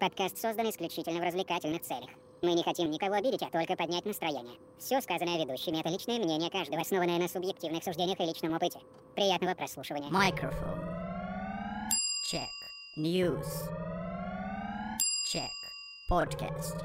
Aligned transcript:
Подкаст 0.00 0.38
создан 0.38 0.68
исключительно 0.70 1.20
в 1.20 1.22
развлекательных 1.22 1.82
целях. 1.82 2.10
Мы 2.42 2.52
не 2.52 2.62
хотим 2.62 2.90
никого 2.90 3.14
обидеть, 3.14 3.42
а 3.42 3.50
только 3.50 3.76
поднять 3.76 4.04
настроение. 4.04 4.56
Все 4.78 5.00
сказанное 5.00 5.38
ведущими— 5.38 5.76
это 5.80 5.88
личное 5.88 6.18
мнение 6.18 6.50
каждого, 6.50 6.82
основанное 6.82 7.18
на 7.18 7.28
субъективных 7.28 7.82
суждениях 7.82 8.20
и 8.20 8.24
личном 8.24 8.54
опыте. 8.54 8.80
Приятного 9.14 9.54
прослушивания. 9.54 10.10
Microphone. 10.10 10.84
Check. 12.30 12.48
News. 12.98 13.46
Check. 15.32 15.50
Podcast. 16.10 16.84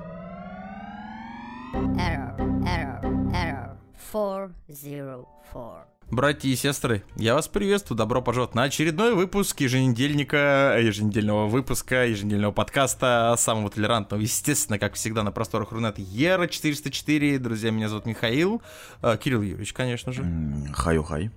Error. 1.98 2.36
Error. 2.66 3.02
Error. 3.34 3.78
404. 3.98 5.99
Братья 6.12 6.50
и 6.50 6.56
сестры, 6.56 7.04
я 7.18 7.36
вас 7.36 7.48
приветствую, 7.48 7.96
добро 7.96 8.20
пожаловать 8.24 8.56
на 8.56 8.64
очередной 8.64 9.14
выпуск 9.14 9.62
еженедельника, 9.62 10.76
еженедельного 10.82 11.46
выпуска, 11.46 12.08
еженедельного 12.08 12.52
подкаста, 12.52 13.36
самого 13.38 13.70
толерантного, 13.70 14.20
естественно, 14.20 14.80
как 14.80 14.96
всегда, 14.96 15.22
на 15.22 15.32
просторах 15.32 15.72
Рунет 15.72 16.00
Ера 16.00 16.48
404. 16.48 17.38
Друзья, 17.38 17.70
меня 17.70 17.90
зовут 17.90 18.08
Михаил, 18.08 18.64
э, 19.04 19.18
Кирилл 19.24 19.44
Юрьевич, 19.44 19.72
конечно 19.74 20.12
же. 20.12 20.26
Хаю-хай. 20.74 21.30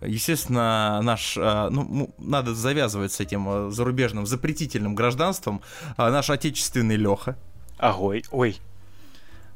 Естественно, 0.00 1.00
наш, 1.00 1.36
э, 1.36 1.68
ну, 1.70 2.12
надо 2.18 2.56
завязывать 2.56 3.12
с 3.12 3.20
этим 3.20 3.48
э, 3.48 3.70
зарубежным 3.70 4.26
запретительным 4.26 4.96
гражданством. 4.96 5.62
Наш 5.96 6.28
отечественный 6.28 6.96
Леха. 6.96 7.38
Огой. 7.78 8.24
Ой, 8.32 8.58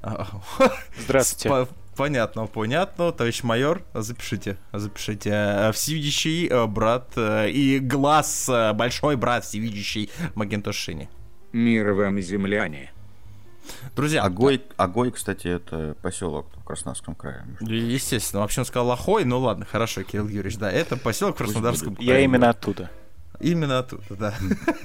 здравствуйте. 1.04 1.66
По- 1.96 2.02
Понятно, 2.04 2.46
понятно, 2.46 3.12
товарищ 3.12 3.42
майор, 3.42 3.82
запишите, 3.94 4.56
запишите. 4.72 5.30
Э, 5.30 5.72
Всевидящий 5.72 6.48
э, 6.48 6.66
брат 6.66 7.12
э, 7.16 7.50
и 7.50 7.78
глаз, 7.78 8.48
большой 8.74 9.16
брат 9.16 9.44
всевидящий 9.44 10.10
Магентошини. 10.34 11.08
Мир 11.52 11.92
вам, 11.92 12.18
земляне. 12.20 12.92
Друзья, 13.94 14.22
Огой, 14.22 14.62
Огой, 14.76 15.12
кстати, 15.12 15.46
это 15.46 15.94
поселок 16.02 16.46
в 16.56 16.64
Краснодарском 16.64 17.14
крае. 17.14 17.44
естественно, 17.60 18.40
вообще 18.42 18.62
он 18.62 18.64
сказал 18.64 18.90
Охой, 18.90 19.24
ну 19.24 19.38
ладно, 19.38 19.64
хорошо, 19.64 20.02
Кирилл 20.02 20.26
Юрьевич, 20.28 20.56
да, 20.58 20.70
это 20.72 20.96
поселок 20.96 21.34
в 21.36 21.38
Краснодарском 21.38 21.96
Я 22.00 22.12
крае. 22.14 22.24
именно 22.24 22.50
оттуда. 22.50 22.90
Именно 23.38 23.80
оттуда, 23.80 24.04
да. 24.10 24.34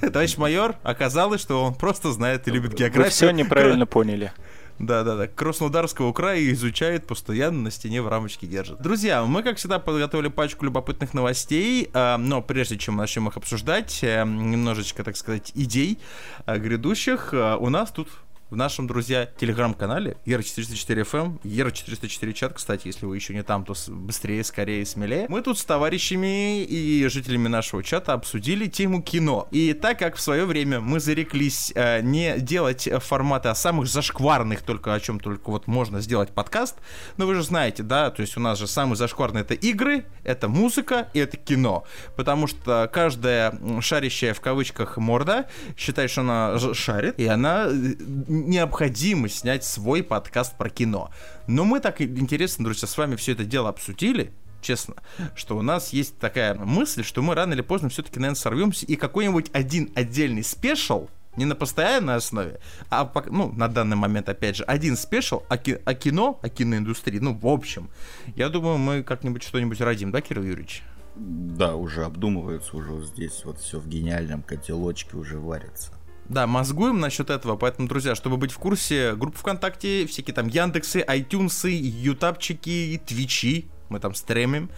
Товарищ 0.10 0.36
майор, 0.36 0.76
оказалось, 0.82 1.40
что 1.40 1.64
он 1.64 1.74
просто 1.74 2.12
знает 2.12 2.46
и 2.48 2.50
любит 2.50 2.72
Вы 2.72 2.78
географию. 2.78 3.10
все 3.12 3.30
неправильно 3.30 3.86
поняли. 3.86 4.32
Да-да-да, 4.78 5.26
Краснодарского 5.26 6.12
края 6.12 6.52
изучает, 6.52 7.06
постоянно 7.06 7.62
на 7.62 7.70
стене 7.70 8.00
в 8.00 8.08
рамочке 8.08 8.46
держит. 8.46 8.80
Друзья, 8.80 9.24
мы, 9.24 9.42
как 9.42 9.56
всегда, 9.56 9.78
подготовили 9.78 10.28
пачку 10.28 10.64
любопытных 10.64 11.14
новостей, 11.14 11.90
э, 11.92 12.16
но 12.16 12.42
прежде 12.42 12.78
чем 12.78 12.94
мы 12.94 13.02
начнем 13.02 13.28
их 13.28 13.36
обсуждать, 13.36 13.98
э, 14.02 14.24
немножечко, 14.24 15.02
так 15.02 15.16
сказать, 15.16 15.50
идей 15.54 15.98
э, 16.46 16.58
грядущих, 16.58 17.34
э, 17.34 17.56
у 17.56 17.68
нас 17.70 17.90
тут 17.90 18.08
в 18.50 18.56
нашем, 18.56 18.86
друзья, 18.86 19.26
телеграм-канале 19.26 20.16
Ера404FM, 20.24 21.42
Ера404 21.42 22.32
чат, 22.32 22.52
кстати, 22.54 22.86
если 22.86 23.04
вы 23.04 23.16
еще 23.16 23.34
не 23.34 23.42
там, 23.42 23.64
то 23.64 23.74
быстрее, 23.88 24.42
скорее, 24.42 24.86
смелее. 24.86 25.26
Мы 25.28 25.42
тут 25.42 25.58
с 25.58 25.64
товарищами 25.64 26.62
и 26.64 27.06
жителями 27.08 27.48
нашего 27.48 27.82
чата 27.82 28.14
обсудили 28.14 28.66
тему 28.66 29.02
кино. 29.02 29.48
И 29.50 29.74
так 29.74 29.98
как 29.98 30.16
в 30.16 30.20
свое 30.20 30.46
время 30.46 30.80
мы 30.80 30.98
зареклись 30.98 31.72
э, 31.74 32.00
не 32.00 32.38
делать 32.38 32.86
э, 32.86 32.98
форматы, 33.00 33.50
а 33.50 33.54
самых 33.54 33.86
зашкварных, 33.86 34.62
только 34.62 34.94
о 34.94 35.00
чем 35.00 35.20
только 35.20 35.50
вот 35.50 35.66
можно 35.66 36.00
сделать 36.00 36.30
подкаст, 36.30 36.76
но 37.18 37.26
вы 37.26 37.34
же 37.34 37.42
знаете, 37.42 37.82
да, 37.82 38.10
то 38.10 38.22
есть 38.22 38.36
у 38.38 38.40
нас 38.40 38.58
же 38.58 38.66
самый 38.66 38.96
зашкварный 38.96 39.42
это 39.42 39.52
игры, 39.52 40.06
это 40.24 40.48
музыка 40.48 41.08
и 41.12 41.18
это 41.18 41.36
кино. 41.36 41.84
Потому 42.16 42.46
что 42.46 42.88
каждая 42.90 43.58
шарящая 43.82 44.32
в 44.32 44.40
кавычках 44.40 44.96
морда 44.96 45.48
считает, 45.76 46.10
что 46.10 46.22
она 46.22 46.58
шарит, 46.72 47.18
и 47.18 47.26
она 47.26 47.66
э, 47.68 48.37
необходимо 48.46 49.28
снять 49.28 49.64
свой 49.64 50.02
подкаст 50.02 50.56
про 50.56 50.70
кино. 50.70 51.10
Но 51.46 51.64
мы 51.64 51.80
так 51.80 52.00
интересно, 52.00 52.64
друзья, 52.64 52.88
с 52.88 52.96
вами 52.96 53.16
все 53.16 53.32
это 53.32 53.44
дело 53.44 53.68
обсудили, 53.68 54.32
честно, 54.60 54.94
что 55.34 55.56
у 55.56 55.62
нас 55.62 55.92
есть 55.92 56.18
такая 56.18 56.54
мысль, 56.54 57.04
что 57.04 57.22
мы 57.22 57.34
рано 57.34 57.54
или 57.54 57.62
поздно 57.62 57.88
все-таки, 57.88 58.18
наверное, 58.18 58.36
сорвемся 58.38 58.86
и 58.86 58.96
какой-нибудь 58.96 59.50
один 59.52 59.90
отдельный 59.94 60.44
special, 60.44 61.08
не 61.36 61.44
на 61.44 61.54
постоянной 61.54 62.16
основе, 62.16 62.60
а, 62.90 63.04
пок- 63.04 63.30
ну, 63.30 63.52
на 63.52 63.68
данный 63.68 63.96
момент, 63.96 64.28
опять 64.28 64.56
же, 64.56 64.64
один 64.64 64.96
special 64.96 65.42
о, 65.48 65.56
ки- 65.56 65.80
о 65.84 65.94
кино, 65.94 66.38
о 66.42 66.48
киноиндустрии, 66.48 67.20
ну, 67.20 67.34
в 67.34 67.46
общем, 67.46 67.90
я 68.34 68.48
думаю, 68.48 68.78
мы 68.78 69.02
как-нибудь 69.02 69.44
что-нибудь 69.44 69.80
родим, 69.80 70.10
да, 70.10 70.20
Кирилл 70.20 70.42
Юрьевич? 70.42 70.82
Да, 71.14 71.74
уже 71.74 72.04
обдумывается, 72.04 72.76
уже 72.76 73.04
здесь 73.04 73.44
вот 73.44 73.58
все 73.58 73.78
в 73.78 73.88
гениальном 73.88 74.42
котелочке 74.42 75.16
уже 75.16 75.38
варится. 75.38 75.92
Да, 76.28 76.46
мозгуем 76.46 77.00
насчет 77.00 77.30
этого, 77.30 77.56
поэтому, 77.56 77.88
друзья, 77.88 78.14
чтобы 78.14 78.36
быть 78.36 78.52
в 78.52 78.58
курсе, 78.58 79.14
группы 79.14 79.38
ВКонтакте, 79.38 80.06
всякие 80.06 80.34
там 80.34 80.48
Яндексы, 80.48 80.98
Айтюнсы, 80.98 81.70
Ютабчики, 81.70 83.00
Твичи, 83.06 83.66
мы 83.88 83.98
там 83.98 84.14
стримим. 84.14 84.68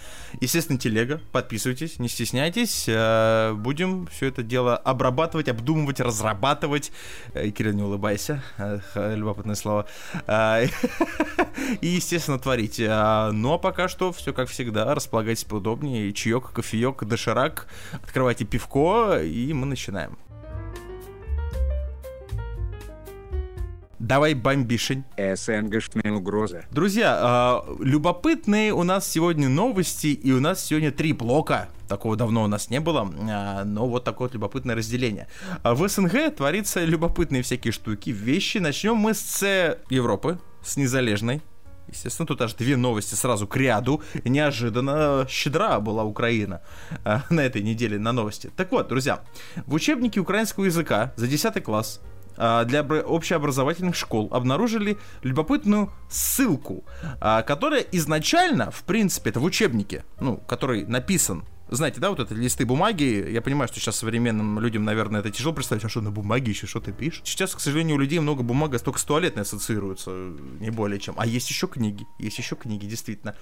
Естественно, 0.41 0.79
телега, 0.79 1.21
подписывайтесь, 1.33 1.99
не 1.99 2.09
стесняйтесь, 2.09 2.85
э, 2.87 3.53
будем 3.55 4.07
все 4.07 4.27
это 4.27 4.45
дело 4.45 4.77
обрабатывать, 4.77 5.49
обдумывать, 5.49 5.99
разрабатывать. 5.99 6.93
Э, 7.35 7.51
Кирилл, 7.51 7.75
не 7.75 7.83
улыбайся, 7.83 8.43
э, 8.59 9.17
любопытное 9.17 9.57
слово. 9.57 9.87
И, 11.81 11.87
естественно, 11.87 12.39
творить. 12.39 12.79
Ну, 12.79 13.53
а 13.53 13.59
пока 13.59 13.89
что 13.89 14.13
все 14.13 14.33
как 14.33 14.49
всегда, 14.49 14.95
располагайтесь 14.95 15.45
поудобнее, 15.45 16.13
чаек, 16.13 16.53
кофеек, 16.53 17.05
доширак, 17.05 17.67
открывайте 17.93 18.45
пивко, 18.45 19.21
и 19.21 19.53
мы 19.53 19.67
начинаем. 19.67 20.17
Давай 24.01 24.33
бомбишень. 24.33 25.05
СНГшная 25.19 26.11
угроза. 26.11 26.65
Друзья, 26.71 27.19
а, 27.21 27.65
любопытные 27.81 28.73
у 28.73 28.83
нас 28.83 29.07
сегодня 29.07 29.51
новости, 29.51 30.07
и 30.07 30.33
у 30.33 30.41
нас 30.41 30.65
сегодня 30.65 30.91
три 30.91 31.13
блока. 31.13 31.69
Такого 31.87 32.17
давно 32.17 32.45
у 32.45 32.47
нас 32.47 32.71
не 32.71 32.81
было, 32.81 33.13
а, 33.31 33.63
но 33.65 33.87
вот 33.87 34.05
такое 34.05 34.29
вот 34.29 34.35
любопытное 34.35 34.75
разделение. 34.75 35.29
А 35.63 35.75
В 35.75 35.87
СНГ 35.87 36.35
творится 36.35 36.83
любопытные 36.83 37.43
всякие 37.43 37.73
штуки, 37.73 38.09
вещи. 38.09 38.57
Начнем 38.57 38.97
мы 38.97 39.13
с 39.13 39.77
Европы, 39.91 40.39
с 40.65 40.79
незалежной. 40.79 41.43
Естественно, 41.87 42.27
тут 42.27 42.41
аж 42.41 42.55
две 42.55 42.79
новости 42.79 43.15
сразу 43.15 43.47
к 43.47 43.55
ряду. 43.59 44.03
Неожиданно 44.25 45.27
щедра 45.29 45.79
была 45.79 46.05
Украина 46.05 46.63
а, 47.05 47.25
на 47.29 47.41
этой 47.41 47.61
неделе 47.61 47.99
на 47.99 48.13
новости. 48.13 48.51
Так 48.57 48.73
вот, 48.73 48.89
друзья, 48.89 49.21
в 49.67 49.75
учебнике 49.75 50.21
украинского 50.21 50.65
языка 50.65 51.13
за 51.17 51.27
10 51.27 51.63
класс 51.63 52.01
для 52.65 52.81
обра- 52.81 53.03
общеобразовательных 53.03 53.95
школ 53.95 54.29
обнаружили 54.33 54.97
любопытную 55.23 55.93
ссылку, 56.09 56.85
а, 57.21 57.43
которая 57.43 57.81
изначально, 57.93 58.71
в 58.71 58.83
принципе, 58.85 59.31
это 59.31 59.41
в 59.41 59.45
учебнике, 59.45 60.05
ну, 60.21 60.39
который 60.49 60.87
написан 60.87 61.45
знаете, 61.71 62.01
да, 62.01 62.11
вот 62.11 62.21
это 62.21 62.35
листы 62.35 62.67
бумаги, 62.67 63.27
я 63.31 63.41
понимаю, 63.41 63.69
что 63.69 63.79
сейчас 63.81 63.97
современным 63.97 64.59
людям, 64.59 64.85
наверное, 64.85 65.21
это 65.21 65.31
тяжело 65.31 65.53
представить, 65.53 65.85
а 65.85 65.89
что 65.89 66.01
на 66.01 66.11
бумаге 66.11 66.51
еще 66.51 66.67
что 66.67 66.81
ты 66.81 66.93
пишешь? 66.93 67.23
Сейчас, 67.25 67.55
к 67.55 67.61
сожалению, 67.61 67.97
у 67.97 67.99
людей 67.99 68.19
много 68.19 68.43
бумага 68.43 68.79
только 68.79 68.99
с 68.99 69.05
туалетной 69.05 69.43
ассоциируется, 69.43 70.11
не 70.61 70.71
более 70.71 70.99
чем. 70.99 71.15
А 71.17 71.27
есть 71.27 71.49
еще 71.51 71.67
книги, 71.67 72.07
есть 72.19 72.39
еще 72.39 72.57
книги, 72.57 72.87
действительно. 72.87 73.35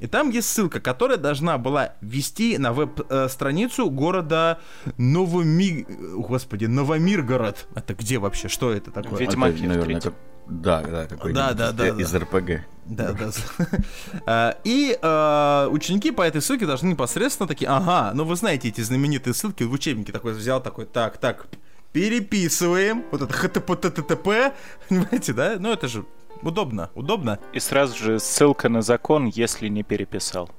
И 0.00 0.06
там 0.06 0.30
есть 0.30 0.48
ссылка, 0.48 0.80
которая 0.80 1.18
должна 1.18 1.58
была 1.58 1.94
вести 2.00 2.58
на 2.58 2.72
веб-страницу 2.72 3.90
города 3.90 4.60
Новоми... 4.96 5.86
Господи, 6.16 6.66
Новомиргород. 6.66 7.68
Это 7.74 7.94
где 7.94 8.18
вообще? 8.18 8.48
Что 8.48 8.72
это 8.72 8.90
такое? 8.90 9.18
Ведьмаки 9.18 9.58
Это, 9.58 9.68
наверное, 9.68 10.00
как... 10.00 10.14
Да, 10.46 10.82
да, 10.82 11.06
какой-нибудь 11.06 11.34
Да, 11.34 11.52
да, 11.54 11.72
да, 11.72 11.88
из, 11.88 11.98
из 12.00 12.14
РПГ. 12.14 12.64
Да, 12.86 13.12
да. 13.12 13.30
А, 14.26 14.56
И 14.64 14.98
а, 15.02 15.68
ученики 15.68 16.10
по 16.10 16.22
этой 16.22 16.42
ссылке 16.42 16.66
должны 16.66 16.88
непосредственно 16.88 17.48
такие, 17.48 17.68
ага, 17.68 18.12
ну 18.14 18.24
вы 18.24 18.36
знаете 18.36 18.68
эти 18.68 18.80
знаменитые 18.80 19.34
ссылки 19.34 19.62
в 19.62 19.72
учебнике 19.72 20.12
такой 20.12 20.34
взял 20.34 20.62
такой, 20.62 20.84
так, 20.84 21.18
так, 21.18 21.46
переписываем, 21.92 23.04
вот 23.10 23.22
это 23.22 23.32
хтп, 23.32 23.66
понимаете, 24.88 25.32
да? 25.32 25.56
Ну 25.58 25.72
это 25.72 25.88
же 25.88 26.04
удобно, 26.42 26.90
удобно. 26.94 27.38
И 27.52 27.60
сразу 27.60 27.96
же 27.96 28.18
ссылка 28.18 28.68
на 28.68 28.82
закон, 28.82 29.26
если 29.26 29.68
не 29.68 29.82
переписал. 29.82 30.50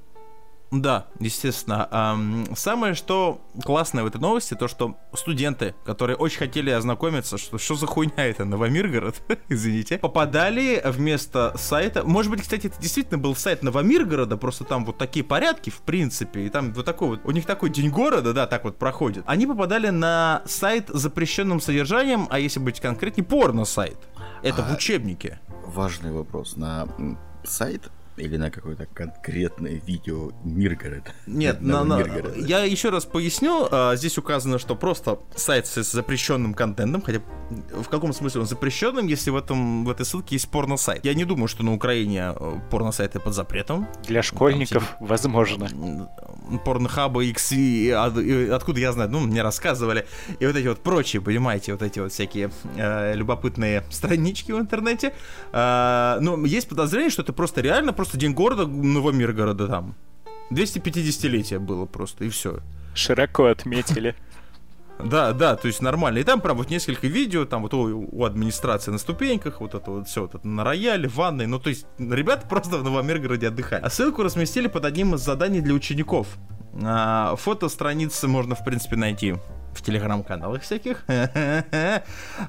Да, 0.72 1.06
естественно. 1.20 1.86
Ам, 1.90 2.46
Самое, 2.56 2.94
что 2.94 3.40
классное 3.64 4.02
в 4.02 4.06
этой 4.08 4.20
новости, 4.20 4.54
то, 4.54 4.66
что 4.66 4.96
студенты, 5.14 5.74
которые 5.84 6.16
очень 6.16 6.38
хотели 6.38 6.70
ознакомиться, 6.70 7.38
что, 7.38 7.56
что 7.58 7.76
за 7.76 7.86
хуйня 7.86 8.24
это, 8.26 8.44
Новомиргород, 8.44 9.22
извините, 9.48 9.98
попадали 9.98 10.82
вместо 10.84 11.54
сайта, 11.56 12.02
может 12.02 12.30
быть, 12.32 12.42
кстати, 12.42 12.66
это 12.66 12.80
действительно 12.80 13.18
был 13.18 13.36
сайт 13.36 13.62
Новомиргорода, 13.62 14.36
просто 14.36 14.64
там 14.64 14.84
вот 14.84 14.98
такие 14.98 15.24
порядки, 15.24 15.70
в 15.70 15.82
принципе, 15.82 16.46
и 16.46 16.48
там 16.48 16.72
вот 16.72 16.84
такой 16.84 17.08
вот, 17.08 17.20
у 17.24 17.30
них 17.30 17.46
такой 17.46 17.70
день 17.70 17.90
города, 17.90 18.32
да, 18.32 18.46
так 18.46 18.64
вот 18.64 18.76
проходит. 18.76 19.22
Они 19.26 19.46
попадали 19.46 19.90
на 19.90 20.42
сайт 20.46 20.88
с 20.88 20.98
запрещенным 20.98 21.60
содержанием, 21.60 22.26
а 22.30 22.40
если 22.40 22.58
быть 22.58 22.80
конкретнее, 22.80 23.24
порно-сайт. 23.24 23.96
Это 24.42 24.62
в 24.62 24.70
А, 24.70 24.74
учебнике. 24.74 25.38
Важный 25.64 26.10
вопрос. 26.12 26.56
На 26.56 26.88
сайт 27.44 27.90
или 28.16 28.36
на 28.36 28.50
какое-то 28.50 28.86
конкретное 28.86 29.80
видео 29.86 30.30
Миргород? 30.44 31.04
Нет, 31.26 31.60
на, 31.60 31.84
на- 31.84 31.98
Миргорода? 31.98 32.38
я 32.38 32.64
еще 32.64 32.90
раз 32.90 33.04
поясню. 33.04 33.68
а, 33.70 33.94
Здесь 33.96 34.18
указано, 34.18 34.58
что 34.58 34.74
просто 34.76 35.18
сайт 35.34 35.66
с 35.66 35.82
запрещенным 35.92 36.54
контентом, 36.54 37.02
хотя 37.02 37.20
В 37.72 37.88
каком 37.88 38.12
смысле 38.12 38.40
он 38.42 38.46
запрещенным, 38.46 39.06
если 39.06 39.30
в, 39.30 39.36
этом, 39.36 39.84
в 39.84 39.90
этой 39.90 40.04
ссылке 40.06 40.34
есть 40.36 40.48
порно-сайт? 40.50 41.04
Я 41.04 41.14
не 41.14 41.24
думаю, 41.24 41.46
что 41.48 41.62
на 41.62 41.74
Украине 41.74 42.32
э, 42.34 42.54
порно-сайты 42.70 43.20
под 43.20 43.34
запретом. 43.34 43.86
Для 44.06 44.22
школьников, 44.22 44.94
возможно. 45.00 45.68
Порнхаба 46.64 47.22
X 47.24 47.52
и, 47.52 47.90
от- 47.90 48.18
и 48.18 48.48
откуда 48.48 48.80
я 48.80 48.92
знаю, 48.92 49.10
ну, 49.10 49.20
мне 49.20 49.42
рассказывали. 49.42 50.06
И 50.40 50.46
вот 50.46 50.56
эти 50.56 50.66
вот 50.68 50.82
прочие, 50.82 51.20
понимаете, 51.22 51.72
вот 51.72 51.82
эти 51.82 51.98
вот 51.98 52.12
всякие 52.12 52.50
э, 52.76 53.14
любопытные 53.14 53.84
странички 53.90 54.52
в 54.52 54.58
интернете. 54.58 55.12
Э, 55.52 56.18
но 56.20 56.44
есть 56.46 56.68
подозрение, 56.68 57.10
что 57.10 57.22
это 57.22 57.32
просто 57.32 57.60
реально 57.60 57.92
просто 57.92 58.05
день 58.14 58.32
города 58.32 58.66
Новомиргорода 58.66 59.66
там. 59.68 59.94
250-летие 60.50 61.58
было 61.58 61.86
просто, 61.86 62.24
и 62.24 62.28
все. 62.28 62.60
Широко 62.94 63.46
отметили. 63.46 64.14
Да, 64.98 65.32
да, 65.32 65.56
то 65.56 65.66
есть 65.66 65.82
нормально. 65.82 66.18
И 66.18 66.22
там 66.24 66.40
прям 66.40 66.56
вот 66.56 66.70
несколько 66.70 67.06
видео, 67.06 67.44
там 67.44 67.62
вот 67.62 67.74
у, 67.74 68.08
у 68.10 68.24
администрации 68.24 68.90
на 68.90 68.98
ступеньках, 68.98 69.60
вот 69.60 69.74
это 69.74 69.90
вот 69.90 70.08
все, 70.08 70.22
вот 70.22 70.34
это 70.34 70.48
на 70.48 70.64
рояле, 70.64 71.08
в 71.08 71.16
ванной. 71.16 71.46
Ну, 71.46 71.58
то 71.58 71.68
есть 71.68 71.86
ребята 71.98 72.46
просто 72.48 72.78
в 72.78 72.84
Новомиргороде 72.84 73.48
отдыхали. 73.48 73.82
А 73.82 73.90
ссылку 73.90 74.22
разместили 74.22 74.68
под 74.68 74.84
одним 74.84 75.14
из 75.14 75.20
заданий 75.20 75.60
для 75.60 75.74
учеников. 75.74 76.38
А, 76.82 77.36
фото 77.36 77.68
страницы 77.68 78.26
можно, 78.26 78.54
в 78.54 78.64
принципе, 78.64 78.96
найти 78.96 79.34
в 79.76 79.82
телеграм-каналах 79.82 80.62
всяких. 80.62 81.04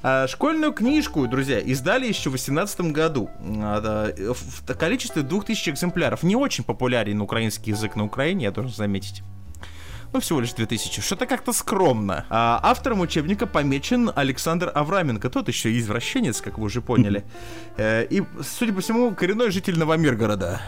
А, 0.03 0.27
Школьную 0.27 0.73
книжку, 0.73 1.27
друзья, 1.27 1.59
издали 1.59 2.07
еще 2.07 2.29
в 2.29 2.33
2018 2.33 2.81
году. 2.91 3.29
А, 3.39 4.11
в 4.15 4.65
количестве 4.75 5.21
2000 5.21 5.69
экземпляров. 5.71 6.23
Не 6.23 6.35
очень 6.35 6.63
популярен 6.63 7.21
украинский 7.21 7.71
язык 7.71 7.95
на 7.95 8.05
Украине, 8.05 8.45
я 8.45 8.51
должен 8.51 8.73
заметить. 8.73 9.23
Ну, 10.13 10.19
всего 10.19 10.39
лишь 10.39 10.53
2000. 10.53 11.01
Что-то 11.01 11.25
как-то 11.25 11.53
скромно. 11.53 12.25
А 12.29 12.59
автором 12.63 13.01
учебника 13.01 13.45
помечен 13.45 14.11
Александр 14.15 14.71
Авраменко. 14.73 15.29
Тот 15.29 15.47
еще 15.47 15.77
извращенец, 15.77 16.41
как 16.41 16.57
вы 16.57 16.65
уже 16.65 16.81
поняли. 16.81 17.23
Э, 17.77 18.05
И, 18.09 18.23
судя 18.41 18.73
по 18.73 18.81
всему, 18.81 19.13
коренной 19.13 19.51
житель 19.51 19.77
Новомиргорода. 19.77 20.61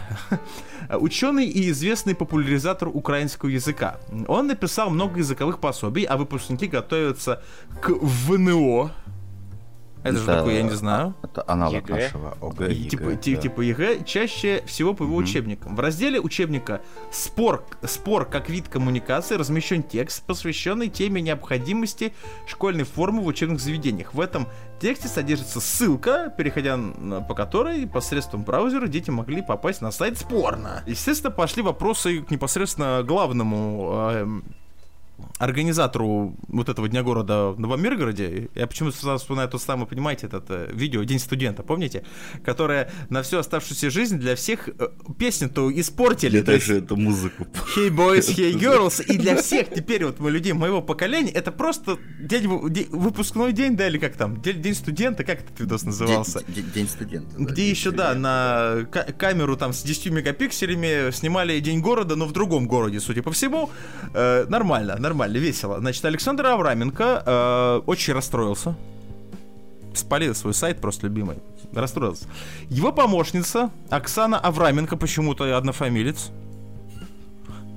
Ученый 0.90 1.46
и 1.46 1.70
известный 1.70 2.16
популяризатор 2.16 2.90
украинского 2.90 3.50
языка. 3.50 4.00
Он 4.28 4.48
написал 4.48 4.90
много 4.90 5.20
языковых 5.20 5.60
пособий, 5.60 6.04
а 6.04 6.18
выпускники 6.18 6.68
готовятся 6.68 7.42
к 7.82 7.90
ВНО. 7.90 8.92
Это 10.02 10.18
же 10.18 10.24
Это- 10.24 10.36
такое, 10.38 10.54
я 10.56 10.62
не 10.64 10.70
знаю. 10.76 11.14
Это 11.24 11.44
аналог 11.46 11.74
ЕГЭ. 11.90 11.94
нашего 12.04 12.38
ОГЭ. 12.42 12.74
Типа, 12.74 13.02
ЕГЭ, 13.04 13.16
ти- 13.18 13.36
да. 13.36 13.42
типа 13.42 13.62
ЕГЭ 13.62 14.04
чаще 14.06 14.64
всего 14.66 14.94
по 14.94 15.04
его 15.04 15.16
учебникам. 15.18 15.76
В 15.76 15.80
разделе 15.82 16.22
учебника 16.22 16.80
«Спор, 17.12 17.66
«Спор 17.84 18.26
как 18.26 18.50
вид 18.50 18.70
коммуникации» 18.70 19.36
размещен 19.36 19.84
текст, 19.84 20.24
посвященный 20.26 20.88
теме 20.88 21.22
необходимости 21.22 22.14
школьной 22.48 22.86
формы 22.86 23.22
в 23.22 23.28
учебных 23.28 23.60
заведениях. 23.60 24.14
В 24.14 24.22
этом 24.22 24.48
тексте 24.80 25.10
содержится 25.10 25.60
ссылка, 25.60 26.34
переходя 26.38 26.78
на- 26.78 27.20
по 27.20 27.36
которой 27.36 27.86
посредством 27.86 28.44
браузера 28.44 28.88
дети 28.88 29.10
могли 29.10 29.42
попасть 29.42 29.82
на 29.82 29.92
сайт 29.92 30.18
«Спорно». 30.18 30.82
Естественно, 30.88 31.32
пошли 31.32 31.62
вопросы 31.62 32.22
к 32.22 32.32
непосредственно 32.32 33.04
главному 33.04 34.10
эм, 34.14 34.44
организатору 35.40 36.36
вот 36.48 36.70
этого 36.70 36.88
Дня 36.88 37.02
города 37.02 37.50
в 37.50 37.60
Новом 37.60 37.82
Миргороде, 37.82 38.50
я 38.56 38.68
почему-то 38.68 38.98
сразу 38.98 39.20
вспоминаю 39.24 39.50
тот 39.50 39.62
самый, 39.62 39.88
понимаете, 39.88 40.28
этот 40.28 40.46
э, 40.50 40.70
видео 40.74 41.04
«День 41.04 41.20
студента», 41.20 41.64
помните? 41.64 42.04
Которое 42.44 42.92
на 43.10 43.22
всю 43.24 43.38
оставшуюся 43.38 43.90
жизнь 43.90 44.18
для 44.20 44.36
всех 44.36 44.68
э, 44.68 44.90
песню-то 45.18 45.72
испортили. 45.80 46.38
Я 46.38 46.44
То 46.44 46.52
есть, 46.54 46.68
даже 46.68 46.80
эту 46.84 46.96
музыку. 46.98 47.48
Hey 47.76 47.90
boys, 47.90 48.28
hey 48.36 48.54
girls, 48.60 49.02
и 49.04 49.18
для 49.18 49.36
всех 49.38 49.70
теперь 49.74 50.06
вот 50.06 50.20
мы 50.20 50.30
людей 50.32 50.54
моего 50.54 50.82
поколения, 50.82 51.32
это 51.32 51.52
просто 51.52 51.98
день, 52.20 52.48
вы- 52.48 52.70
день- 52.70 52.88
выпускной 52.90 53.54
день, 53.54 53.76
да, 53.78 53.88
или 53.88 53.98
как 53.98 54.16
там, 54.18 54.42
день, 54.42 54.62
день 54.62 54.76
студента, 54.76 55.24
как 55.24 55.40
этот 55.42 55.60
видос 55.60 55.84
назывался? 55.84 56.44
День, 56.48 56.56
день- 56.56 56.72
день 56.74 56.88
студента. 56.90 57.36
да, 57.38 57.46
Где 57.46 57.54
день 57.62 57.70
еще, 57.70 57.92
да, 57.92 58.12
студента. 58.12 58.20
на 58.20 58.86
ка- 58.92 59.14
камеру 59.14 59.56
там 59.56 59.72
с 59.74 59.84
10 59.84 60.12
мегапикселями 60.12 61.12
снимали 61.12 61.60
День 61.60 61.80
города, 61.82 62.16
но 62.16 62.26
в 62.26 62.32
другом 62.34 62.68
городе, 62.68 63.00
судя 63.00 63.22
по 63.24 63.32
всему. 63.32 63.70
Э, 64.14 64.46
нормально, 64.50 64.98
нормально, 64.98 65.29
весело. 65.38 65.80
Значит, 65.80 66.04
Александр 66.06 66.48
Авраменко 66.48 67.24
э, 67.26 67.82
очень 67.86 68.14
расстроился. 68.14 68.76
Спалил 69.94 70.34
свой 70.34 70.54
сайт, 70.54 70.82
просто 70.82 71.08
любимый. 71.08 71.38
Расстроился. 71.74 72.26
Его 72.70 72.92
помощница 72.92 73.70
Оксана 73.90 74.40
Авраменко, 74.40 74.98
почему-то 74.98 75.56
однофамилец. 75.58 76.32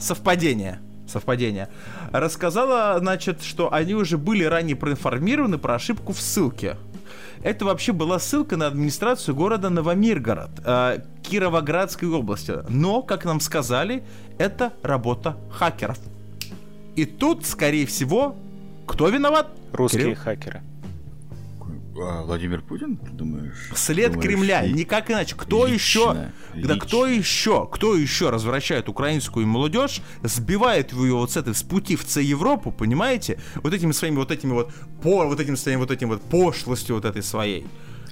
Совпадение. 0.00 0.80
Совпадение. 1.06 1.68
Рассказала, 2.12 2.98
значит, 2.98 3.42
что 3.42 3.72
они 3.72 3.94
уже 3.94 4.16
были 4.16 4.44
ранее 4.44 4.76
проинформированы 4.76 5.58
про 5.58 5.74
ошибку 5.74 6.12
в 6.12 6.20
ссылке. 6.20 6.76
Это 7.42 7.64
вообще 7.64 7.92
была 7.92 8.18
ссылка 8.18 8.56
на 8.56 8.68
администрацию 8.68 9.34
города 9.34 9.68
Новомиргород, 9.68 10.50
э, 10.64 11.02
Кировоградской 11.22 12.08
области. 12.08 12.54
Но, 12.68 13.02
как 13.02 13.24
нам 13.24 13.40
сказали, 13.40 14.04
это 14.38 14.72
работа 14.82 15.36
хакеров. 15.50 15.98
И 16.96 17.04
тут, 17.04 17.46
скорее 17.46 17.86
всего, 17.86 18.36
кто 18.86 19.08
виноват? 19.08 19.48
Русские 19.72 20.02
Кирилл? 20.02 20.16
хакеры. 20.16 20.62
А, 21.94 22.22
Владимир 22.22 22.62
Путин, 22.62 22.96
ты 22.96 23.10
думаешь? 23.10 23.70
След 23.74 24.12
Думаешь, 24.12 24.26
Кремля, 24.28 24.62
ли- 24.62 24.72
никак 24.72 25.10
иначе. 25.10 25.34
Кто 25.36 25.66
лично, 25.66 26.32
еще? 26.54 26.66
Да 26.66 26.76
кто 26.76 27.06
лично. 27.06 27.18
еще? 27.20 27.68
Кто 27.70 27.94
еще 27.94 28.30
развращает 28.30 28.88
украинскую 28.88 29.46
молодежь, 29.46 30.00
сбивает 30.22 30.92
ее 30.92 31.14
вот 31.14 31.30
с 31.32 31.36
этой 31.36 31.54
с 31.54 31.62
пути 31.62 31.96
в 31.96 32.04
Ц 32.04 32.22
Европу, 32.22 32.72
понимаете? 32.72 33.38
Вот 33.56 33.74
этими 33.74 33.92
своими 33.92 34.16
вот 34.16 34.30
этими 34.30 34.52
вот 34.52 34.72
по 35.02 35.26
вот 35.26 35.38
этим 35.38 35.56
своим 35.56 35.80
вот 35.80 35.90
этим 35.90 36.08
вот 36.08 36.22
пошлостью 36.22 36.94
вот 36.96 37.04
этой 37.04 37.22
своей. 37.22 37.66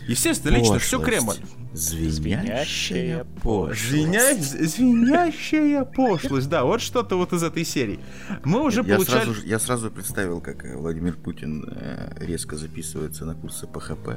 Естественно, 0.09 0.57
лично 0.57 0.79
все. 0.79 1.01
Кремль. 1.01 1.37
Звенящая 1.73 3.25
пошлость. 3.43 3.81
Звеня... 3.89 4.35
Звенящая 4.35 5.85
пошлость, 5.85 6.49
да, 6.49 6.65
вот 6.65 6.81
что-то 6.81 7.17
вот 7.17 7.33
из 7.33 7.43
этой 7.43 7.65
серии. 7.65 8.01
Мы 8.45 8.65
уже 8.65 8.83
я, 8.83 8.97
получали... 8.97 9.25
сразу, 9.25 9.47
я 9.47 9.59
сразу 9.61 9.91
представил, 9.91 10.41
как 10.41 10.65
э, 10.65 10.77
Владимир 10.77 11.15
Путин 11.15 11.65
э, 11.71 12.13
резко 12.19 12.57
записывается 12.57 13.25
на 13.25 13.35
курсы 13.35 13.69
ПХП, 13.69 14.17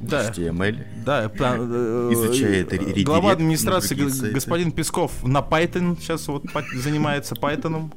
Да. 0.00 0.30
HTML. 0.30 0.78
Да, 1.04 1.26
пла- 1.26 1.58
э, 1.60 2.10
Изучает 2.14 2.72
редирект 2.72 3.06
глава 3.06 3.32
администрации 3.32 3.94
господин 4.32 4.72
Песков 4.72 5.22
на 5.24 5.40
Python 5.40 5.98
сейчас 6.00 6.26
вот 6.28 6.44
занимается 6.74 7.34
Python. 7.34 7.92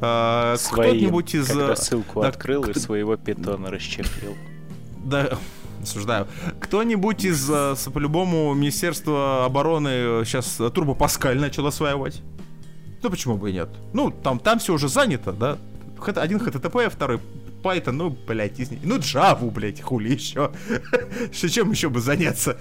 А, 0.00 0.56
Кто-нибудь 0.56 1.34
из... 1.34 1.48
когда 1.48 1.76
ссылку 1.76 2.22
да, 2.22 2.28
открыл 2.28 2.64
и 2.64 2.78
своего 2.78 3.16
питона 3.16 3.70
расчехлил. 3.70 4.36
Да, 5.04 5.38
осуждаю. 5.88 6.28
Кто-нибудь 6.60 7.24
из, 7.24 7.48
э, 7.50 7.74
по-любому, 7.92 8.54
Министерства 8.54 9.44
обороны 9.44 10.24
сейчас 10.24 10.60
Турбо 10.72 10.94
Паскаль 10.94 11.38
начал 11.38 11.66
осваивать? 11.66 12.22
Ну, 13.02 13.10
почему 13.10 13.36
бы 13.36 13.50
и 13.50 13.52
нет? 13.52 13.68
Ну, 13.92 14.10
там, 14.10 14.38
там 14.38 14.58
все 14.58 14.74
уже 14.74 14.88
занято, 14.88 15.32
да? 15.32 15.58
Один 16.16 16.38
HTTP, 16.38 16.90
второй 16.90 17.20
Python, 17.62 17.92
ну, 17.92 18.10
блядь, 18.10 18.58
из 18.60 18.70
ну, 18.82 18.98
Java, 18.98 19.50
блядь, 19.50 19.80
хули 19.80 20.14
еще. 20.14 20.52
Чем 21.32 21.70
еще 21.72 21.88
бы 21.88 22.00
заняться? 22.00 22.56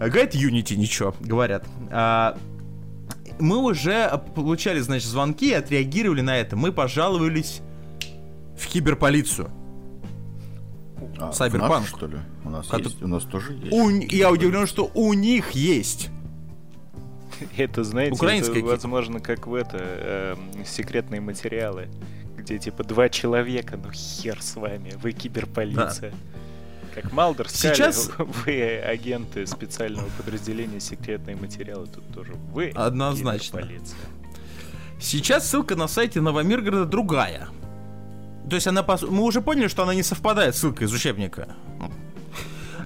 А, 0.00 0.08
Говорят, 0.08 0.34
Unity 0.34 0.76
ничего, 0.76 1.14
говорят. 1.20 1.66
А, 1.90 2.36
мы 3.38 3.58
уже 3.58 4.20
получали, 4.34 4.80
значит, 4.80 5.08
звонки 5.08 5.50
и 5.50 5.54
отреагировали 5.54 6.20
на 6.20 6.36
это. 6.36 6.56
Мы 6.56 6.72
пожаловались 6.72 7.60
в 8.58 8.66
киберполицию. 8.66 9.50
А, 11.18 11.30
в 11.32 11.40
Cyberpunk. 11.40 11.68
нашу, 11.68 11.86
что 11.96 12.06
ли? 12.06 12.18
У 12.44 12.50
нас, 12.50 12.66
Кото- 12.68 12.84
есть, 12.84 13.02
у 13.02 13.08
нас 13.08 13.24
тоже 13.24 13.52
есть. 13.54 13.72
У 13.72 13.88
я 13.90 14.30
удивлен, 14.30 14.66
что 14.66 14.90
у 14.94 15.12
них 15.14 15.52
есть. 15.52 16.10
Это, 17.56 17.82
знаете, 17.84 18.14
Украинская 18.14 18.58
это, 18.58 18.66
возможно, 18.66 19.20
как 19.20 19.46
в 19.46 19.54
это, 19.54 19.78
эм, 19.80 20.64
секретные 20.64 21.20
материалы, 21.20 21.88
где 22.36 22.58
типа 22.58 22.84
два 22.84 23.08
человека, 23.08 23.76
ну 23.82 23.90
хер 23.92 24.40
с 24.40 24.54
вами, 24.56 24.94
вы 25.02 25.12
киберполиция. 25.12 26.12
Как 26.94 27.12
Малдер 27.12 27.48
сказали, 27.48 27.74
Сейчас- 27.74 28.10
вы 28.18 28.78
агенты 28.78 29.46
специального 29.48 30.08
подразделения 30.16 30.78
секретные 30.78 31.34
материалы, 31.34 31.86
тут 31.88 32.06
тоже 32.14 32.34
вы 32.52 32.70
Однозначно. 32.74 33.58
киберполиция. 33.62 33.98
Сейчас 35.00 35.48
ссылка 35.50 35.74
на 35.74 35.88
сайте 35.88 36.20
Новомиргорода 36.20 36.84
другая. 36.86 37.48
То 38.48 38.56
есть 38.56 38.66
она, 38.66 38.82
по 38.82 38.96
су- 38.96 39.10
мы 39.10 39.22
уже 39.22 39.40
поняли, 39.40 39.68
что 39.68 39.82
она 39.82 39.94
не 39.94 40.02
совпадает 40.02 40.54
с 40.54 40.58
ссылкой 40.58 40.86
из 40.86 40.92
учебника. 40.92 41.48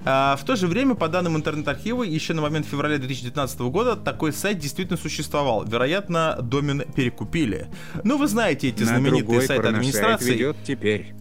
А, 0.05 0.37
в 0.37 0.45
то 0.45 0.55
же 0.55 0.67
время, 0.67 0.95
по 0.95 1.09
данным 1.09 1.35
интернет-архива, 1.35 2.03
еще 2.03 2.33
на 2.33 2.41
момент 2.41 2.65
февраля 2.65 2.97
2019 2.97 3.59
года 3.69 3.95
такой 3.97 4.31
сайт 4.31 4.57
действительно 4.57 4.97
существовал. 4.97 5.65
Вероятно, 5.65 6.37
домен 6.41 6.83
перекупили. 6.95 7.67
Ну, 8.03 8.17
вы 8.17 8.27
знаете 8.27 8.69
эти 8.69 8.81
На 8.83 8.87
знаменитые 8.87 9.41
сайты 9.41 9.67
администрации. 9.67 10.31
ведет 10.33 10.57
теперь. 10.65 11.13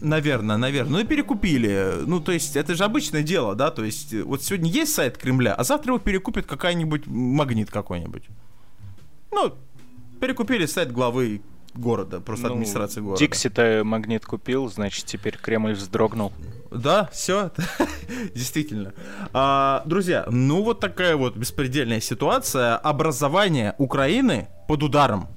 Наверное, 0.00 0.56
наверное. 0.56 0.92
Ну 0.92 0.98
и 1.00 1.04
перекупили. 1.04 1.94
Ну, 2.06 2.20
то 2.20 2.32
есть, 2.32 2.56
это 2.56 2.74
же 2.74 2.84
обычное 2.84 3.22
дело, 3.22 3.54
да? 3.54 3.70
То 3.70 3.84
есть, 3.84 4.14
вот 4.14 4.42
сегодня 4.42 4.70
есть 4.70 4.94
сайт 4.94 5.18
Кремля, 5.18 5.54
а 5.54 5.64
завтра 5.64 5.92
его 5.94 5.98
перекупит 5.98 6.46
какая-нибудь 6.46 7.06
магнит 7.06 7.70
какой-нибудь. 7.70 8.24
Ну, 9.32 9.54
перекупили 10.20 10.66
сайт 10.66 10.92
главы 10.92 11.42
города, 11.74 12.20
просто 12.20 12.48
Ну, 12.48 12.54
администрации 12.54 13.00
города. 13.00 13.18
Дикси-то 13.18 13.82
магнит 13.84 14.24
купил, 14.24 14.68
значит, 14.68 15.06
теперь 15.06 15.36
Кремль 15.36 15.72
вздрогнул. 15.72 16.32
Да, 16.70 17.08
все, 17.12 17.50
действительно. 18.34 18.92
А, 19.32 19.82
друзья, 19.84 20.24
ну 20.30 20.62
вот 20.62 20.80
такая 20.80 21.16
вот 21.16 21.36
беспредельная 21.36 22.00
ситуация. 22.00 22.76
Образование 22.76 23.74
Украины 23.78 24.48
под 24.68 24.82
ударом, 24.82 25.28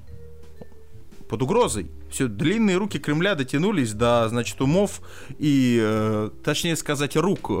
под 1.28 1.42
угрозой. 1.42 1.90
Все, 2.16 2.28
длинные 2.28 2.78
руки 2.78 2.98
Кремля 2.98 3.34
дотянулись 3.34 3.92
до, 3.92 4.26
значит, 4.30 4.58
умов 4.62 5.02
и, 5.38 5.78
э, 5.82 6.30
точнее 6.42 6.74
сказать, 6.76 7.14
рук 7.14 7.50
э, 7.50 7.52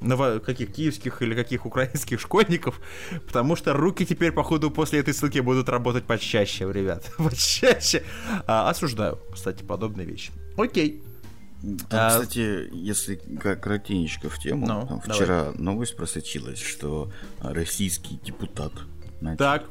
ново- 0.00 0.40
каких 0.40 0.72
киевских 0.72 1.22
или 1.22 1.32
каких 1.36 1.64
украинских 1.64 2.18
школьников, 2.20 2.80
потому 3.24 3.54
что 3.54 3.74
руки 3.74 4.04
теперь, 4.04 4.32
походу, 4.32 4.72
после 4.72 4.98
этой 4.98 5.14
ссылки 5.14 5.38
будут 5.38 5.68
работать 5.68 6.02
почаще, 6.06 6.68
ребят, 6.72 7.12
почаще. 7.18 8.02
А, 8.48 8.68
осуждаю, 8.68 9.20
кстати, 9.32 9.62
подобные 9.62 10.08
вещи. 10.08 10.32
Окей. 10.56 11.00
Там, 11.88 12.00
А- 12.00 12.10
кстати, 12.10 12.68
если 12.74 13.14
как 13.40 13.62
коротенечко 13.62 14.28
в 14.28 14.40
тему, 14.40 14.66
Ну, 14.66 14.86
там 14.88 15.00
давай. 15.06 15.14
вчера 15.14 15.52
новость 15.56 15.94
просочилась, 15.96 16.60
что 16.60 17.12
российский 17.40 18.18
депутат 18.24 18.72
значит, 19.20 19.38
Так, 19.38 19.66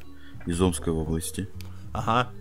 из 0.46 0.62
Омской 0.62 0.94
области 0.94 1.50
ага. 1.92 2.32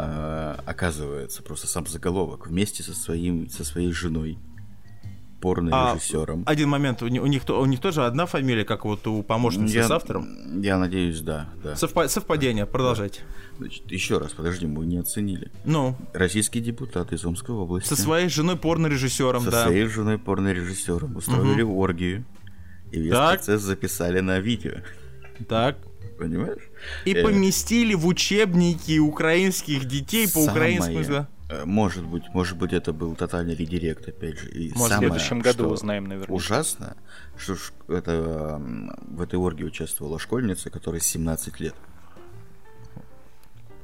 А, 0.00 0.60
оказывается 0.66 1.42
просто 1.42 1.66
сам 1.66 1.86
заголовок 1.86 2.46
вместе 2.46 2.82
со 2.82 2.94
своим 2.94 3.48
со 3.50 3.64
своей 3.64 3.92
женой 3.92 4.38
А, 4.38 5.40
порно-режиссером. 5.40 6.42
Один 6.46 6.68
момент, 6.68 7.02
у 7.02 7.08
них, 7.08 7.22
у 7.22 7.26
них, 7.26 7.44
то- 7.44 7.60
у 7.60 7.66
них 7.66 7.80
тоже 7.80 8.04
одна 8.04 8.26
фамилия, 8.26 8.64
как 8.64 8.84
вот 8.84 9.06
у 9.06 9.22
помощницы 9.22 9.76
я, 9.76 9.86
с 9.86 9.90
автором. 9.90 10.60
Я 10.60 10.78
надеюсь, 10.78 11.20
да, 11.20 11.48
да. 11.62 11.74
Совпа- 11.74 12.08
совпадение, 12.08 12.66
продолжайте. 12.66 13.20
Значит, 13.58 13.90
еще 13.90 14.18
раз, 14.18 14.32
подожди, 14.32 14.66
мы 14.66 14.84
не 14.86 14.98
оценили. 14.98 15.50
Ну, 15.64 15.96
Российский 16.12 16.60
депутат 16.60 17.12
из 17.12 17.24
Омской 17.24 17.54
области 17.54 17.88
со 17.88 17.96
своей 17.96 18.28
женой 18.28 18.56
порно-режиссером, 18.56 19.42
со 19.42 19.50
да. 19.50 19.64
своей 19.64 19.86
женой 19.86 20.18
порно-режиссером 20.18 21.16
устроили 21.16 21.62
оргию. 21.62 22.24
И 22.90 23.00
весь 23.00 23.12
Так. 23.12 23.36
процесс 23.36 23.62
записали 23.62 24.20
на 24.20 24.40
видео. 24.40 24.76
Так. 25.48 25.76
Понимаешь? 26.18 26.67
И 27.04 27.12
Э. 27.12 27.22
поместили 27.22 27.94
в 27.94 28.06
учебники 28.06 28.98
украинских 28.98 29.84
детей 29.86 30.28
по 30.32 30.38
украинскому. 30.38 31.04
Самое, 31.04 31.26
э, 31.48 31.64
Может 31.64 32.04
быть, 32.04 32.24
может 32.34 32.56
быть, 32.58 32.72
это 32.72 32.92
был 32.92 33.14
тотальный 33.16 33.54
редирект, 33.54 34.08
опять 34.08 34.38
же. 34.38 34.48
И 34.50 34.68
Может, 34.70 34.76
в 34.76 34.88
самое, 34.88 35.10
следующем 35.10 35.40
году 35.40 35.64
что 35.64 35.68
узнаем 35.68 36.04
наверняка. 36.04 36.32
Ужасно, 36.32 36.96
что 37.36 37.56
это, 37.88 38.60
в 39.08 39.20
этой 39.22 39.38
оргии 39.38 39.64
участвовала 39.64 40.18
школьница, 40.18 40.70
которой 40.70 41.00
17 41.00 41.60
лет. 41.60 41.74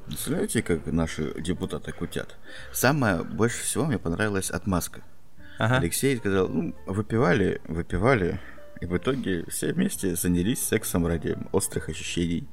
Представляете, 0.07 0.63
как 0.63 0.87
наши 0.87 1.33
депутаты 1.41 1.93
кутят? 1.93 2.37
Самое 2.73 3.23
больше 3.25 3.63
всего 3.63 3.87
мне 3.87 3.99
понравилась 3.99 4.51
отмазка. 4.51 5.03
Ага. 5.59 5.79
Алексей 5.79 6.17
сказал, 6.19 6.49
ну, 6.49 6.75
выпивали, 6.87 7.61
выпивали, 7.69 8.41
и 8.81 8.87
в 8.87 8.97
итоге 8.97 9.45
все 9.49 9.73
вместе 9.73 10.15
занялись 10.15 10.63
сексом 10.63 11.07
ради 11.07 11.39
острых 11.53 11.89
ощущений. 11.89 12.47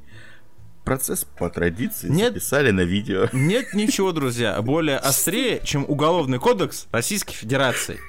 Процесс 0.83 1.25
по 1.37 1.49
традиции 1.49 2.09
Нет. 2.09 2.33
записали 2.33 2.71
на 2.71 2.81
видео. 2.81 3.27
Нет 3.33 3.73
ничего, 3.73 4.11
друзья, 4.11 4.59
более 4.61 4.97
острее, 4.97 5.61
чем 5.63 5.85
Уголовный 5.87 6.39
кодекс 6.39 6.87
Российской 6.91 7.33
Федерации. 7.33 7.99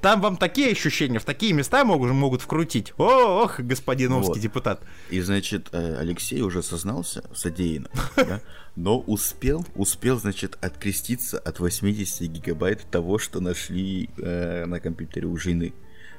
Там 0.00 0.20
вам 0.20 0.36
такие 0.36 0.70
ощущения 0.70 1.18
в 1.18 1.24
такие 1.24 1.52
места 1.52 1.84
могут, 1.84 2.12
могут 2.12 2.42
вкрутить. 2.42 2.92
О, 2.98 3.42
ох, 3.42 3.58
господин 3.58 4.12
омский 4.12 4.34
Вот. 4.34 4.38
депутат. 4.40 4.80
И, 5.10 5.20
значит, 5.20 5.68
э, 5.72 5.96
Алексей 5.98 6.40
уже 6.40 6.62
сознался 6.62 7.24
в 7.32 7.36
содеянном, 7.38 7.90
да, 8.16 8.40
но 8.76 9.00
успел, 9.00 9.66
успел, 9.74 10.18
значит, 10.20 10.56
откреститься 10.60 11.38
от 11.38 11.58
80 11.58 12.28
гигабайт 12.28 12.82
того, 12.90 13.18
что 13.18 13.40
нашли 13.40 14.10
э, 14.18 14.66
на 14.66 14.78
компьютере 14.78 15.26
у 15.26 15.36
жены. 15.36 15.74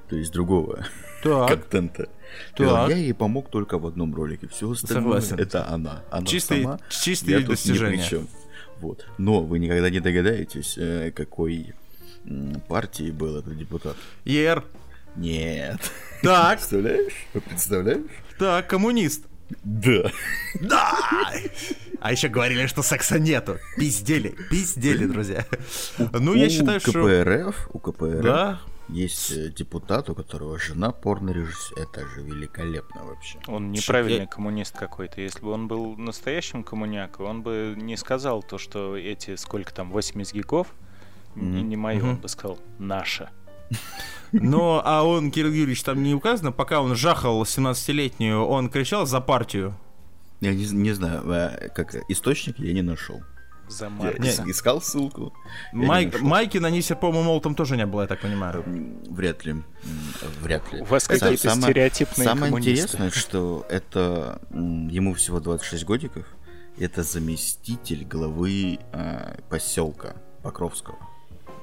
То 0.10 0.16
есть 0.16 0.32
другого 0.34 0.86
Так, 1.24 1.50
контента. 1.50 2.10
Так. 2.56 2.90
Я 2.90 2.96
ей 2.96 3.14
помог 3.14 3.50
только 3.50 3.78
в 3.78 3.86
одном 3.86 4.14
ролике. 4.16 4.48
Все 4.48 4.70
остальное 4.72 5.22
Согласен. 5.22 5.40
это 5.40 5.68
она. 5.70 6.04
Она 6.12 6.26
Чистые- 6.26 6.64
сама. 6.64 6.80
чистые 6.90 7.34
я 7.34 7.40
тут 7.40 7.50
ни 7.50 7.54
достижения. 7.54 7.98
при 7.98 8.08
чем. 8.10 8.28
Вот. 8.80 9.06
Но 9.18 9.42
вы 9.44 9.60
никогда 9.60 9.90
не 9.90 10.00
догадаетесь, 10.00 10.76
э, 10.78 11.12
какой 11.12 11.74
партии 12.68 13.12
был 13.12 13.38
этот 13.38 13.58
депутат. 13.58 13.96
ЕР. 14.26 14.64
Нет. 15.16 15.80
Так, 16.22 16.58
Представляешь? 16.58 17.14
Представляешь? 17.32 18.02
так, 18.38 18.68
коммунист. 18.68 19.24
Да. 19.64 20.12
Да! 20.62 20.94
А 22.02 22.12
еще 22.12 22.28
говорили, 22.28 22.68
что 22.68 22.84
секса 22.84 23.18
нету. 23.20 23.58
Пиздели, 23.78 24.36
пиздели, 24.52 25.06
друзья. 25.06 25.46
Ну, 25.98 26.34
я 26.36 26.48
у 26.48 26.50
считаю, 26.50 26.80
что... 26.82 26.92
КПРФ, 26.92 27.70
у 27.74 27.80
КПРФ 27.80 28.22
Да, 28.22 28.60
есть 28.90 29.32
э, 29.32 29.50
депутат, 29.50 30.10
у 30.10 30.16
которого 30.16 30.58
жена 30.60 30.92
порно-режиссер. 30.92 31.78
Это 31.80 32.08
же 32.08 32.22
великолепно 32.22 33.04
вообще. 33.06 33.40
Он 33.48 33.72
неправильный 33.72 34.22
я- 34.22 34.28
коммунист 34.28 34.78
какой-то. 34.78 35.22
Если 35.22 35.40
бы 35.42 35.52
он 35.52 35.68
был 35.68 35.96
настоящим 35.98 36.64
коммуняк, 36.64 37.20
он 37.20 37.42
бы 37.44 37.76
не 37.78 37.96
сказал 37.98 38.42
то, 38.44 38.58
что 38.58 38.96
эти 38.98 39.36
сколько 39.36 39.74
там, 39.74 39.92
80 39.92 40.34
гигов, 40.34 40.68
не, 41.36 41.60
Мгм. 41.60 41.70
не 41.70 41.76
мое, 41.78 42.00
Мгм. 42.00 42.10
он 42.10 42.16
бы 42.18 42.28
сказал, 42.28 42.60
наше. 42.80 43.30
но, 44.32 44.82
а 44.84 45.04
он, 45.04 45.32
Кирилл 45.32 45.52
Юрьевич, 45.52 45.84
там 45.84 46.02
не 46.04 46.14
указано, 46.16 46.52
пока 46.52 46.82
он 46.82 46.96
жахал 46.96 47.44
17-летнюю, 47.46 48.44
он 48.44 48.70
кричал 48.70 49.06
за 49.06 49.22
партию. 49.22 49.76
Я 50.42 50.54
не, 50.54 50.66
не 50.66 50.92
знаю, 50.94 51.22
э, 51.32 51.70
как 51.70 51.96
источник 52.10 52.58
я 52.60 52.74
не 52.74 52.82
нашел. 52.82 53.22
За 53.70 53.86
Я 53.86 53.90
Маркса. 53.92 54.42
ис- 54.44 54.50
искал 54.52 54.82
ссылку. 54.82 55.32
я 55.74 55.80
нашел. 55.88 56.20
майки 56.22 56.58
на 56.58 56.70
Нисе, 56.70 56.96
по-моему, 56.96 57.30
молотом 57.30 57.56
тоже 57.56 57.78
не 57.78 57.86
было, 57.86 58.02
я 58.02 58.08
так 58.08 58.20
понимаю. 58.22 58.64
Вряд 59.10 59.46
ли. 59.46 59.56
Вряд 60.42 60.74
ли. 60.74 60.82
У 60.82 60.86
вас 60.86 61.08
какие-то 61.08 61.38
самое- 61.50 61.62
стереотипные 61.72 62.28
Самое 62.28 62.52
коммунисты. 62.52 62.72
интересное, 62.72 63.10
что 63.12 63.66
это 63.70 64.42
ему 64.52 65.14
всего 65.14 65.40
26 65.40 65.86
годиков. 65.86 66.26
Это 66.80 67.04
заместитель 67.04 68.06
главы 68.06 68.80
поселка 69.50 70.16
Покровского. 70.44 70.98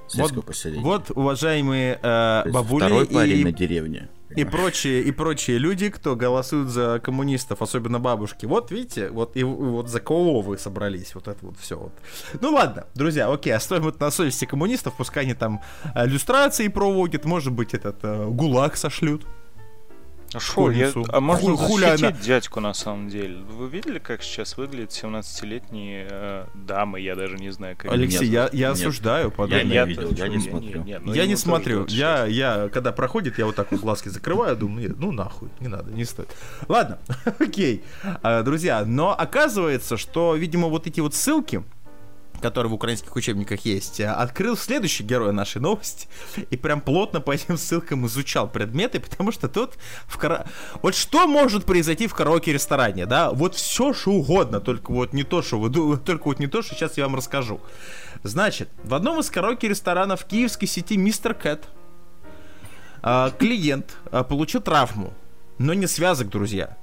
Сельского 0.08 0.36
Вот, 0.36 0.46
поселения. 0.46 0.82
вот, 0.84 1.10
уважаемые 1.10 1.98
э, 2.00 2.50
бабули 2.50 2.82
Второй 2.84 3.06
парень 3.06 3.40
и, 3.40 3.44
на 3.44 3.50
деревне. 3.52 4.08
И 4.34 4.44
прочие, 4.44 5.02
и 5.02 5.12
прочие 5.12 5.58
люди, 5.58 5.90
кто 5.90 6.16
голосуют 6.16 6.68
за 6.68 7.00
коммунистов, 7.02 7.62
особенно 7.62 8.00
бабушки. 8.00 8.46
Вот 8.46 8.70
видите, 8.70 9.10
вот 9.10 9.36
и, 9.36 9.44
вот 9.44 9.88
за 9.88 10.00
кого 10.00 10.40
вы 10.40 10.58
собрались, 10.58 11.14
вот 11.14 11.28
это 11.28 11.38
вот 11.46 11.58
все 11.58 11.76
вот. 11.76 11.92
Ну 12.40 12.50
ладно, 12.50 12.86
друзья, 12.94 13.30
окей, 13.30 13.54
оставим 13.54 13.88
это 13.88 14.00
на 14.00 14.10
совести 14.10 14.44
коммунистов, 14.44 14.94
пускай 14.96 15.24
они 15.24 15.34
там 15.34 15.60
э, 15.94 16.06
иллюстрации 16.06 16.68
проводят, 16.68 17.24
может 17.24 17.52
быть, 17.52 17.74
этот 17.74 17.98
э, 18.02 18.26
ГУЛАГ 18.26 18.76
сошлют. 18.76 19.26
А 20.34 20.40
шо, 20.40 20.70
я- 20.70 20.92
а 21.10 21.20
можно 21.20 21.56
Ху- 21.56 21.76
она- 21.76 21.96
защитить 21.96 22.20
дядьку 22.20 22.60
на 22.60 22.74
самом 22.74 23.08
деле? 23.08 23.36
Вы 23.42 23.68
видели, 23.68 23.98
как 23.98 24.22
сейчас 24.22 24.56
выглядят 24.56 24.90
17-летние 24.92 26.08
э, 26.10 26.44
дамы? 26.54 27.00
Я 27.00 27.14
даже 27.14 27.36
не 27.36 27.50
знаю, 27.50 27.76
как 27.78 27.92
Алексей, 27.92 28.26
я, 28.28 28.44
Нет, 28.44 28.54
я 28.54 28.68
нет. 28.68 28.76
осуждаю 28.78 29.32
Я 29.48 29.62
не 29.62 29.74
я 29.74 29.84
видел, 29.84 30.10
я 30.12 30.28
не 30.28 30.40
смотрю. 30.40 30.82
не- 30.82 30.98
ну, 30.98 31.12
Я 31.14 31.26
не 31.26 31.36
смотрю. 31.36 31.76
26. 31.86 31.98
Я, 32.00 32.26
я, 32.26 32.68
когда 32.68 32.92
проходит, 32.92 33.38
я 33.38 33.46
вот 33.46 33.54
так 33.56 33.70
вот 33.70 33.80
глазки 33.80 34.08
закрываю, 34.08 34.56
думаю, 34.56 34.88
нет, 34.88 34.98
ну 34.98 35.12
нахуй, 35.12 35.48
не 35.60 35.68
надо, 35.68 35.90
не 35.92 36.04
стоит. 36.04 36.28
Ладно, 36.68 36.98
окей, 37.38 37.84
А, 38.22 38.42
друзья, 38.42 38.84
но 38.84 39.14
оказывается, 39.18 39.96
что, 39.96 40.34
видимо, 40.34 40.68
вот 40.68 40.86
эти 40.86 41.00
вот 41.00 41.14
ссылки, 41.14 41.62
которые 42.40 42.70
в 42.70 42.74
украинских 42.74 43.14
учебниках 43.16 43.60
есть, 43.60 44.00
а, 44.00 44.14
открыл 44.14 44.56
следующий 44.56 45.04
герой 45.04 45.32
нашей 45.32 45.60
новости 45.60 46.08
и 46.50 46.56
прям 46.56 46.80
плотно 46.80 47.20
по 47.20 47.32
этим 47.32 47.56
ссылкам 47.58 48.06
изучал 48.06 48.48
предметы, 48.48 49.00
потому 49.00 49.32
что 49.32 49.48
тут 49.48 49.74
в 50.06 50.16
кара... 50.18 50.46
Вот 50.82 50.94
что 50.94 51.26
может 51.26 51.64
произойти 51.64 52.06
в 52.06 52.14
караоке-ресторане, 52.14 53.06
да? 53.06 53.30
Вот 53.30 53.54
все, 53.54 53.92
что 53.92 54.12
угодно, 54.12 54.60
только 54.60 54.92
вот 54.92 55.12
не 55.12 55.24
то, 55.24 55.42
что 55.42 55.58
вы 55.58 55.98
только 55.98 56.24
вот 56.24 56.38
не 56.38 56.46
то, 56.46 56.62
что 56.62 56.74
сейчас 56.74 56.96
я 56.96 57.04
вам 57.04 57.16
расскажу. 57.16 57.60
Значит, 58.22 58.68
в 58.82 58.94
одном 58.94 59.20
из 59.20 59.30
караоке-ресторанов 59.30 60.24
киевской 60.24 60.66
сети 60.66 60.96
Мистер 60.96 61.34
Кэт 61.34 61.68
а, 63.02 63.30
клиент 63.30 63.96
а, 64.10 64.24
получил 64.24 64.60
травму, 64.60 65.12
но 65.58 65.74
не 65.74 65.86
связок, 65.86 66.28
друзья. 66.28 66.76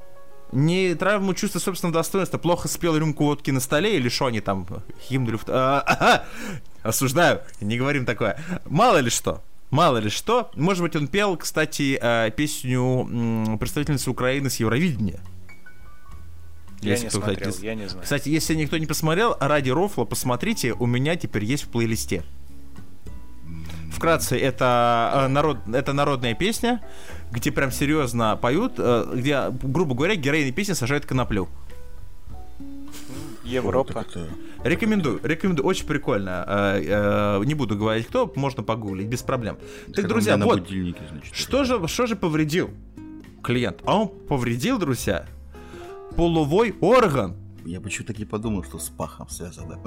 Не 0.53 0.93
травму 0.95 1.33
чувства 1.33 1.59
собственного 1.59 1.95
достоинства, 1.99 2.37
плохо 2.37 2.67
спел 2.67 2.95
рюмку 2.95 3.25
водки 3.25 3.49
на 3.51 3.59
столе 3.59 3.97
или 3.97 4.07
что 4.09 4.27
они 4.27 4.39
там, 4.39 4.67
химнули 5.01 5.37
в... 5.37 5.43
А, 5.47 6.25
осуждаю, 6.83 7.41
не 7.59 7.77
говорим 7.77 8.05
такое. 8.05 8.39
Мало 8.65 8.97
ли 8.97 9.09
что, 9.09 9.41
мало 9.71 9.97
ли 9.97 10.09
что. 10.09 10.51
Может 10.55 10.83
быть, 10.83 10.95
он 10.95 11.07
пел, 11.07 11.37
кстати, 11.37 11.97
а, 11.99 12.29
песню 12.29 13.57
представительницы 13.59 14.11
Украины 14.11 14.49
с 14.49 14.57
Евровидения. 14.57 15.19
Я 16.81 16.91
Если 16.91 17.05
не 17.05 17.09
кто, 17.09 17.19
кстати, 17.21 17.43
смотрел, 17.43 17.59
не- 17.61 17.65
я 17.67 17.75
не 17.75 17.89
знаю. 17.89 18.03
Кстати, 18.03 18.29
если 18.29 18.55
никто 18.55 18.77
не 18.77 18.85
посмотрел, 18.85 19.35
ради 19.39 19.69
рофла 19.71 20.05
посмотрите, 20.05 20.73
у 20.73 20.85
меня 20.85 21.15
теперь 21.15 21.45
есть 21.45 21.63
в 21.63 21.69
плейлисте. 21.69 22.23
Вкратце, 23.91 24.37
это, 24.37 25.11
э, 25.15 25.27
народ, 25.27 25.57
это 25.71 25.93
народная 25.93 26.33
песня, 26.33 26.81
где 27.33 27.51
прям 27.51 27.71
серьезно 27.71 28.37
поют, 28.37 28.73
э, 28.77 29.11
где, 29.15 29.49
грубо 29.49 29.95
говоря, 29.95 30.15
героини 30.15 30.51
песни 30.51 30.73
сажают 30.73 31.05
коноплю. 31.05 31.47
Европа. 33.43 34.05
Рекомендую, 34.63 35.19
рекомендую, 35.23 35.67
очень 35.67 35.85
прикольно. 35.85 36.45
Э, 36.47 37.39
э, 37.39 37.45
Не 37.45 37.55
буду 37.55 37.75
говорить 37.75 38.07
кто, 38.07 38.31
можно 38.35 38.63
погуглить, 38.63 39.07
без 39.07 39.21
проблем. 39.21 39.57
Так, 39.93 40.07
друзья, 40.07 40.37
вот, 40.37 40.69
что 41.33 41.63
же, 41.63 41.87
что 41.87 42.05
же 42.05 42.15
повредил 42.15 42.69
клиент? 43.43 43.81
А 43.85 43.97
он 43.97 44.07
повредил, 44.07 44.77
друзья, 44.77 45.25
половой 46.15 46.75
орган. 46.79 47.35
Я 47.65 47.81
почему 47.81 48.05
таки 48.07 48.25
подумал, 48.25 48.63
что 48.63 48.77
с 48.77 48.89
пахом 48.89 49.27
связано. 49.29 49.79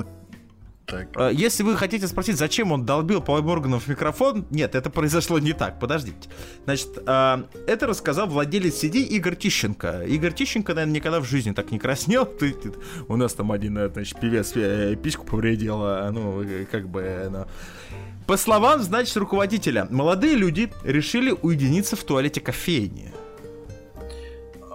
Так. 0.87 1.09
Э, 1.17 1.31
Если 1.33 1.63
вы 1.63 1.77
хотите 1.77 2.07
спросить, 2.07 2.37
зачем 2.37 2.73
он 2.73 2.85
долбил 2.85 3.23
органом 3.27 3.81
в 3.81 3.89
микрофон, 3.89 4.47
нет, 4.51 4.75
это 4.75 4.89
произошло 4.89 5.39
не 5.39 5.53
так, 5.53 5.81
подождите. 5.81 6.29
Значит, 6.65 6.99
э, 7.05 7.45
это 7.67 7.87
рассказал 7.87 8.29
владелец 8.29 8.83
CD 8.83 8.99
Игорь 9.01 9.37
Тищенко. 9.37 10.05
Игорь 10.07 10.33
Тищенко, 10.33 10.75
наверное, 10.75 10.95
никогда 10.95 11.21
в 11.21 11.25
жизни 11.25 11.53
так 11.53 11.73
не 11.73 11.79
краснел. 11.79 12.29
У 13.09 13.17
нас 13.17 13.35
там 13.35 13.51
один, 13.53 13.77
э, 13.79 13.91
значит, 13.93 14.21
певец 14.21 14.53
э, 14.55 14.97
письку 14.97 15.27
повредил, 15.27 15.79
а, 15.83 16.11
ну, 16.13 16.43
э, 16.43 16.65
как 16.71 16.89
бы... 16.89 17.29
ну. 17.31 17.47
По 18.27 18.37
словам, 18.37 18.83
значит, 18.83 19.17
руководителя, 19.17 19.87
молодые 19.91 20.35
люди 20.35 20.73
решили 20.85 21.35
уединиться 21.43 21.95
в 21.95 22.03
туалете 22.03 22.41
кофейни. 22.41 23.13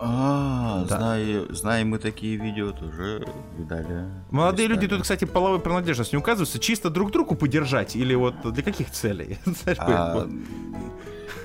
А, 0.03 0.83
Да. 0.89 0.97
знаю, 0.97 1.53
знаем 1.53 1.89
мы 1.89 1.99
такие 1.99 2.35
видео 2.35 2.71
тоже 2.71 3.23
видали. 3.55 4.05
Молодые 4.31 4.67
люди 4.67 4.87
тут, 4.87 5.03
кстати, 5.03 5.25
половой 5.25 5.59
принадлежность 5.59 6.11
не 6.11 6.17
указываются, 6.17 6.57
чисто 6.57 6.89
друг 6.89 7.11
другу 7.11 7.35
подержать 7.35 7.95
или 7.95 8.15
вот 8.15 8.33
для 8.51 8.63
каких 8.63 8.89
целей? 8.91 9.37
А. 9.77 10.27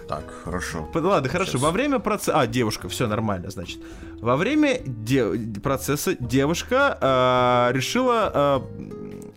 Так, 0.09 0.25
хорошо. 0.45 0.89
Ладно, 0.95 1.29
хорошо. 1.29 1.51
Сейчас. 1.53 1.61
Во 1.63 1.71
время 1.73 1.99
процесса... 1.99 2.39
А, 2.41 2.47
девушка, 2.47 2.89
все 2.89 3.09
нормально, 3.09 3.51
значит. 3.51 3.81
Во 4.21 4.37
время 4.37 4.79
де- 4.87 5.37
процесса 5.61 6.15
девушка 6.21 6.97
э, 7.01 7.77
решила 7.77 8.63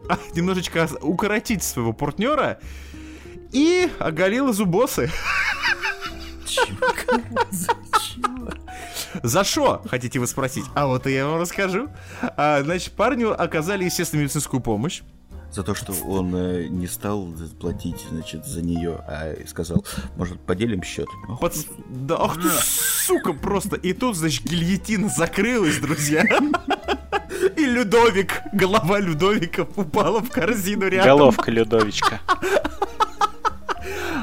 э, 0.07 0.15
немножечко 0.35 0.87
укоротить 1.01 1.63
своего 1.63 1.91
партнера 1.91 2.59
и 3.51 3.89
оголила 3.99 4.53
зубосы. 4.53 5.09
За 9.23 9.43
что, 9.43 9.81
хотите 9.89 10.19
вы 10.19 10.27
спросить? 10.27 10.65
А 10.75 10.87
вот 10.87 11.07
и 11.07 11.11
я 11.13 11.27
вам 11.27 11.39
расскажу. 11.41 11.89
А, 12.37 12.61
значит, 12.63 12.93
парню 12.93 13.39
оказали, 13.41 13.83
естественно, 13.85 14.21
медицинскую 14.21 14.61
помощь. 14.61 15.01
За 15.51 15.63
то, 15.63 15.73
что 15.73 15.93
он 16.05 16.35
э, 16.35 16.67
не 16.67 16.85
стал 16.85 17.27
платить, 17.59 18.05
значит, 18.11 18.45
за 18.45 18.61
нее, 18.61 19.03
а 19.07 19.33
сказал, 19.47 19.83
может, 20.15 20.39
поделим 20.41 20.83
счет. 20.83 21.07
Под- 21.41 21.55
Да, 21.89 22.17
ах 22.19 22.35
ты, 22.39 22.49
сука, 22.49 23.33
просто. 23.33 23.75
И 23.75 23.93
тут, 23.93 24.15
значит, 24.15 24.43
гильотина 24.45 25.09
закрылась, 25.09 25.79
друзья. 25.79 26.23
И 27.57 27.65
Людовик, 27.65 28.41
голова 28.53 28.99
Людовика 28.99 29.65
упала 29.75 30.19
в 30.19 30.29
корзину 30.29 30.87
рядом. 30.87 31.17
Головка 31.17 31.49
Людовичка. 31.49 32.19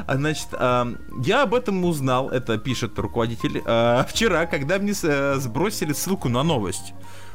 А, 0.06 0.16
Значит, 0.16 0.48
а, 0.52 0.86
я 1.24 1.42
об 1.42 1.54
этом 1.54 1.84
узнал, 1.84 2.30
это 2.30 2.58
пишет 2.58 2.98
руководитель, 2.98 3.62
а, 3.66 4.04
вчера, 4.08 4.46
когда 4.46 4.78
мне 4.78 4.92
э, 5.02 5.36
сбросили 5.38 5.92
ссылку 5.92 6.28
на 6.28 6.42
новость. 6.42 6.94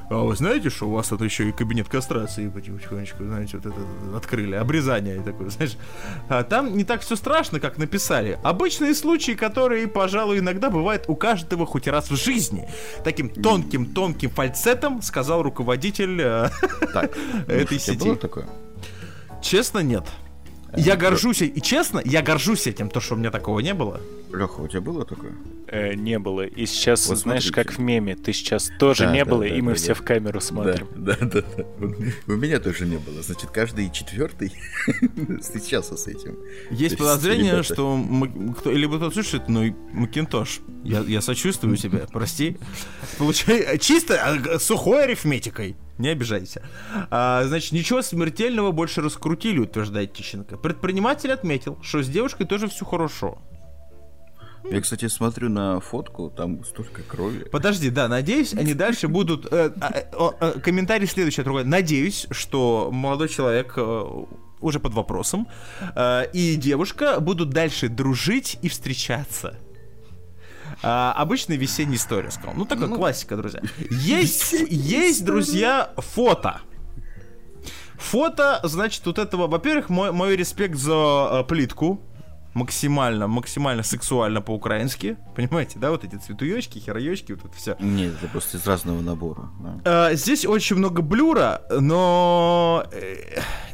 А 0.09 0.15
вы 0.15 0.35
знаете, 0.35 0.69
что 0.69 0.89
у 0.89 0.91
вас 0.91 1.07
тут 1.07 1.21
еще 1.21 1.47
и 1.47 1.53
кабинет 1.53 1.87
кастрации 1.87 2.49
потихонечку, 2.49 3.23
знаете, 3.23 3.57
вот 3.57 3.65
это 3.65 4.17
открыли, 4.17 4.55
обрезание 4.55 5.21
такое, 5.21 5.49
знаешь. 5.49 5.77
А 6.27 6.43
там 6.43 6.75
не 6.75 6.83
так 6.83 6.99
все 7.01 7.15
страшно, 7.15 7.61
как 7.61 7.77
написали. 7.77 8.37
Обычные 8.43 8.93
случаи, 8.93 9.31
которые, 9.33 9.87
пожалуй, 9.87 10.39
иногда 10.39 10.69
бывают 10.69 11.05
у 11.07 11.15
каждого 11.15 11.65
хоть 11.65 11.87
раз 11.87 12.11
в 12.11 12.17
жизни. 12.17 12.67
Таким 13.05 13.29
тонким-тонким 13.29 14.31
фальцетом 14.31 15.01
сказал 15.01 15.43
руководитель 15.43 16.19
э, 16.21 16.49
Так, 16.93 17.17
этой 17.47 17.77
тебя 17.77 17.79
сети. 17.79 18.03
было 18.03 18.17
такое? 18.17 18.49
Честно, 19.41 19.79
нет. 19.79 20.03
Я 20.77 20.95
горжусь, 20.95 21.41
и 21.41 21.61
честно, 21.61 22.01
я 22.05 22.21
горжусь 22.21 22.67
этим, 22.67 22.89
то, 22.89 22.99
что 22.99 23.15
у 23.15 23.17
меня 23.17 23.31
такого 23.31 23.59
не 23.59 23.73
было. 23.73 23.99
Леха, 24.33 24.61
у 24.61 24.67
тебя 24.67 24.79
было 24.81 25.05
такое? 25.05 25.33
Э, 25.67 25.93
не 25.93 26.17
было. 26.19 26.45
И 26.45 26.65
сейчас, 26.65 27.07
Вот 27.09 27.17
знаешь, 27.17 27.43
смотрите. 27.43 27.69
как 27.69 27.77
в 27.77 27.81
меме, 27.81 28.15
ты 28.15 28.31
сейчас 28.31 28.69
тоже 28.79 29.03
Да, 29.05 29.11
не 29.13 29.25
да, 29.25 29.31
было, 29.31 29.41
да, 29.41 29.47
и 29.47 29.61
мы 29.61 29.71
да, 29.71 29.77
все 29.77 29.87
да. 29.89 29.93
в 29.95 30.01
камеру 30.03 30.39
смотрим. 30.39 30.87
Да, 30.95 31.17
да, 31.19 31.25
да. 31.27 31.41
да. 31.57 31.65
У- 32.27 32.31
меня 32.37 32.59
тоже 32.59 32.85
не 32.85 32.97
было. 32.97 33.21
Значит, 33.21 33.49
каждый 33.51 33.91
четвертый 33.91 34.53
встречался 35.41 35.97
с 35.97 36.07
этим. 36.07 36.37
Есть 36.69 36.97
подозрение, 36.97 37.63
что 37.63 37.95
Мак- 37.97 38.57
кто, 38.59 38.71
либо 38.71 38.97
кто 38.97 39.11
слушает, 39.11 39.49
ну 39.49 39.75
Макинтош. 39.93 40.61
Я, 40.83 40.99
я 41.01 41.21
сочувствую 41.21 41.75
тебе, 41.77 42.05
прости. 42.11 42.57
Получай 43.17 43.77
чисто 43.79 44.15
а, 44.23 44.59
сухой 44.59 45.03
арифметикой. 45.03 45.75
Не 45.97 46.09
обижайся. 46.09 46.63
А, 47.09 47.43
значит, 47.45 47.71
ничего 47.71 48.01
смертельного 48.01 48.71
больше 48.71 49.01
раскрутили, 49.01 49.59
утверждает 49.59 50.13
Тищенко. 50.13 50.57
Предприниматель 50.57 51.31
отметил, 51.31 51.77
что 51.81 52.01
с 52.01 52.07
девушкой 52.07 52.45
тоже 52.45 52.67
все 52.67 52.85
хорошо. 52.85 53.39
Я, 54.69 54.79
кстати, 54.79 55.07
смотрю 55.07 55.49
на 55.49 55.79
фотку, 55.79 56.29
там 56.29 56.63
столько 56.63 57.01
крови. 57.01 57.45
Подожди, 57.51 57.89
да, 57.89 58.07
надеюсь, 58.07 58.53
они 58.53 58.73
дальше 58.73 59.07
будут... 59.07 59.51
э, 59.51 59.71
э, 59.81 60.03
о, 60.13 60.35
э, 60.39 60.59
комментарий 60.59 61.07
следующий. 61.07 61.41
другой. 61.41 61.63
Надеюсь, 61.65 62.27
что 62.31 62.89
молодой 62.91 63.27
человек 63.29 63.73
э, 63.75 64.03
уже 64.59 64.79
под 64.79 64.93
вопросом 64.93 65.47
и 66.33 66.55
девушка 66.55 67.19
будут 67.19 67.49
дальше 67.49 67.89
дружить 67.89 68.59
и 68.61 68.69
встречаться. 68.69 69.57
А, 70.83 71.13
обычная 71.17 71.57
весенняя 71.57 71.97
история, 71.97 72.31
сказал. 72.31 72.53
Ну, 72.55 72.65
такая 72.65 72.89
классика, 72.89 73.35
друзья. 73.35 73.61
Есть, 73.89 74.53
есть, 74.69 75.23
друзья, 75.25 75.91
фото. 75.97 76.61
Фото, 77.97 78.59
значит, 78.63 79.05
вот 79.05 79.19
этого, 79.19 79.47
во-первых, 79.47 79.89
мой, 79.89 80.11
мой 80.11 80.35
респект 80.35 80.75
за 80.75 81.29
э, 81.31 81.43
плитку. 81.47 82.01
Максимально, 82.53 83.27
максимально 83.27 83.81
сексуально 83.81 84.41
по-украински. 84.41 85.15
Понимаете, 85.35 85.79
да, 85.79 85.89
вот 85.91 86.03
эти 86.03 86.15
цветуёчки, 86.15 86.79
хероёчки, 86.79 87.31
вот 87.31 87.45
это 87.45 87.55
все. 87.55 87.77
Нет, 87.79 88.13
это 88.21 88.27
просто 88.27 88.57
из 88.57 88.67
разного 88.67 88.99
набора. 89.01 89.49
да. 89.83 90.09
Э, 90.11 90.15
здесь 90.15 90.45
очень 90.45 90.75
много 90.75 91.01
блюра, 91.01 91.61
но 91.79 92.83
э, 92.91 93.15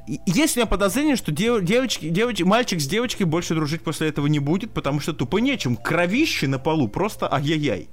и- 0.08 0.20
есть 0.28 0.58
у 0.58 0.60
меня 0.60 0.68
подозрение, 0.68 1.16
что 1.16 1.32
дев- 1.32 1.64
девочки, 1.64 2.06
девоч- 2.06 2.46
мальчик 2.46 2.80
с 2.80 2.86
девочкой 2.88 3.26
больше 3.26 3.56
дружить 3.56 3.82
после 3.82 4.10
этого 4.10 4.28
не 4.28 4.40
будет, 4.40 4.72
потому 4.72 5.00
что 5.00 5.14
тупо 5.14 5.40
нечем. 5.40 5.76
Кровище 5.76 6.48
на 6.48 6.60
полу 6.60 6.88
просто 6.88 7.34
ай-яй-яй. 7.34 7.90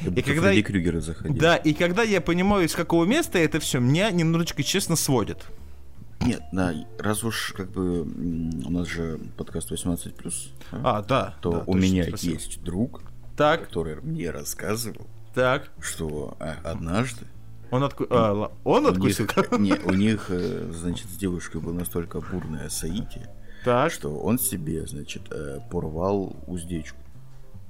Будто 0.00 0.22
когда- 0.22 0.48
Фредди 0.48 0.62
Крюгера 0.62 1.00
заходил. 1.00 1.36
Да, 1.40 1.56
и 1.56 1.72
когда 1.74 2.02
я 2.02 2.20
понимаю, 2.20 2.64
из 2.66 2.74
какого 2.74 3.04
места 3.04 3.38
это 3.38 3.60
все, 3.60 3.78
меня 3.78 4.10
немножечко 4.10 4.62
честно 4.64 4.96
сводит. 4.96 5.44
Нет, 6.24 6.42
да, 6.52 6.72
раз 6.98 7.22
уж 7.24 7.52
как 7.56 7.70
бы 7.70 8.02
у 8.02 8.70
нас 8.70 8.88
же 8.88 9.20
подкаст 9.36 9.70
18+, 9.70 10.14
да, 10.72 10.78
А, 10.82 11.02
да. 11.02 11.34
то 11.40 11.50
да, 11.50 11.58
у 11.58 11.64
точно, 11.72 11.78
меня 11.78 12.04
спасибо. 12.04 12.34
есть 12.34 12.62
друг, 12.62 13.02
Так, 13.36 13.66
который 13.66 13.96
мне 13.96 14.30
рассказывал, 14.30 15.06
так. 15.34 15.70
что 15.80 16.36
а, 16.40 16.56
однажды 16.64 17.26
Он, 17.70 17.82
отку... 17.82 18.06
а, 18.10 18.50
он 18.64 18.86
у 18.86 18.88
откусил? 18.88 19.26
них, 19.58 19.58
не, 19.58 19.72
у 19.84 19.92
них, 19.94 20.26
э, 20.30 20.70
значит, 20.72 21.06
с 21.10 21.16
девушкой 21.16 21.60
было 21.60 21.72
настолько 21.74 22.20
бурное 22.20 22.68
соитие, 22.70 23.28
Так. 23.64 23.92
что 23.92 24.16
он 24.16 24.38
себе, 24.38 24.86
значит, 24.86 25.22
э, 25.30 25.58
порвал 25.70 26.36
уздечку. 26.46 26.98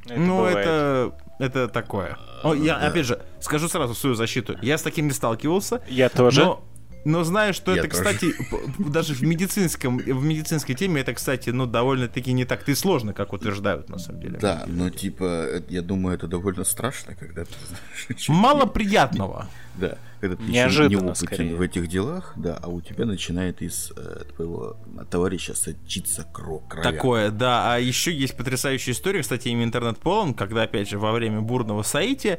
Это 0.07 0.21
ну, 0.21 0.37
бывает. 0.37 0.59
это, 0.59 1.15
это 1.39 1.69
такое. 1.69 2.19
О, 2.43 2.53
я, 2.55 2.77
опять 2.77 3.07
же, 3.07 3.23
скажу 3.41 3.69
сразу 3.69 3.95
свою 3.95 4.15
защиту. 4.15 4.57
Я 4.61 4.77
с 4.77 4.83
таким 4.83 5.07
не 5.07 5.13
сталкивался. 5.13 5.81
Я 5.89 6.11
тоже. 6.11 6.45
Но, 6.45 6.63
но 7.05 7.25
знаю, 7.25 7.55
что 7.55 7.75
Я 7.75 7.83
это, 7.83 7.91
тоже. 7.91 8.03
кстати, 8.03 8.35
даже 8.79 9.15
в 9.15 9.23
медицинском, 9.23 9.99
в 9.99 10.25
медицинской 10.25 10.75
теме 10.75 11.01
это, 11.01 11.15
кстати, 11.15 11.51
ну, 11.51 11.67
довольно-таки 11.67 12.33
не 12.33 12.45
так 12.45 12.69
и 12.69 12.75
сложно, 12.75 13.13
как 13.13 13.33
утверждают, 13.33 13.89
на 13.89 13.99
самом 13.99 14.21
деле. 14.21 14.39
Да, 14.39 14.65
но 14.67 14.91
типа, 14.91 15.63
я 15.69 15.83
думаю, 15.83 16.17
это 16.17 16.27
довольно 16.27 16.65
страшно, 16.65 17.15
когда 17.15 17.45
ты 17.45 17.53
знаешь, 17.69 18.29
Мало 18.29 18.65
не- 18.65 18.71
приятного. 18.71 19.49
Да, 19.77 19.99
когда 20.21 20.37
ты 20.37 20.43
Неожиданно, 20.45 20.87
еще 20.87 21.05
неопытен 21.07 21.27
скорее. 21.27 21.57
в 21.57 21.61
этих 21.61 21.89
делах, 21.89 22.33
да, 22.37 22.57
а 22.63 22.69
у 22.69 22.81
тебя 22.81 23.05
начинает 23.07 23.61
из 23.61 23.93
э, 23.97 24.23
твоего 24.37 24.77
товарища 25.11 25.55
сочиться 25.57 26.25
кровь. 26.33 26.63
Такое, 26.83 27.31
да. 27.31 27.75
А 27.75 27.79
еще 27.81 28.13
есть 28.15 28.37
потрясающая 28.37 28.93
история, 28.95 29.23
кстати, 29.23 29.49
ими 29.49 29.65
интернет 29.65 29.99
полон, 29.99 30.33
когда, 30.33 30.63
опять 30.63 30.89
же, 30.89 30.99
во 31.01 31.11
время 31.11 31.41
бурного 31.41 31.83
соития 31.83 32.39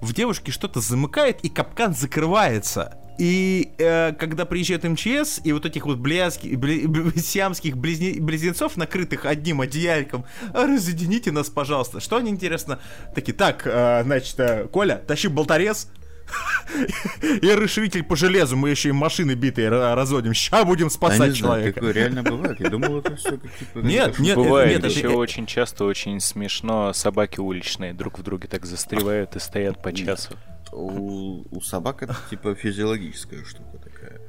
в 0.00 0.12
девушке 0.14 0.52
что-то 0.52 0.80
замыкает, 0.80 1.40
и 1.44 1.48
капкан 1.48 1.92
закрывается. 1.92 2.96
И 3.18 3.72
э, 3.78 4.12
когда 4.12 4.44
приезжает 4.44 4.84
МЧС, 4.84 5.40
и 5.44 5.52
вот 5.52 5.64
этих 5.66 5.86
вот 5.86 5.98
блядских, 5.98 6.52
бли- 6.58 7.18
сиамских 7.18 7.76
близне- 7.76 8.20
близнецов, 8.20 8.76
накрытых 8.76 9.24
одним 9.24 9.60
одеяльком, 9.60 10.24
«А, 10.52 10.66
разъедините 10.66 11.32
нас, 11.32 11.48
пожалуйста. 11.48 12.00
Что 12.00 12.16
они, 12.16 12.30
интересно, 12.30 12.78
такие, 13.14 13.32
так, 13.32 13.62
э, 13.66 14.02
значит, 14.04 14.38
э, 14.38 14.66
Коля, 14.70 14.96
тащи 15.06 15.28
болторез, 15.28 15.88
и 17.22 17.50
расширитель 17.52 18.02
по 18.02 18.16
железу, 18.16 18.56
мы 18.56 18.70
еще 18.70 18.88
и 18.90 18.92
машины 18.92 19.34
битые 19.34 19.68
ра- 19.68 19.94
разводим. 19.94 20.34
Ща 20.34 20.64
будем 20.64 20.88
А 20.88 20.90
спасать 20.90 21.30
не 21.30 21.36
человека. 21.36 21.80
реально 21.80 22.22
бывает. 22.22 22.58
Я 22.60 22.68
думал, 22.68 22.98
это 22.98 23.16
все 23.16 23.30
типа... 23.36 23.78
Нет, 23.78 24.18
нет. 24.18 24.36
Бывает 24.36 24.82
нет, 24.82 24.90
еще 24.90 25.06
э, 25.06 25.14
очень 25.14 25.46
часто, 25.46 25.84
очень 25.84 26.20
смешно 26.20 26.92
собаки 26.92 27.40
уличные 27.40 27.94
друг 27.94 28.18
в 28.18 28.22
друге 28.22 28.48
так 28.48 28.66
застревают 28.66 29.36
и 29.36 29.38
стоят 29.38 29.80
по 29.82 29.92
часу. 29.92 30.34
У, 30.76 31.44
у 31.50 31.60
собак 31.60 32.02
это 32.02 32.16
типа 32.30 32.54
физиологическая 32.54 33.44
штука 33.44 33.78
такая. 33.78 34.20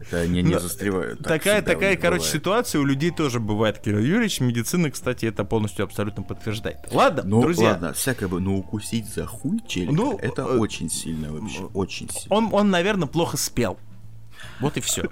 Это 0.00 0.20
они 0.20 0.42
не 0.42 0.54
Ну, 0.54 0.60
застревают. 0.60 1.18
Так 1.20 1.42
такая, 1.42 1.62
такая, 1.62 1.96
короче, 1.96 2.24
бывает. 2.24 2.32
ситуация 2.34 2.80
у 2.80 2.84
людей 2.84 3.10
тоже 3.10 3.40
бывает, 3.40 3.78
Кирилл 3.78 3.98
Юрьевич. 4.00 4.40
Медицина, 4.40 4.90
кстати, 4.90 5.24
это 5.26 5.44
полностью 5.44 5.84
абсолютно 5.84 6.22
подтверждает. 6.22 6.78
Ладно, 6.92 7.22
Ну, 7.24 7.40
друзья. 7.40 7.70
ладно, 7.70 7.92
всякое 7.94 8.28
бы, 8.28 8.40
но 8.40 8.56
укусить 8.56 9.08
за 9.12 9.26
хуй 9.26 9.60
челика, 9.66 9.92
Ну, 9.94 10.18
это 10.18 10.42
э, 10.42 10.58
очень 10.58 10.90
сильно 10.90 11.32
вообще, 11.32 11.62
очень 11.74 12.10
сильно. 12.10 12.36
Он, 12.36 12.48
он, 12.52 12.70
наверное, 12.70 13.08
плохо 13.08 13.36
спел. 13.38 13.78
Вот 14.60 14.76
и 14.76 14.80
все. 14.80 15.08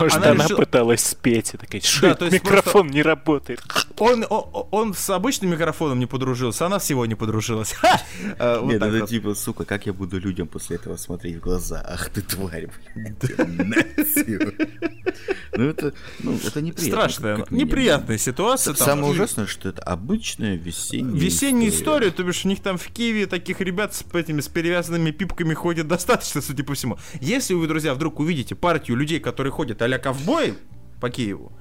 Может, 0.00 0.18
она 0.18 0.30
она, 0.30 0.44
решила- 0.44 0.56
пыталась 0.58 1.04
спеть 1.04 1.54
и 1.54 1.56
такая, 1.56 1.82
Да, 2.02 2.14
то 2.14 2.24
есть 2.26 2.34
микрофон 2.42 2.88
не 2.88 3.02
работает. 3.02 3.62
Он, 3.98 4.24
о- 4.28 4.68
он, 4.70 4.94
с 4.94 5.10
обычным 5.10 5.50
микрофоном 5.50 5.98
не 5.98 6.06
подружился, 6.06 6.66
она 6.66 6.80
с 6.80 6.88
его 6.90 7.06
не 7.06 7.14
подружилась. 7.14 7.74
Вот 8.38 8.64
Нет, 8.64 8.80
так 8.80 8.92
это 8.92 9.06
типа, 9.06 9.34
сука, 9.34 9.64
как 9.64 9.86
я 9.86 9.92
буду 9.92 10.18
людям 10.18 10.46
после 10.48 10.76
этого 10.76 10.96
смотреть 10.96 11.36
в 11.36 11.40
глаза? 11.40 11.84
Ах 11.86 12.08
ты 12.10 12.22
тварь, 12.22 12.68
блин. 12.94 13.16
Ну 15.52 15.64
это, 15.64 15.92
ну 16.20 16.38
это 16.46 16.62
неприятно. 16.62 17.08
Страшная, 17.08 17.46
неприятная 17.50 18.18
ситуация. 18.18 18.74
Самое 18.74 19.12
ужасное, 19.12 19.46
что 19.46 19.68
это 19.68 19.82
обычная 19.82 20.56
весенняя 20.56 21.14
Весенняя 21.20 21.70
история, 21.70 22.10
то 22.10 22.22
бишь 22.22 22.44
у 22.44 22.48
них 22.48 22.60
там 22.62 22.78
в 22.78 22.86
Киеве 22.86 23.26
таких 23.26 23.60
ребят 23.60 23.94
с 23.94 24.04
этими 24.14 24.40
с 24.40 24.48
перевязанными 24.48 25.10
пипками 25.10 25.54
ходит 25.54 25.88
достаточно, 25.88 26.40
судя 26.40 26.64
по 26.64 26.74
всему. 26.74 26.98
Если 27.20 27.54
вы, 27.54 27.66
друзья, 27.66 27.94
вдруг 27.94 28.20
увидите 28.20 28.54
партию 28.54 28.96
людей, 28.96 29.20
которые 29.20 29.52
ходят 29.52 29.69
а-ля 29.80 29.98
ковбои 29.98 30.54
по 31.00 31.10
Киеву, 31.10 31.52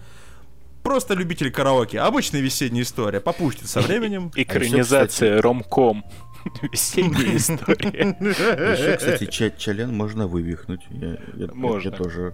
просто 0.84 1.14
любители 1.14 1.50
караоке, 1.50 2.00
обычная 2.00 2.42
весенняя 2.42 2.84
история, 2.84 3.20
попустит 3.20 3.68
со 3.68 3.82
временем. 3.82 4.32
Экранизация 4.36 5.42
ромком. 5.42 6.04
Весенняя 6.72 7.36
история. 7.38 8.16
Еще, 8.20 8.98
кстати, 8.98 9.54
чален 9.58 9.96
можно 9.96 10.28
вывихнуть. 10.28 10.82
Можно. 11.54 11.92
тоже. 11.92 12.34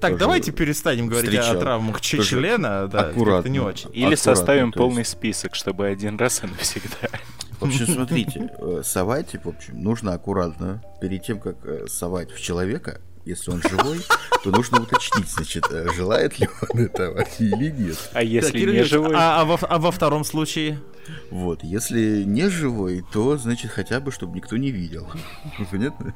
Так, 0.00 0.16
давайте 0.16 0.52
перестанем 0.52 1.06
говорить 1.08 1.34
о 1.34 1.42
встречал. 1.42 1.60
травмах 1.60 2.00
ч- 2.00 2.16
Тоже 2.16 2.30
члена, 2.30 2.88
да, 2.88 3.00
аккуратно. 3.10 3.48
не 3.50 3.60
очень. 3.60 3.90
Или 3.90 4.14
Аккуратно, 4.14 4.16
составим 4.16 4.72
полный 4.72 5.00
есть. 5.00 5.10
список, 5.10 5.54
чтобы 5.54 5.86
один 5.86 6.16
раз 6.16 6.42
и 6.42 6.46
навсегда. 6.46 7.08
В 7.60 7.64
общем, 7.66 7.86
смотрите, 7.86 8.50
э, 8.58 8.80
совать, 8.82 9.36
в 9.44 9.46
общем, 9.48 9.82
нужно 9.82 10.14
аккуратно. 10.14 10.82
Перед 11.02 11.22
тем, 11.24 11.38
как 11.38 11.56
э, 11.64 11.86
совать 11.88 12.30
в 12.32 12.40
человека, 12.40 13.02
если 13.24 13.50
он 13.50 13.62
живой, 13.62 14.00
то 14.42 14.50
нужно 14.50 14.80
уточнить, 14.80 15.28
значит, 15.28 15.64
э, 15.70 15.88
желает 15.94 16.38
ли 16.38 16.48
он 16.70 16.80
этого 16.80 17.24
или 17.38 17.70
нет. 17.70 17.98
А 18.12 18.14
Так, 18.14 18.24
если 18.24 18.52
Кирилл 18.52 18.74
не 18.74 18.82
живой? 18.84 19.14
А, 19.14 19.40
а 19.40 19.44
во, 19.44 19.58
а 19.60 19.78
во 19.78 19.90
втором 19.90 20.24
случае? 20.24 20.80
Вот, 21.30 21.62
если 21.62 22.22
не 22.22 22.48
живой, 22.48 23.04
то, 23.12 23.36
значит, 23.36 23.70
хотя 23.70 24.00
бы, 24.00 24.12
чтобы 24.12 24.36
никто 24.36 24.56
не 24.56 24.70
видел. 24.70 25.10
Понятно? 25.70 26.14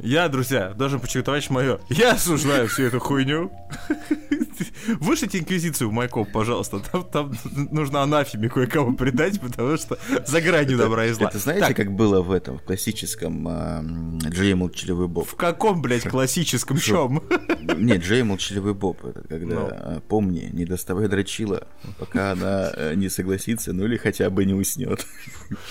Я, 0.00 0.28
друзья, 0.28 0.74
должен 0.74 1.00
товарищ 1.00 1.50
мое, 1.50 1.80
я 1.88 2.12
осуждаю 2.12 2.68
всю 2.68 2.84
эту 2.84 3.00
хуйню. 3.00 3.50
Вышлите 5.00 5.38
инквизицию 5.38 5.90
в 5.90 5.92
Майкоп, 5.92 6.30
пожалуйста. 6.32 6.80
Там, 6.80 7.04
там 7.04 7.32
нужно 7.72 8.02
анафеме 8.02 8.48
кое-кого 8.48 8.92
предать, 8.92 9.40
потому 9.40 9.76
что 9.76 9.98
за 10.26 10.40
гранью 10.40 10.78
добра 10.78 11.06
и 11.06 11.12
зла. 11.12 11.28
Это 11.28 11.38
знаете, 11.38 11.66
Так, 11.66 11.76
как 11.76 11.92
было 11.92 12.22
в 12.22 12.30
этом, 12.30 12.58
в 12.58 12.62
классическом 12.62 13.48
м, 13.48 14.18
Джей 14.18 14.54
Молчаливый 14.54 15.08
Боб? 15.08 15.28
в 15.28 15.34
каком, 15.34 15.82
блядь, 15.82 16.04
классическом 16.08 16.78
чем? 16.78 17.22
Нет, 17.76 18.02
Джей 18.02 18.22
Молчаливый 18.22 18.74
Боб, 18.74 19.04
это 19.04 19.26
когда, 19.28 19.54
Ну. 19.54 19.68
а, 19.70 20.00
помни, 20.08 20.48
не 20.52 20.64
доставай 20.64 21.08
дрочила, 21.08 21.66
пока 21.98 22.32
она 22.32 22.70
э, 22.74 22.94
не 22.94 23.08
согласится, 23.08 23.72
ну 23.72 23.84
или 23.84 23.96
хотя 23.96 24.30
бы 24.30 24.44
не 24.44 24.54
уснет. 24.54 25.04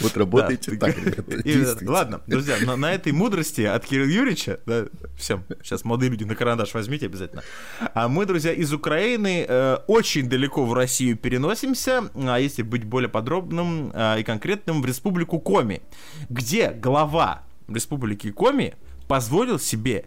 Вот 0.02 0.18
работайте 0.18 0.76
так, 0.76 0.98
ребята, 0.98 1.44
действуйте. 1.44 1.88
ладно, 1.88 2.22
друзья, 2.26 2.56
на, 2.76 2.94
этой 2.94 3.12
мудрости 3.12 3.62
от 3.62 3.86
Кирилла 3.86 4.08
Юрьевича, 4.18 4.60
да, 4.66 4.86
всем, 5.18 5.44
сейчас 5.64 5.86
молодые 5.86 6.10
люди 6.10 6.24
на 6.24 6.36
карандаш 6.36 6.74
возьмите 6.74 7.06
обязательно. 7.06 7.44
А 7.94 8.08
мы, 8.08 8.26
друзья, 8.26 8.52
из 8.52 8.74
Украины 8.74 9.46
э, 9.48 9.78
очень 9.88 10.28
далеко 10.28 10.66
в 10.66 10.74
Россию 10.74 11.18
переносимся, 11.18 12.10
а 12.16 12.40
если 12.40 12.64
быть 12.64 12.84
более 12.84 13.10
подробным 13.10 13.92
э, 13.94 14.20
и 14.20 14.24
конкретным, 14.24 14.82
в 14.82 14.86
республику 14.86 15.40
Коми, 15.40 15.82
где 16.30 16.72
глава 16.72 17.44
республики 17.68 18.32
Коми 18.32 18.76
позволил 19.08 19.60
себе 19.60 20.06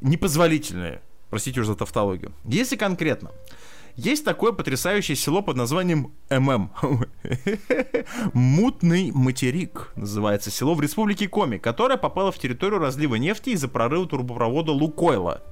непозволительное, 0.00 1.00
простите 1.30 1.60
уже 1.60 1.70
за 1.70 1.76
тавтологию. 1.76 2.32
Если 2.44 2.76
конкретно, 2.76 3.30
есть 4.00 4.24
такое 4.24 4.52
потрясающее 4.52 5.14
село 5.14 5.42
под 5.42 5.56
названием 5.56 6.12
ММ. 6.30 6.70
Мутный 8.32 9.10
материк 9.12 9.92
называется 9.94 10.50
село 10.50 10.74
в 10.74 10.80
республике 10.80 11.28
Коми, 11.28 11.58
которое 11.58 11.98
попало 11.98 12.32
в 12.32 12.38
территорию 12.38 12.78
разлива 12.78 13.16
нефти 13.16 13.50
из-за 13.50 13.68
прорыва 13.68 14.08
трубопровода 14.08 14.72
Лукойла. 14.72 15.42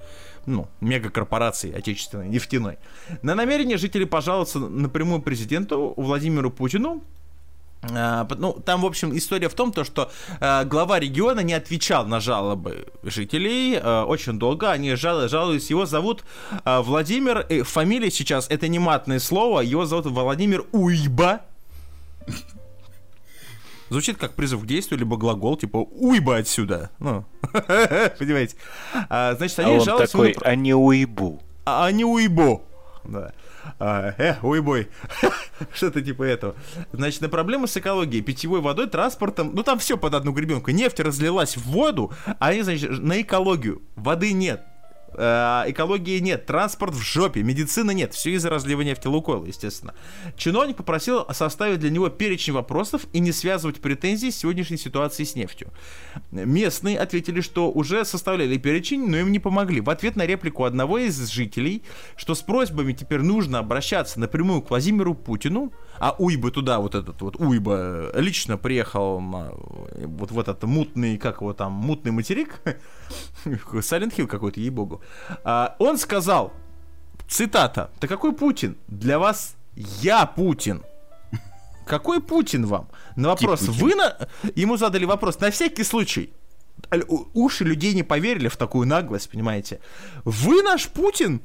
Ну, 0.47 0.67
мегакорпорации 0.81 1.75
отечественной, 1.75 2.29
нефтяной. 2.29 2.79
На 3.21 3.35
намерение 3.35 3.77
жителей 3.77 4.07
пожаловаться 4.07 4.59
напрямую 4.59 5.21
президенту 5.21 5.93
Владимиру 5.99 6.51
Путину 6.51 7.03
ну, 7.83 8.53
там, 8.65 8.83
в 8.83 8.87
общем, 8.87 9.17
история 9.17 9.49
в 9.49 9.55
том, 9.55 9.73
то, 9.73 9.85
что 9.85 10.11
а, 10.41 10.65
глава 10.65 10.99
региона 10.99 11.41
не 11.41 11.55
отвечал 11.55 12.07
на 12.07 12.19
жалобы 12.21 12.89
жителей 13.05 13.79
а, 13.81 14.05
очень 14.05 14.39
долго. 14.39 14.71
Они 14.71 14.91
жал- 14.95 15.29
жалуются. 15.29 15.73
Его 15.73 15.87
зовут 15.87 16.25
а, 16.65 16.83
Владимир. 16.83 17.47
э, 17.49 17.63
фамилия 17.63 18.11
сейчас 18.11 18.47
это 18.51 18.67
не 18.69 18.79
матное 18.81 19.21
слово. 19.21 19.61
Его 19.61 19.87
зовут 19.87 20.07
Владимир 20.07 20.65
Уйба. 20.73 21.43
Звучит 23.91 24.19
как 24.19 24.35
призыв 24.35 24.63
к 24.63 24.67
действию, 24.67 24.99
либо 24.99 25.17
глагол, 25.17 25.57
типа 25.57 25.79
«уйба 25.79 26.37
отсюда». 26.37 26.91
Ну, 26.99 27.25
понимаете. 28.19 28.57
А, 29.09 29.35
значит, 29.37 29.59
А 29.61 29.63
они 29.63 29.79
он 29.79 29.81
жалуются... 29.85 30.13
такой, 30.13 30.35
на- 30.35 30.43
а 30.51 30.55
не 30.57 30.75
уйбу. 30.75 31.41
а, 31.65 31.87
а 31.87 31.93
не 31.93 32.05
уйбо. 32.05 32.61
Да. 33.05 33.33
А, 33.79 34.13
э, 34.19 34.35
уйбой. 34.43 34.89
Что-то 35.75 36.03
типа 36.03 36.23
этого. 36.23 36.55
Значит, 36.93 37.21
на 37.21 37.29
проблемы 37.29 37.67
с 37.69 37.77
экологией, 37.77 38.23
питьевой 38.23 38.61
водой, 38.61 38.89
транспортом, 38.89 39.53
ну 39.55 39.63
там 39.63 39.79
все 39.79 39.97
под 39.97 40.15
одну 40.15 40.33
гребенку. 40.33 40.71
Нефть 40.71 41.01
разлилась 41.01 41.57
в 41.57 41.63
воду, 41.63 42.13
а 42.39 42.49
они, 42.49 42.63
значит, 42.63 42.91
на 42.91 43.21
экологию. 43.21 43.83
Воды 43.97 44.33
нет. 44.33 44.63
Э, 45.15 45.65
экологии 45.67 46.19
нет, 46.19 46.47
транспорт 46.47 46.95
в 46.95 47.03
жопе, 47.03 47.43
медицины 47.43 47.95
нет, 47.95 48.15
все 48.15 48.33
из-за 48.33 48.51
разлива 48.51 48.83
нефти 48.83 49.07
Лукойла, 49.07 49.47
естественно. 49.47 49.95
Чиновник 50.37 50.77
попросил 50.77 51.27
составить 51.33 51.81
для 51.81 51.91
него 51.91 52.09
перечень 52.09 52.53
вопросов 52.53 53.07
и 53.13 53.21
не 53.21 53.33
связывать 53.33 53.81
претензии 53.81 54.31
с 54.31 54.37
сегодняшней 54.37 54.77
ситуацией 54.77 55.27
с 55.27 55.35
нефтью. 55.35 55.73
Местные 56.31 56.99
ответили, 56.99 57.41
что 57.41 57.71
уже 57.71 58.05
составляли 58.05 58.57
перечень, 58.59 59.09
но 59.09 59.17
им 59.19 59.33
не 59.33 59.39
помогли. 59.39 59.81
В 59.81 59.91
ответ 59.91 60.17
на 60.17 60.27
реплику 60.27 60.65
одного 60.65 60.99
из 60.99 61.29
жителей, 61.29 61.83
что 62.17 62.35
с 62.35 62.43
просьбами 62.43 62.93
теперь 62.93 63.21
нужно 63.21 63.59
обращаться 63.59 64.21
напрямую 64.21 64.63
к 64.63 64.71
Владимиру 64.71 65.15
Путину, 65.15 65.73
а 66.01 66.15
Уйба 66.19 66.51
туда, 66.51 66.79
вот 66.79 66.95
этот 66.95 67.21
вот 67.23 67.37
Уйба 67.37 68.11
лично 68.15 68.57
приехал 68.57 69.21
на 69.21 69.53
вот 70.07 70.31
в 70.31 70.39
этот 70.39 70.63
мутный, 70.65 71.19
как 71.19 71.41
его 71.41 71.53
там, 71.53 71.73
мутный 71.73 72.13
материк, 72.13 72.61
Silent 73.45 74.15
Hill 74.17 74.27
какой-то, 74.27 74.61
ей-богу. 74.61 75.01
А, 75.45 75.77
он 75.79 75.99
сказал, 75.99 76.53
цитата, 77.29 77.91
«Да 78.01 78.09
какой 78.09 78.33
Путин? 78.33 78.77
Для 78.89 79.19
вас 79.19 79.57
я 79.75 80.27
Путин». 80.27 80.83
Какой 81.87 82.21
Путин 82.21 82.67
вам? 82.67 82.89
На 83.17 83.29
вопрос, 83.29 83.61
Путин. 83.61 83.73
вы 83.73 83.95
на... 83.95 84.29
Ему 84.55 84.77
задали 84.77 85.07
вопрос, 85.07 85.41
на 85.41 85.51
всякий 85.51 85.85
случай. 85.85 86.35
Уши 87.33 87.65
людей 87.65 87.95
не 87.95 88.03
поверили 88.03 88.49
в 88.49 88.57
такую 88.57 88.87
наглость, 88.87 89.31
понимаете? 89.31 89.81
Вы 90.25 90.63
наш 90.63 90.89
Путин? 90.89 91.41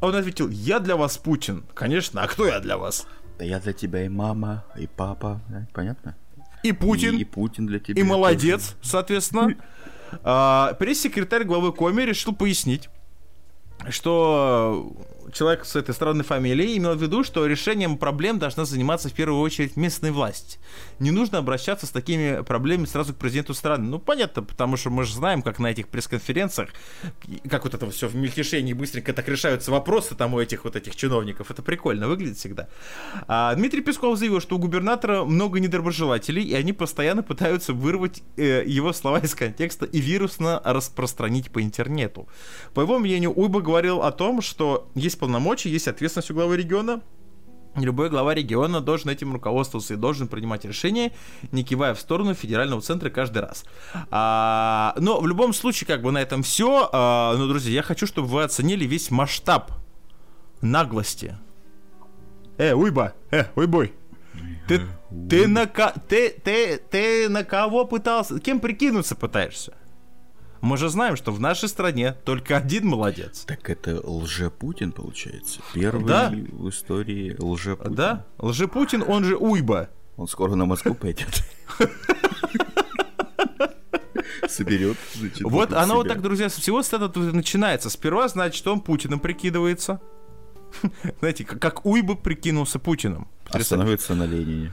А 0.00 0.06
он 0.08 0.14
ответил, 0.14 0.50
я 0.50 0.78
для 0.78 0.96
вас 0.96 1.16
Путин. 1.16 1.64
Конечно, 1.74 2.22
а 2.22 2.28
кто 2.28 2.46
я 2.46 2.60
для 2.60 2.76
вас? 2.76 3.06
Да 3.38 3.44
я 3.44 3.60
для 3.60 3.72
тебя 3.72 4.04
и 4.04 4.08
мама, 4.08 4.64
и 4.76 4.86
папа, 4.86 5.40
да, 5.48 5.66
понятно? 5.72 6.16
И 6.62 6.72
Путин. 6.72 7.16
И, 7.16 7.20
и 7.20 7.24
Путин 7.24 7.66
для 7.66 7.78
тебя. 7.78 8.00
И 8.00 8.04
молодец, 8.04 8.76
соответственно. 8.82 9.54
А, 10.22 10.74
Пресс-секретарь 10.74 11.44
главы 11.44 11.72
Коми 11.72 12.02
решил 12.02 12.34
пояснить, 12.34 12.88
что 13.88 14.92
человек 15.32 15.64
с 15.64 15.76
этой 15.76 15.94
странной 15.94 16.24
фамилией 16.24 16.76
имел 16.76 16.94
в 16.94 17.02
виду, 17.02 17.24
что 17.24 17.46
решением 17.46 17.98
проблем 17.98 18.38
должна 18.38 18.64
заниматься 18.64 19.08
в 19.08 19.12
первую 19.12 19.40
очередь 19.40 19.76
местная 19.76 20.12
власть. 20.12 20.58
Не 20.98 21.10
нужно 21.10 21.38
обращаться 21.38 21.86
с 21.86 21.90
такими 21.90 22.42
проблемами 22.42 22.86
сразу 22.86 23.14
к 23.14 23.16
президенту 23.16 23.54
страны. 23.54 23.88
Ну, 23.88 23.98
понятно, 23.98 24.42
потому 24.42 24.76
что 24.76 24.90
мы 24.90 25.04
же 25.04 25.14
знаем, 25.14 25.42
как 25.42 25.58
на 25.58 25.68
этих 25.68 25.88
пресс-конференциях, 25.88 26.70
как 27.48 27.64
вот 27.64 27.74
это 27.74 27.90
все 27.90 28.08
в 28.08 28.14
мельтешении 28.14 28.72
быстренько 28.72 29.12
так 29.12 29.28
решаются 29.28 29.70
вопросы 29.70 30.14
там 30.14 30.34
у 30.34 30.40
этих 30.40 30.64
вот 30.64 30.76
этих 30.76 30.96
чиновников. 30.96 31.50
Это 31.50 31.62
прикольно 31.62 32.08
выглядит 32.08 32.38
всегда. 32.38 32.68
А 33.28 33.54
Дмитрий 33.54 33.82
Песков 33.82 34.18
заявил, 34.18 34.40
что 34.40 34.56
у 34.56 34.58
губернатора 34.58 35.24
много 35.24 35.60
недоброжелателей, 35.60 36.42
и 36.42 36.54
они 36.54 36.72
постоянно 36.72 37.22
пытаются 37.22 37.72
вырвать 37.72 38.22
э, 38.36 38.64
его 38.66 38.92
слова 38.92 39.18
из 39.18 39.34
контекста 39.34 39.86
и 39.86 40.00
вирусно 40.00 40.60
распространить 40.64 41.50
по 41.50 41.62
интернету. 41.62 42.28
По 42.74 42.80
его 42.80 42.98
мнению, 42.98 43.32
Уйба 43.32 43.60
говорил 43.60 44.02
о 44.02 44.12
том, 44.12 44.42
что 44.42 44.88
есть 45.16 45.20
полномочия, 45.20 45.70
есть 45.70 45.88
ответственность 45.88 46.30
у 46.30 46.34
главы 46.34 46.56
региона, 46.56 47.00
Любой 47.74 48.08
глава 48.08 48.34
региона 48.34 48.80
должен 48.80 49.10
этим 49.10 49.34
руководствоваться 49.34 49.92
и 49.92 49.96
должен 49.98 50.28
принимать 50.28 50.64
решения, 50.64 51.12
не 51.52 51.62
кивая 51.62 51.92
в 51.92 52.00
сторону 52.00 52.32
федерального 52.32 52.80
центра 52.80 53.10
каждый 53.10 53.42
раз. 53.42 53.66
А, 54.10 54.94
но 54.98 55.20
в 55.20 55.26
любом 55.26 55.52
случае, 55.52 55.86
как 55.86 56.00
бы 56.00 56.10
на 56.10 56.22
этом 56.22 56.42
все. 56.42 56.88
А, 56.90 57.36
ну, 57.36 57.46
друзья, 57.46 57.74
я 57.74 57.82
хочу, 57.82 58.06
чтобы 58.06 58.28
вы 58.28 58.44
оценили 58.44 58.86
весь 58.86 59.10
масштаб 59.10 59.72
наглости. 60.62 61.36
Э, 62.56 62.72
уйба! 62.72 63.12
Э, 63.30 63.44
уйбой! 63.56 63.92
Ты, 64.68 64.80
ты, 65.28 65.46
на, 65.46 65.66
ты, 65.66 66.30
ты, 66.30 66.78
ты 66.78 67.28
на 67.28 67.44
кого 67.44 67.84
пытался? 67.84 68.40
Кем 68.40 68.58
прикинуться 68.58 69.14
пытаешься? 69.16 69.74
Мы 70.66 70.76
же 70.78 70.88
знаем, 70.88 71.14
что 71.14 71.30
в 71.30 71.38
нашей 71.38 71.68
стране 71.68 72.16
только 72.24 72.56
один 72.56 72.88
молодец. 72.88 73.44
Так 73.46 73.70
это 73.70 74.00
лже-Путин, 74.04 74.90
получается? 74.90 75.60
Первый 75.72 76.04
Да. 76.04 76.32
в 76.34 76.68
истории 76.68 77.36
лже-Путин. 77.38 77.94
Да? 77.94 78.26
Лжепутин, 78.38 79.04
он 79.06 79.22
же 79.22 79.36
Уйба. 79.36 79.90
Он 80.16 80.26
скоро 80.26 80.56
на 80.56 80.64
Москву 80.64 80.94
пойдет. 80.94 81.44
Соберет, 84.48 84.96
значит, 85.14 85.42
Вот 85.42 85.72
оно 85.72 85.94
вот 85.94 86.08
так, 86.08 86.20
друзья, 86.20 86.48
всего 86.48 86.82
с 86.82 86.92
этого 86.92 87.16
начинается. 87.30 87.88
Сперва, 87.88 88.26
значит, 88.26 88.66
он 88.66 88.80
Путиным 88.80 89.20
прикидывается. 89.20 90.00
Знаете, 91.20 91.44
как, 91.44 91.60
как 91.60 91.86
Уйба 91.86 92.16
прикинулся 92.16 92.80
Путиным. 92.80 93.28
Остановится 93.50 94.16
на 94.16 94.24
Ленине. 94.24 94.72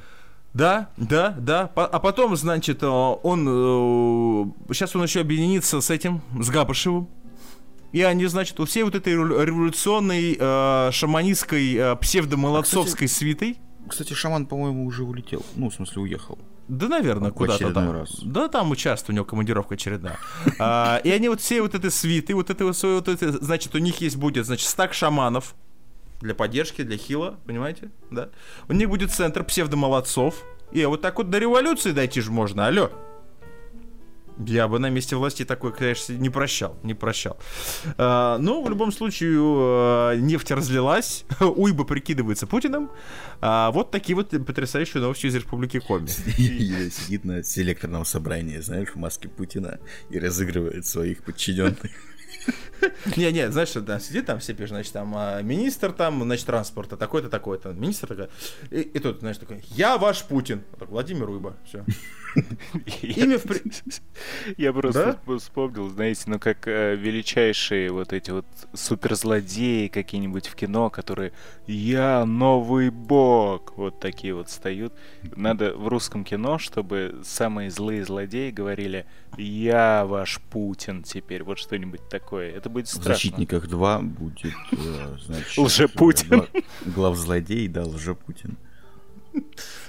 Да, 0.54 0.90
да, 0.98 1.36
да. 1.40 1.72
А 1.76 2.00
потом, 2.00 2.36
значит, 2.36 2.84
э, 2.84 2.88
он... 2.88 4.54
Сейчас 4.70 4.96
он 4.96 5.04
еще 5.04 5.22
объединится 5.22 5.82
с 5.82 5.90
этим, 5.90 6.22
с 6.40 6.50
Габышевым. 6.50 7.10
И 7.92 8.02
они, 8.02 8.26
значит, 8.26 8.60
у 8.60 8.66
всей 8.66 8.84
вот 8.84 8.96
этой 8.96 9.14
револю- 9.14 9.44
революционной, 9.44 10.36
э, 10.40 10.90
шаманистской, 10.92 11.76
э, 11.76 11.96
псевдомолодцовской 11.96 13.08
свитой, 13.08 13.58
Кстати, 13.88 14.14
шаман, 14.14 14.46
по-моему, 14.46 14.86
уже 14.86 15.04
улетел. 15.04 15.46
Ну, 15.56 15.70
в 15.70 15.76
смысле, 15.76 16.04
уехал. 16.04 16.40
Да, 16.68 16.88
наверное, 16.88 17.32
куда-то 17.32 17.72
там. 17.72 17.92
раз. 17.92 18.20
Да, 18.24 18.48
там 18.48 18.72
участвует, 18.72 19.10
у 19.10 19.14
него 19.14 19.26
командировка 19.26 19.76
очередная. 19.76 20.18
А, 20.60 21.02
и 21.04 21.12
они 21.12 21.28
вот 21.30 21.42
все 21.42 21.62
вот 21.62 21.76
этой 21.76 21.92
свиты, 21.92 22.34
вот 22.34 22.50
это 22.50 22.64
вот 22.64 22.78
свои 22.78 22.94
вот 22.94 23.10
это, 23.10 23.32
значит, 23.44 23.76
у 23.76 23.80
них 23.80 24.00
есть 24.02 24.16
будет, 24.16 24.46
значит, 24.46 24.68
стак 24.68 24.94
шаманов 24.94 25.56
для 26.24 26.34
поддержки, 26.34 26.82
для 26.82 26.98
хила, 26.98 27.38
понимаете, 27.46 27.92
да? 28.10 28.30
У 28.68 28.74
них 28.74 28.90
будет 28.90 29.12
центр 29.12 29.44
псевдомолодцов. 29.44 30.44
И 30.72 30.84
вот 30.86 31.02
так 31.02 31.18
вот 31.18 31.30
до 31.30 31.38
революции 31.38 31.92
дойти 31.92 32.22
же 32.22 32.32
можно, 32.32 32.66
алло. 32.66 32.90
Я 34.40 34.68
бы 34.68 34.80
на 34.80 34.90
месте 34.90 35.16
власти 35.16 35.46
такой, 35.46 35.74
конечно, 35.74 36.14
не 36.14 36.30
прощал, 36.32 36.76
не 36.82 36.96
прощал. 36.96 37.38
А, 37.98 38.40
ну, 38.40 38.64
в 38.64 38.70
любом 38.70 38.92
случае, 38.92 39.34
э, 39.36 40.16
нефть 40.16 40.50
разлилась, 40.50 41.26
Уйба 41.40 41.84
прикидывается 41.84 42.48
Путиным. 42.48 42.90
А, 43.42 43.70
вот 43.72 43.92
такие 43.92 44.16
вот 44.16 44.30
потрясающие 44.30 45.04
новости 45.04 45.28
из 45.28 45.36
Республики 45.36 45.80
Коми. 45.80 46.08
Сидит 46.08 47.26
на 47.26 47.44
селекторном 47.44 48.06
собрании, 48.06 48.58
знаешь, 48.58 48.90
в 48.90 48.96
маске 48.96 49.28
Путина 49.28 49.80
и 50.10 50.18
разыгрывает 50.18 50.88
своих 50.88 51.24
подчиненных. 51.24 51.92
Не-не, 53.18 53.52
знаешь, 53.52 53.74
да, 53.74 54.00
сидит 54.00 54.26
там 54.26 54.40
все 54.40 54.54
пишут, 54.54 54.72
значит, 54.72 54.94
там 54.94 55.14
а, 55.16 55.42
министр 55.42 55.92
там, 55.92 56.22
значит, 56.24 56.46
транспорта, 56.46 56.98
такой-то, 56.98 57.30
такой-то. 57.30 57.70
Министр 57.70 58.08
такой, 58.08 58.30
и, 58.72 58.82
и 58.82 59.00
тут, 59.00 59.20
знаешь, 59.20 59.38
такой, 59.38 59.64
я 59.70 59.98
ваш 59.98 60.24
Путин. 60.24 60.64
Так, 60.80 60.90
Владимир 60.90 61.30
Уйба, 61.30 61.56
все. 61.66 61.84
Имя 63.02 63.38
в... 63.38 63.46
Я 64.58 64.74
просто 64.74 65.20
вспомнил, 65.38 65.90
знаете, 65.90 66.24
ну 66.28 66.40
как 66.40 66.68
э, 66.68 66.96
величайшие 66.96 67.92
вот 67.92 68.14
эти 68.14 68.32
вот 68.32 68.46
суперзлодеи 68.74 69.88
какие-нибудь 69.88 70.48
в 70.48 70.56
кино, 70.56 70.90
которые 70.90 71.34
«Я 71.68 72.26
новый 72.26 72.90
бог!» 72.90 73.74
Вот 73.78 74.00
такие 74.00 74.34
вот 74.34 74.50
встают. 74.50 74.94
Надо 75.36 75.76
в 75.76 75.88
русском 75.88 76.24
кино, 76.24 76.58
чтобы 76.58 77.22
самые 77.24 77.70
злые 77.70 78.04
злодеи 78.04 78.52
говорили 78.52 79.06
«Я 79.38 80.06
ваш 80.06 80.40
Путин 80.40 81.04
теперь!» 81.04 81.44
Вот 81.44 81.60
что-нибудь 81.60 82.08
такое. 82.10 82.33
Это 82.42 82.70
будет 82.70 82.88
В 82.88 82.90
страшно. 82.92 83.14
«Защитниках 83.14 83.68
2» 83.68 84.02
будет, 84.02 84.54
э, 84.72 85.18
значит... 85.26 85.58
Лжепутин. 85.58 86.30
гла- 86.30 86.48
Главзлодей, 86.86 87.68
да, 87.68 87.84
Лжепутин. 87.84 88.58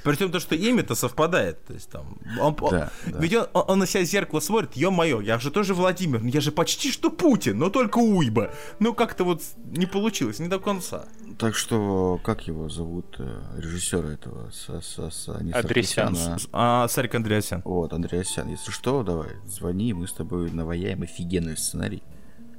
Причем 0.05 0.31
то, 0.31 0.41
что 0.41 0.55
имя-то 0.55 0.95
совпадает. 0.95 1.65
То 1.67 1.75
есть 1.75 1.91
там. 1.91 2.17
Он, 2.41 2.57
он- 2.61 2.71
Да, 2.71 2.91
да. 3.07 3.19
Ведь 3.19 3.35
он, 3.35 3.47
он, 3.53 3.65
он 3.69 3.79
на 3.81 3.87
себя 3.87 4.03
в 4.03 4.07
зеркало 4.07 4.41
смотрит, 4.41 4.75
ё-моё, 4.75 5.21
я 5.21 5.39
же 5.39 5.51
тоже 5.51 5.75
Владимир, 5.75 6.23
ну 6.23 6.29
я 6.29 6.41
же 6.41 6.51
почти 6.51 6.91
что 6.91 7.11
Путин, 7.11 7.59
но 7.59 7.69
только 7.69 7.99
Уйба. 7.99 8.51
Ну 8.81 8.95
как-то 8.95 9.25
вот 9.25 9.43
не 9.77 9.85
получилось, 9.87 10.39
не 10.39 10.49
до 10.49 10.59
конца. 10.59 11.05
Так 11.39 11.57
что, 11.57 12.19
как 12.25 12.47
его 12.47 12.69
зовут, 12.71 13.17
э, 13.19 13.43
режиссера 13.59 14.09
этого? 14.13 14.49
Са- 14.51 14.81
Са- 14.81 15.43
не 15.43 15.53
Адресян. 15.53 16.15
Саркисяна, 16.17 16.39
А, 16.53 16.89
Сарик 16.89 17.15
Андреасян. 17.15 17.61
а- 17.65 17.69
Вот, 17.69 17.93
Андреасян. 17.93 18.49
Если 18.49 18.71
что, 18.71 19.03
давай, 19.03 19.29
звони, 19.47 19.93
мы 19.93 20.07
с 20.07 20.13
тобой 20.13 20.51
наваяем 20.53 21.03
офигенный 21.03 21.57
сценарий. 21.59 22.03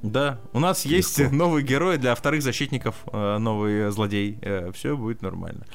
Да, 0.02 0.38
у 0.52 0.60
нас 0.60 0.84
есть 0.84 1.18
Легко. 1.18 1.34
новый 1.36 1.62
герой 1.62 1.98
для 1.98 2.14
вторых 2.14 2.42
защитников, 2.42 2.94
э, 3.12 3.38
новый 3.38 3.90
злодей. 3.90 4.38
все 4.74 4.96
будет 4.96 5.22
нормально. 5.22 5.66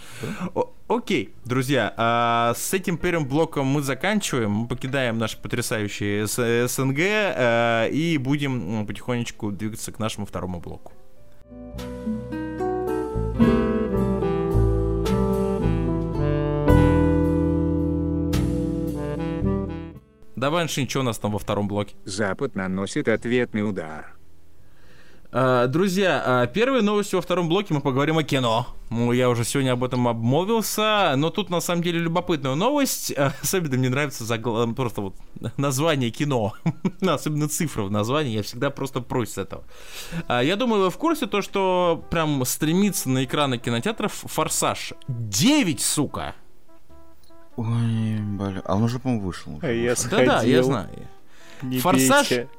О- 0.56 0.74
окей, 0.88 1.34
друзья, 1.46 1.94
а 1.98 2.54
с 2.56 2.74
этим 2.74 2.98
первым 2.98 3.28
блоком 3.28 3.66
мы 3.68 3.82
заканчиваем, 3.82 4.52
мы 4.52 4.68
покидаем 4.68 5.18
наш 5.18 5.38
потрясающий 5.38 6.26
СНГ 6.68 7.00
э, 7.00 7.90
и 7.92 8.18
будем 8.18 8.86
потихонечку 8.86 9.52
двигаться 9.52 9.92
к 9.92 10.00
нашему 10.00 10.26
второму 10.26 10.60
блоку. 10.60 10.94
Давай, 20.42 20.64
Аншин, 20.64 20.90
что 20.90 21.02
у 21.02 21.04
нас 21.04 21.20
там 21.20 21.34
во 21.34 21.38
втором 21.38 21.68
блоке? 21.68 21.94
Запад 22.04 22.56
наносит 22.56 23.08
ответный 23.08 23.62
удар. 23.62 24.16
А, 25.32 25.68
Друзья, 25.68 26.24
а, 26.26 26.48
первой 26.48 26.82
новостью 26.82 27.20
во 27.20 27.22
втором 27.22 27.48
блоке 27.48 27.76
мы 27.76 27.80
поговорим 27.80 28.18
о 28.18 28.24
кино. 28.24 28.66
Ну, 28.90 29.12
я 29.12 29.30
уже 29.30 29.44
сегодня 29.44 29.74
об 29.74 29.84
этом 29.84 30.08
обмолвился, 30.08 31.14
но 31.16 31.30
тут 31.30 31.52
на 31.52 31.62
самом 31.62 31.84
деле 31.84 32.00
любопытная 32.00 32.56
новость. 32.56 33.14
Особенно 33.44 33.78
мне 33.78 33.90
нравится 33.90 34.24
загла- 34.24 34.74
просто 34.74 35.02
вот 35.02 35.16
название 35.58 36.10
кино. 36.10 36.54
Особенно 37.02 37.48
цифры 37.48 37.84
в 37.84 37.92
названии, 37.92 38.34
я 38.34 38.42
всегда 38.42 38.72
просто 38.72 39.00
прочь 39.02 39.30
с 39.30 39.38
этого. 39.38 39.64
А, 40.28 40.42
Я 40.42 40.56
думаю, 40.56 40.86
вы 40.86 40.90
в 40.90 40.98
курсе 40.98 41.28
то, 41.28 41.44
что 41.44 42.04
прям 42.10 42.44
стремится 42.46 43.12
на 43.12 43.26
экраны 43.26 43.60
кинотеатров 43.60 44.12
«Форсаж». 44.26 44.94
9, 45.08 45.80
сука! 45.80 46.34
Ой, 47.58 48.18
бля. 48.20 48.62
А 48.66 48.76
он 48.76 48.84
уже, 48.84 49.00
по-моему, 49.00 49.26
вышел. 49.26 49.54
уже 49.54 49.68
А 49.68 49.72
я 49.72 49.90
вышел. 49.92 50.06
сходил. 50.06 50.26
Да-да, 50.28 50.44
я 50.44 50.64
знаю. 50.64 50.90
Не 51.62 51.80
«Форсаж» 51.80 52.30
бейте. 52.30 52.50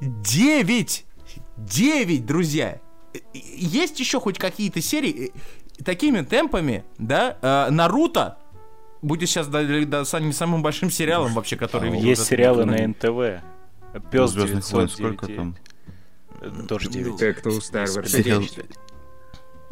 9! 0.00 1.04
9, 1.56 2.26
друзья! 2.26 2.80
Э, 3.14 3.18
Есть 3.34 3.98
еще 4.00 4.20
хоть 4.20 4.38
какие-то 4.38 4.80
серии 4.80 5.32
э, 5.78 5.82
такими 5.82 6.20
темпами, 6.22 6.84
да? 6.98 7.36
э, 7.40 7.70
Наруто 7.70 8.38
будет 9.02 9.28
сейчас 9.28 9.48
да, 9.48 9.62
да, 9.86 10.04
самым, 10.04 10.32
самым 10.32 10.62
большим 10.62 10.90
сериалом 10.90 11.34
вообще, 11.34 11.56
который 11.56 11.90
А, 11.90 11.92
видел 11.92 12.06
Есть 12.08 12.24
сериалы 12.26 12.64
на. 12.64 12.76
Ну, 12.76 12.94
Пес 14.10 14.30
«Звездных 14.30 14.70
войн» 14.72 14.88
сколько 14.88 15.26
там? 15.26 15.56
Тоже 16.68 16.90
9. 16.90 17.16
Те, 17.18 17.32
кто 17.32 17.50
у 17.50 17.58
Star 17.58 17.84
Wars. 17.86 18.14
Э, 18.14 18.64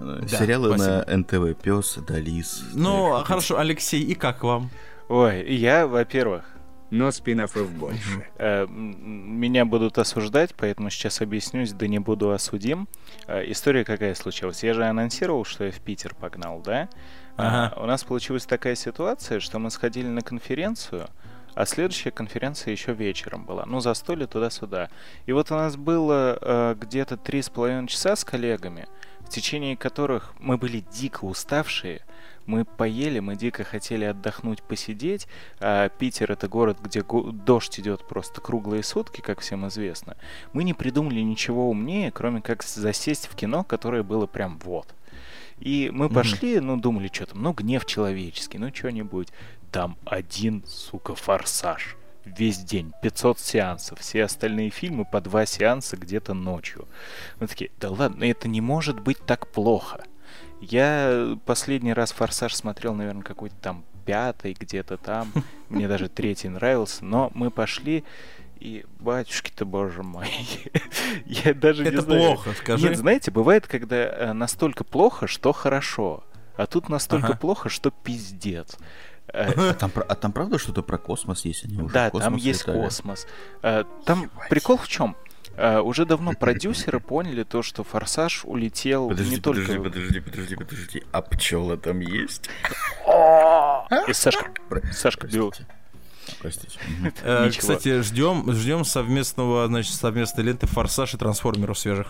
Да, 0.02 0.26
Сериалы 0.28 0.68
спасибо. 0.76 1.04
на 1.06 1.16
НТВ. 1.18 1.60
Пес, 1.62 1.98
Далис. 2.06 2.62
Ну, 2.74 3.14
а 3.14 3.24
хорошо, 3.24 3.58
Алексей, 3.58 4.02
и 4.02 4.14
как 4.14 4.42
вам? 4.42 4.70
Ой, 5.08 5.44
я, 5.54 5.86
во-первых, 5.86 6.44
Но 6.90 7.10
спин-оффов 7.10 7.70
больше. 7.72 8.26
Э, 8.38 8.66
Меня 8.68 9.64
будут 9.64 9.96
осуждать, 9.98 10.54
поэтому 10.56 10.90
сейчас 10.90 11.20
объяснюсь, 11.22 11.72
да 11.72 11.86
не 11.86 11.98
буду 11.98 12.30
осудим. 12.32 12.86
Э, 13.26 13.42
История 13.50 13.84
какая 13.84 14.14
случилась? 14.14 14.62
Я 14.62 14.74
же 14.74 14.84
анонсировал, 14.84 15.44
что 15.44 15.64
я 15.64 15.70
в 15.70 15.80
Питер 15.80 16.14
погнал, 16.14 16.60
да? 16.60 16.88
А, 17.36 17.66
Ага. 17.68 17.82
У 17.82 17.86
нас 17.86 18.04
получилась 18.04 18.44
такая 18.44 18.74
ситуация, 18.74 19.40
что 19.40 19.58
мы 19.58 19.70
сходили 19.70 20.06
на 20.08 20.20
конференцию, 20.20 21.08
а 21.54 21.64
следующая 21.66 22.10
конференция 22.10 22.72
еще 22.72 22.92
вечером 22.92 23.44
была. 23.46 23.64
Ну, 23.66 23.80
застолье 23.80 24.26
туда-сюда. 24.26 24.88
И 25.26 25.32
вот 25.32 25.50
у 25.50 25.54
нас 25.54 25.76
было 25.76 26.38
э, 26.40 26.74
где-то 26.78 27.16
три 27.16 27.40
с 27.42 27.48
половиной 27.48 27.88
часа 27.88 28.16
с 28.16 28.24
коллегами, 28.24 28.86
течение 29.32 29.76
которых 29.76 30.32
мы 30.38 30.56
были 30.56 30.84
дико 30.92 31.24
уставшие, 31.24 32.02
мы 32.46 32.64
поели, 32.64 33.20
мы 33.20 33.36
дико 33.36 33.64
хотели 33.64 34.04
отдохнуть, 34.04 34.62
посидеть. 34.62 35.26
А 35.60 35.88
Питер 35.88 36.32
это 36.32 36.48
город, 36.48 36.78
где 36.82 37.02
дождь 37.02 37.80
идет 37.80 38.06
просто 38.06 38.40
круглые 38.40 38.82
сутки, 38.82 39.20
как 39.20 39.40
всем 39.40 39.66
известно. 39.68 40.16
Мы 40.52 40.64
не 40.64 40.74
придумали 40.74 41.20
ничего 41.20 41.70
умнее, 41.70 42.10
кроме 42.10 42.40
как 42.42 42.62
засесть 42.62 43.26
в 43.26 43.34
кино, 43.34 43.64
которое 43.64 44.02
было 44.02 44.26
прям 44.26 44.58
вот. 44.58 44.94
И 45.58 45.90
мы 45.92 46.08
пошли, 46.08 46.58
ну, 46.58 46.76
думали, 46.76 47.08
что 47.12 47.26
там, 47.26 47.42
ну, 47.42 47.52
гнев 47.52 47.86
человеческий, 47.86 48.58
ну, 48.58 48.74
что-нибудь. 48.74 49.28
Там 49.70 49.96
один, 50.04 50.64
сука, 50.66 51.14
форсаж. 51.14 51.96
Весь 52.24 52.58
день, 52.58 52.92
500 53.02 53.38
сеансов. 53.40 53.98
Все 54.00 54.24
остальные 54.24 54.70
фильмы 54.70 55.04
по 55.04 55.20
два 55.20 55.44
сеанса 55.44 55.96
где-то 55.96 56.34
ночью. 56.34 56.86
Мы 57.40 57.46
такие, 57.48 57.70
да 57.80 57.90
ладно, 57.90 58.24
это 58.24 58.46
не 58.48 58.60
может 58.60 59.00
быть 59.00 59.18
так 59.26 59.48
плохо. 59.48 60.04
Я 60.60 61.36
последний 61.44 61.92
раз 61.92 62.12
«Форсаж» 62.12 62.54
смотрел, 62.54 62.94
наверное, 62.94 63.22
какой-то 63.24 63.56
там 63.56 63.84
пятый, 64.06 64.52
где-то 64.58 64.96
там. 64.96 65.32
Мне 65.68 65.88
даже 65.88 66.08
третий 66.08 66.48
нравился. 66.48 67.04
Но 67.04 67.32
мы 67.34 67.50
пошли, 67.50 68.04
и, 68.60 68.84
батюшки-то, 69.00 69.64
боже 69.64 70.04
мой, 70.04 70.28
я 71.26 71.52
даже 71.54 71.82
не 71.82 71.88
Это 71.88 72.02
знаю. 72.02 72.22
плохо, 72.22 72.52
скажи. 72.52 72.88
Нет, 72.88 72.96
знаете, 72.98 73.32
бывает, 73.32 73.66
когда 73.66 73.96
э, 73.96 74.32
настолько 74.32 74.84
плохо, 74.84 75.26
что 75.26 75.52
хорошо. 75.52 76.22
А 76.56 76.66
тут 76.66 76.88
настолько 76.88 77.28
Ага. 77.28 77.36
плохо, 77.38 77.68
что 77.68 77.90
пиздец. 77.90 78.76
Э, 79.32 79.70
А 79.70 79.74
там, 79.74 79.90
про- 79.90 80.04
а 80.08 80.14
там 80.14 80.32
правда 80.32 80.58
что-то 80.58 80.82
про 80.82 80.98
космос 80.98 81.44
есть? 81.44 81.64
Они 81.64 81.78
уже 81.80 81.92
Да, 81.94 82.10
там 82.10 82.36
есть 82.36 82.66
летали? 82.66 82.82
космос. 82.82 83.26
Э, 83.62 83.84
Там 84.04 84.30
прикол 84.50 84.76
в 84.76 84.88
чем? 84.88 85.16
Уже 85.56 86.06
давно 86.06 86.32
продюсеры 86.38 86.98
поняли 87.00 87.42
то, 87.42 87.62
что 87.62 87.84
Форсаж 87.84 88.44
улетел 88.44 89.08
Подожди, 89.08 89.34
не 89.36 89.40
подожди, 89.40 89.66
только... 89.74 89.82
подожди, 89.90 90.20
подожди, 90.20 90.56
подожди. 90.56 91.02
А 91.12 91.20
пчела 91.22 91.76
там 91.76 92.00
есть? 92.00 92.48
И 94.08 94.12
Сашка, 94.12 94.50
Сашка 94.92 95.26
бил. 95.26 95.52
Простите. 96.40 96.78
Э. 97.22 97.50
Кстати, 97.50 98.00
ждем, 98.02 98.52
ждем 98.52 98.84
совместного, 98.84 99.66
значит, 99.66 99.94
совместной 99.94 100.44
ленты 100.44 100.66
Форсаж 100.66 101.14
и 101.14 101.18
Трансформеров 101.18 101.78
свежих. 101.78 102.08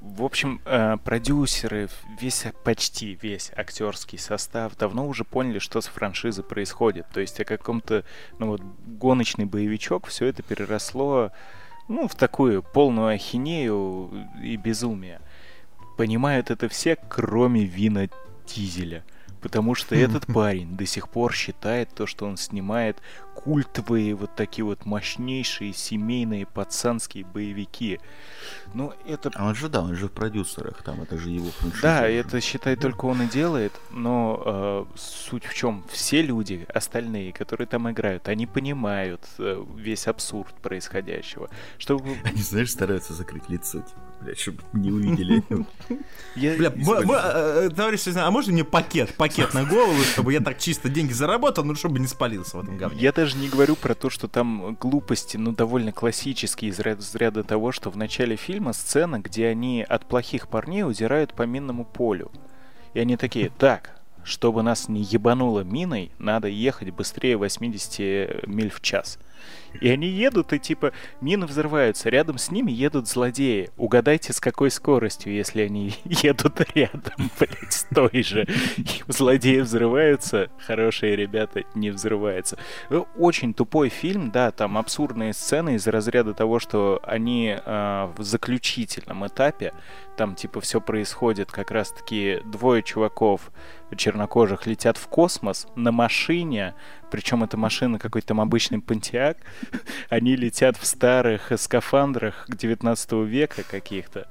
В 0.00 0.22
общем, 0.22 0.60
э, 0.64 0.96
продюсеры, 1.02 1.88
весь, 2.20 2.44
почти 2.64 3.18
весь 3.20 3.50
актерский 3.56 4.18
состав 4.18 4.76
давно 4.76 5.06
уже 5.06 5.24
поняли, 5.24 5.58
что 5.58 5.80
с 5.80 5.86
франшизой 5.86 6.44
происходит. 6.44 7.06
То 7.12 7.20
есть 7.20 7.40
о 7.40 7.44
каком-то, 7.44 8.04
ну 8.38 8.48
вот, 8.48 8.60
гоночный 8.86 9.46
боевичок, 9.46 10.06
все 10.06 10.26
это 10.26 10.42
переросло, 10.42 11.32
ну, 11.88 12.08
в 12.08 12.14
такую 12.14 12.62
полную 12.62 13.08
ахинею 13.08 14.10
и 14.42 14.56
безумие. 14.56 15.20
Понимают 15.96 16.50
это 16.50 16.68
все, 16.68 16.96
кроме 16.96 17.64
Вина 17.64 18.08
Дизеля. 18.46 19.04
Потому 19.42 19.74
что 19.74 19.94
этот 19.96 20.26
парень 20.26 20.76
до 20.76 20.86
сих 20.86 21.08
пор 21.08 21.34
считает 21.34 21.90
то, 21.94 22.06
что 22.06 22.26
он 22.26 22.36
снимает 22.36 22.98
культовые 23.34 24.14
вот 24.14 24.34
такие 24.36 24.64
вот 24.64 24.84
мощнейшие 24.84 25.72
семейные 25.72 26.46
пацанские 26.46 27.24
боевики. 27.24 27.98
Ну, 28.74 28.92
это 29.06 29.30
А 29.34 29.46
он 29.46 29.54
же, 29.54 29.68
да, 29.68 29.82
он 29.82 29.96
же 29.96 30.06
в 30.06 30.12
продюсерах, 30.12 30.82
там 30.82 31.02
это 31.02 31.18
же 31.18 31.30
его 31.30 31.50
франшиза. 31.50 31.82
да, 31.82 31.98
уже. 32.02 32.12
это 32.12 32.40
считай 32.40 32.76
только 32.76 33.06
он 33.06 33.22
и 33.22 33.26
делает, 33.26 33.72
но 33.90 34.42
э, 34.44 34.96
суть 34.96 35.44
в 35.44 35.54
чем? 35.54 35.84
Все 35.90 36.22
люди, 36.22 36.66
остальные, 36.72 37.32
которые 37.32 37.66
там 37.66 37.90
играют, 37.90 38.28
они 38.28 38.46
понимают 38.46 39.22
э, 39.38 39.64
весь 39.76 40.06
абсурд 40.06 40.54
происходящего. 40.62 41.50
Чтобы 41.78 42.16
Они, 42.24 42.42
знаешь, 42.42 42.70
стараются 42.70 43.12
закрыть 43.14 43.48
лицо, 43.48 43.80
типа, 43.80 44.00
блядь, 44.22 44.38
чтобы 44.38 44.62
не 44.72 44.90
увидели. 44.90 45.42
Бля, 46.34 46.72
э, 46.74 47.70
товарищ 47.74 48.06
а 48.16 48.30
можно 48.30 48.52
мне 48.52 48.64
пакет, 48.64 49.14
пакет 49.16 49.54
на 49.54 49.64
голову, 49.64 50.00
чтобы 50.02 50.32
я 50.32 50.40
так 50.40 50.58
чисто 50.58 50.88
деньги 50.88 51.12
заработал, 51.12 51.64
ну 51.64 51.74
чтобы 51.74 51.98
не 51.98 52.06
спалился 52.06 52.56
в 52.56 52.62
этом 52.62 52.78
говне? 52.78 53.00
Я 53.00 53.12
даже 53.12 53.36
не 53.36 53.48
говорю 53.48 53.76
про 53.76 53.94
то, 53.94 54.10
что 54.10 54.28
там 54.28 54.76
глупости, 54.80 55.36
ну, 55.36 55.52
довольно 55.52 55.92
классические 55.92 56.70
из 56.70 56.80
ряда 57.14 57.42
того, 57.44 57.72
что 57.72 57.90
в 57.90 57.96
начале 57.96 58.36
фильма 58.36 58.72
сцена, 58.72 59.18
где 59.18 59.48
они 59.48 59.82
от 59.82 60.06
плохих 60.06 60.48
парней 60.48 60.84
удирают 60.84 61.34
по 61.34 61.42
минному 61.42 61.84
полю. 61.84 62.30
И 62.94 63.00
они 63.00 63.16
такие, 63.16 63.50
так, 63.50 64.00
чтобы 64.24 64.62
нас 64.62 64.88
не 64.88 65.02
ебануло 65.02 65.60
миной, 65.60 66.12
надо 66.18 66.48
ехать 66.48 66.90
быстрее 66.90 67.36
80 67.36 68.46
миль 68.46 68.70
в 68.70 68.80
час. 68.80 69.18
И 69.80 69.88
они 69.88 70.06
едут, 70.06 70.52
и 70.52 70.58
типа 70.58 70.92
мины 71.20 71.46
взрываются. 71.46 72.08
Рядом 72.08 72.38
с 72.38 72.50
ними 72.50 72.70
едут 72.70 73.08
злодеи. 73.08 73.70
Угадайте, 73.76 74.32
с 74.32 74.40
какой 74.40 74.70
скоростью, 74.70 75.32
если 75.32 75.62
они 75.62 75.94
едут 76.04 76.60
рядом, 76.74 77.30
блядь, 77.38 77.72
с 77.72 77.84
той 77.84 78.22
же. 78.22 78.46
И 78.76 79.02
злодеи 79.08 79.60
взрываются, 79.60 80.50
хорошие 80.58 81.16
ребята 81.16 81.62
не 81.74 81.90
взрываются. 81.90 82.58
Э, 82.90 83.02
Очень 83.16 83.54
тупой 83.54 83.88
фильм, 83.88 84.30
да, 84.30 84.50
там 84.50 84.76
абсурдные 84.76 85.32
сцены 85.32 85.76
из 85.76 85.86
разряда 85.86 86.34
того, 86.34 86.58
что 86.58 87.00
они 87.02 87.56
э, 87.56 88.12
в 88.16 88.22
заключительном 88.22 89.26
этапе, 89.26 89.72
там 90.16 90.34
типа 90.34 90.60
все 90.60 90.80
происходит, 90.80 91.50
как 91.50 91.70
раз-таки 91.70 92.40
двое 92.44 92.82
чуваков 92.82 93.50
чернокожих 93.96 94.66
летят 94.66 94.96
в 94.96 95.06
космос 95.08 95.66
на 95.74 95.92
машине, 95.92 96.74
причем 97.12 97.44
эта 97.44 97.58
машина 97.58 97.98
какой-то 97.98 98.28
там 98.28 98.40
обычный 98.40 98.80
понтиак, 98.80 99.36
они 100.08 100.34
летят 100.34 100.78
в 100.78 100.86
старых 100.86 101.52
скафандрах 101.56 102.46
19 102.48 103.12
века 103.26 103.62
каких-то, 103.70 104.28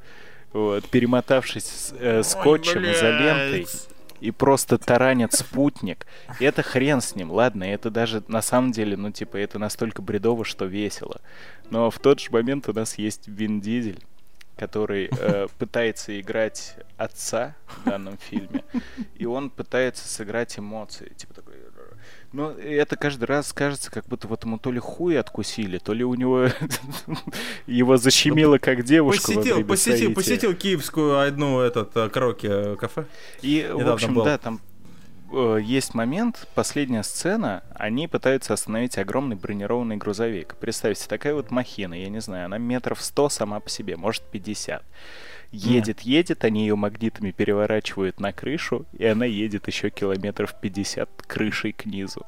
вот, 0.52 0.90
перемотавшись 0.90 1.94
э, 2.00 2.24
скотчем, 2.24 2.84
изолентой, 2.84 3.68
и 4.20 4.32
просто 4.32 4.80
таранят 4.80 5.34
спутник. 5.34 6.08
И 6.40 6.44
это 6.44 6.64
хрен 6.64 7.02
с 7.02 7.16
ним, 7.16 7.30
ладно, 7.30 7.66
это 7.66 7.92
даже 7.92 8.24
на 8.28 8.42
самом 8.42 8.72
деле, 8.72 8.98
ну, 8.98 9.12
типа, 9.12 9.38
это 9.38 9.60
настолько 9.60 10.02
бредово, 10.02 10.44
что 10.44 10.66
весело. 10.66 11.22
Но 11.70 11.92
в 11.92 12.00
тот 12.00 12.20
же 12.20 12.32
момент 12.32 12.68
у 12.68 12.74
нас 12.74 12.98
есть 12.98 13.28
Вин 13.28 13.62
Дизель, 13.62 14.04
который 14.58 15.08
э, 15.12 15.48
пытается 15.60 16.20
играть 16.20 16.78
отца 16.98 17.56
в 17.68 17.86
данном 17.86 18.18
фильме, 18.18 18.64
и 19.16 19.28
он 19.28 19.52
пытается 19.52 20.08
сыграть 20.08 20.58
эмоции, 20.58 21.14
типа 21.16 21.36
такой... 21.36 21.51
Ну, 22.34 22.50
это 22.52 22.96
каждый 22.96 23.26
раз 23.26 23.52
кажется, 23.52 23.92
как 23.92 24.06
будто 24.06 24.28
вот 24.28 24.46
ему 24.46 24.58
то 24.58 24.72
ли 24.72 24.80
хуй 24.80 25.20
откусили, 25.20 25.80
то 25.80 25.94
ли 25.94 26.06
у 26.06 26.14
него 26.14 26.48
его 27.68 27.98
защемило 27.98 28.58
как 28.58 28.84
девушку 28.84 29.34
Посетил, 29.34 29.66
посетил, 29.66 30.14
посетил 30.14 30.56
киевскую 30.56 31.20
одну 31.20 31.60
этот 31.60 31.96
э, 31.98 32.08
караоке 32.08 32.78
кафе. 32.78 33.06
И, 33.42 33.70
в 33.70 33.86
общем, 33.90 34.14
да, 34.24 34.38
там 34.38 34.62
э, 35.34 35.60
есть 35.62 35.94
момент, 35.94 36.48
последняя 36.56 37.04
сцена, 37.04 37.64
они 37.76 38.08
пытаются 38.08 38.54
остановить 38.54 38.98
огромный 38.98 39.36
бронированный 39.36 39.98
грузовик. 39.98 40.56
Представьте, 40.56 41.10
такая 41.10 41.34
вот 41.34 41.52
махина, 41.52 41.96
я 41.96 42.08
не 42.08 42.22
знаю, 42.22 42.46
она 42.46 42.58
метров 42.58 43.02
100 43.02 43.28
сама 43.28 43.60
по 43.60 43.70
себе, 43.70 43.98
может 43.98 44.24
50. 44.24 44.82
Едет, 45.52 46.02
едет, 46.02 46.46
они 46.46 46.62
ее 46.62 46.76
магнитами 46.76 47.32
переворачивают 47.32 48.20
на 48.20 48.32
крышу, 48.32 48.86
и 48.98 49.06
она 49.06 49.26
едет 49.26 49.68
еще 49.68 49.90
километров 49.90 50.56
50 50.60 51.10
крышей 51.28 51.74
к 51.74 51.86
низу. 51.86 52.26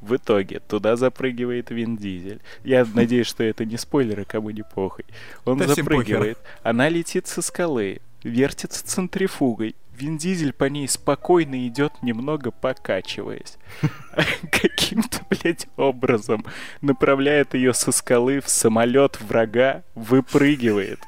В 0.00 0.16
итоге 0.16 0.60
туда 0.60 0.96
запрыгивает 0.96 1.70
Вин 1.70 1.96
Дизель. 1.96 2.40
Я 2.64 2.86
надеюсь, 2.94 3.26
что 3.26 3.42
это 3.42 3.64
не 3.64 3.76
спойлеры, 3.76 4.24
кому 4.24 4.50
не 4.50 4.62
похуй. 4.62 5.04
Он 5.44 5.58
Да 5.58 5.66
запрыгивает. 5.66 6.38
Она 6.62 6.88
летит 6.88 7.26
со 7.26 7.42
скалы, 7.42 8.00
вертится 8.22 8.86
центрифугой. 8.86 9.74
Вин 9.98 10.16
Дизель 10.16 10.52
по 10.52 10.64
ней 10.64 10.86
спокойно 10.86 11.66
идет, 11.66 11.92
немного 12.02 12.52
покачиваясь. 12.52 13.58
Каким-то, 14.52 15.20
блядь, 15.28 15.66
образом 15.76 16.44
направляет 16.80 17.54
ее 17.54 17.74
со 17.74 17.90
скалы 17.90 18.40
в 18.40 18.48
самолет 18.48 19.20
врага, 19.20 19.82
выпрыгивает. 19.96 21.00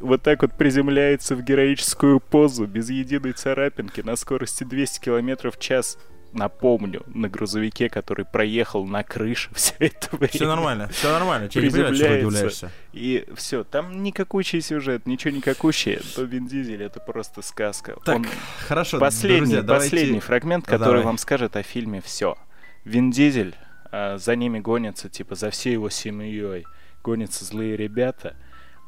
Вот 0.00 0.22
так 0.22 0.42
вот 0.42 0.56
приземляется 0.56 1.36
в 1.36 1.42
героическую 1.42 2.20
позу, 2.20 2.66
без 2.66 2.88
единой 2.88 3.32
царапинки, 3.32 4.00
на 4.00 4.16
скорости 4.16 4.64
200 4.64 5.00
км 5.00 5.50
в 5.50 5.58
час. 5.58 5.98
Напомню, 6.32 7.02
на 7.06 7.28
грузовике, 7.28 7.90
который 7.90 8.24
проехал 8.24 8.86
на 8.86 9.02
крыше 9.04 9.50
все 9.54 9.74
это 9.78 10.08
время. 10.16 10.28
Все 10.32 10.46
нормально, 10.46 10.88
все 10.88 11.12
нормально. 11.12 11.48
Тебе 11.48 11.68
удивляешься. 11.68 12.70
И 12.92 13.26
все, 13.36 13.64
там 13.64 14.02
никакущий 14.02 14.60
сюжет, 14.62 15.06
ничего 15.06 15.34
никакущее. 15.36 16.00
То 16.16 16.22
Вин 16.22 16.46
Дизель 16.46 16.82
это 16.82 17.00
просто 17.00 17.42
сказка. 17.42 17.96
Так, 18.04 18.16
Он 18.16 18.26
хорошо, 18.66 18.98
последний, 18.98 19.40
друзья, 19.40 19.62
давайте- 19.62 19.90
последний 19.90 20.20
фрагмент, 20.20 20.64
Да, 20.64 20.72
который 20.72 20.88
давай. 20.88 21.04
вам 21.04 21.18
скажет 21.18 21.56
о 21.56 21.62
фильме 21.62 22.00
все. 22.00 22.36
Вин 22.84 23.10
Дизель, 23.10 23.54
а, 23.90 24.16
за 24.16 24.34
ними 24.34 24.58
гонятся, 24.58 25.08
типа, 25.10 25.34
за 25.34 25.50
всей 25.50 25.74
его 25.74 25.90
семьей 25.90 26.64
гонятся 27.04 27.44
злые 27.44 27.76
ребята. 27.76 28.36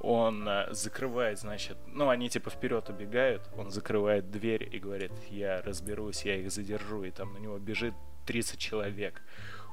Он 0.06 0.46
а, 0.46 0.68
закрывает, 0.70 1.38
значит, 1.38 1.78
ну, 1.86 2.10
они 2.10 2.28
типа 2.28 2.50
вперед 2.50 2.90
убегают, 2.90 3.48
он 3.56 3.70
закрывает 3.70 4.30
дверь 4.30 4.68
и 4.70 4.78
говорит, 4.78 5.12
я 5.30 5.62
разберусь, 5.62 6.26
я 6.26 6.36
их 6.36 6.50
задержу, 6.50 7.04
и 7.04 7.10
там 7.10 7.32
на 7.32 7.38
него 7.38 7.58
бежит 7.58 7.94
30 8.26 8.58
человек. 8.58 9.22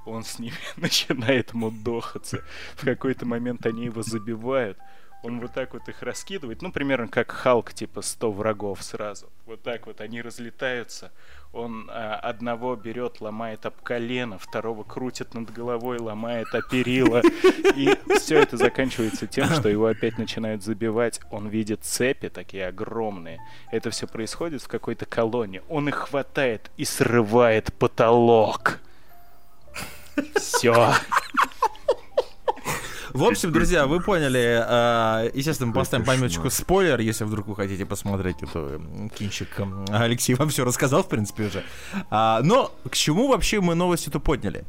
Он 0.06 0.24
с 0.24 0.39
ними 0.39 0.56
начинает 0.78 1.54
мудохаться. 1.54 2.46
В 2.76 2.86
какой-то 2.86 3.26
момент 3.26 3.65
они 3.65 3.86
его 3.86 4.04
забивают. 4.04 4.77
Он 5.21 5.42
вот 5.42 5.54
так 5.54 5.73
вот 5.73 5.88
их 5.90 6.02
раскидывает, 6.02 6.62
ну, 6.62 6.71
примерно 6.71 7.10
как 7.10 7.32
Халк, 7.32 7.73
типа 7.73 8.02
100 8.02 8.32
врагов 8.32 8.82
сразу. 8.82 9.29
Вот 9.46 9.62
так 9.62 9.86
вот 9.86 10.00
они 10.00 10.21
разлетаются. 10.21 11.12
Он 11.54 11.89
а, 11.91 12.15
одного 12.15 12.75
берет, 12.77 13.19
ломает 13.19 13.65
об 13.65 13.73
колено, 13.83 14.37
второго 14.39 14.83
крутит 14.83 15.33
над 15.33 15.52
головой, 15.52 15.99
ломает 15.99 16.47
о. 16.54 16.62
И 17.75 17.97
все 18.15 18.39
это 18.39 18.56
заканчивается 18.56 19.27
тем, 19.27 19.49
что 19.49 19.67
его 19.67 19.87
опять 19.87 20.17
начинают 20.17 20.63
забивать. 20.63 21.19
Он 21.29 21.49
видит 21.49 21.83
цепи 21.83 22.29
такие 22.29 22.67
огромные. 22.67 23.39
Это 23.71 23.89
все 23.89 24.08
происходит 24.08 24.62
в 24.62 24.69
какой-то 24.69 25.06
колонне. 25.06 25.62
Он 25.67 25.89
их 25.89 25.95
хватает 25.95 26.71
и 26.77 26.85
срывает 26.85 27.73
потолок. 27.73 28.79
Все. 30.35 30.93
В 33.13 33.23
общем, 33.23 33.51
друзья, 33.51 33.85
вы 33.87 33.99
поняли. 34.01 34.63
э, 34.67 35.31
Естественно, 35.33 35.67
мы 35.67 35.73
поставим 35.73 36.05
пометочку 36.05 36.49
спойлер, 36.49 36.99
если 36.99 37.23
вдруг 37.25 37.47
вы 37.47 37.55
хотите 37.55 37.85
посмотреть 37.85 38.41
эту 38.41 38.59
м, 38.59 39.09
кинчик. 39.09 39.49
Алексей 39.89 40.33
вам 40.35 40.49
все 40.49 40.63
рассказал, 40.65 41.03
в 41.03 41.07
принципе, 41.09 41.43
уже. 41.47 41.63
А, 42.09 42.41
Но 42.43 42.71
к 42.89 42.95
чему 42.95 43.27
вообще 43.27 43.59
мы 43.62 43.75
новость 43.75 44.07
эту 44.07 44.19
подняли? 44.19 44.63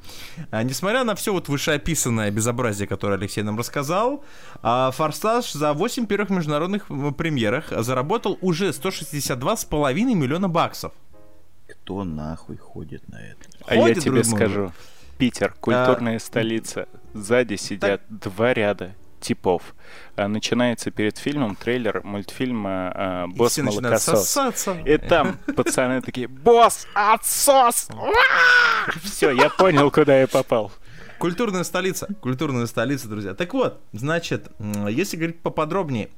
А, 0.50 0.62
Несмотря 0.62 1.04
на 1.04 1.14
все 1.14 1.32
вот 1.32 1.48
вышеописанное 1.48 2.30
безобразие, 2.30 2.86
которое 2.88 3.14
Алексей 3.14 3.42
нам 3.42 3.58
рассказал, 3.58 4.24
а, 4.62 4.90
«Форсаж» 4.90 5.52
за 5.52 5.72
8 5.72 6.06
первых 6.06 6.30
международных 6.30 6.86
премьерах 7.16 7.72
заработал 7.82 8.38
уже 8.40 8.72
162,5 8.72 10.14
миллиона 10.14 10.48
баксов. 10.48 10.92
Кто 11.68 12.04
нахуй 12.04 12.56
ходит 12.56 13.08
на 13.08 13.16
это? 13.16 13.38
А 13.66 13.74
я 13.74 13.80
Ходит, 13.82 14.00
тебе 14.00 14.22
друг 14.22 14.26
мой. 14.26 14.36
скажу. 14.36 14.72
Питер, 15.18 15.54
культурная 15.60 16.18
столица. 16.18 16.86
Сзади 17.14 17.56
сидят 17.56 18.02
два 18.08 18.54
ряда 18.54 18.94
типов. 19.20 19.74
А, 20.16 20.28
Начинается 20.28 20.90
перед 20.90 21.16
фильмом 21.16 21.56
трейлер 21.56 22.02
мультфильма 22.04 22.92
а, 22.94 23.24
И 23.26 23.36
«Босс 23.36 23.56
начинают 23.56 24.06
молокосос». 24.06 24.68
И 24.84 24.96
там 24.98 25.38
пацаны 25.56 26.02
такие 26.02 26.28
«Босс, 26.28 26.86
отсос!» 26.94 27.88
Все, 29.02 29.30
я 29.30 29.48
понял, 29.48 29.90
куда 29.90 30.20
я 30.20 30.26
попал. 30.26 30.72
Культурная 31.18 31.62
столица. 31.62 32.08
Культурная 32.20 32.66
столица, 32.66 33.06
друзья. 33.08 33.34
Так 33.34 33.54
вот, 33.54 33.80
значит, 33.92 34.50
если 34.88 35.16
говорить 35.16 35.40
поподробнее, 35.40 36.10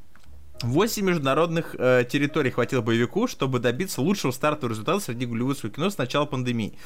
8 0.65 1.05
международных 1.05 1.75
э, 1.79 2.05
территорий 2.11 2.51
хватило 2.51 2.81
боевику, 2.81 3.29
чтобы 3.29 3.59
добиться 3.59 4.01
лучшего 4.01 4.31
стартового 4.31 4.73
результата 4.73 5.01
среди 5.01 5.27
голливудского 5.27 5.73
кино 5.73 5.91
с 5.91 5.99
начала 5.99 6.25
пандемии. 6.25 6.79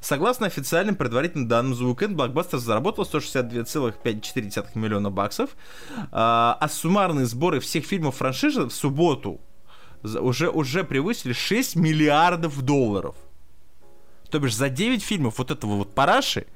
Согласно 0.00 0.46
официальным 0.46 0.94
предварительным 0.94 1.48
данным, 1.48 1.74
за 1.74 1.84
уикенд 1.84 2.16
блокбастер 2.16 2.58
заработал 2.58 3.04
162,4 3.04 4.66
миллиона 4.74 5.10
баксов, 5.10 5.50
а, 6.12 6.56
а 6.60 6.68
суммарные 6.68 7.26
сборы 7.26 7.60
всех 7.60 7.84
фильмов 7.84 8.16
франшизы 8.16 8.64
в 8.64 8.70
субботу 8.70 9.40
уже, 10.02 10.48
уже 10.48 10.84
превысили 10.84 11.32
6 11.32 11.76
миллиардов 11.76 12.62
долларов. 12.62 13.16
То 14.30 14.38
бишь 14.38 14.54
за 14.54 14.68
9 14.68 15.02
фильмов 15.02 15.38
вот 15.38 15.50
этого 15.50 15.76
вот 15.76 15.94
параши, 15.94 16.46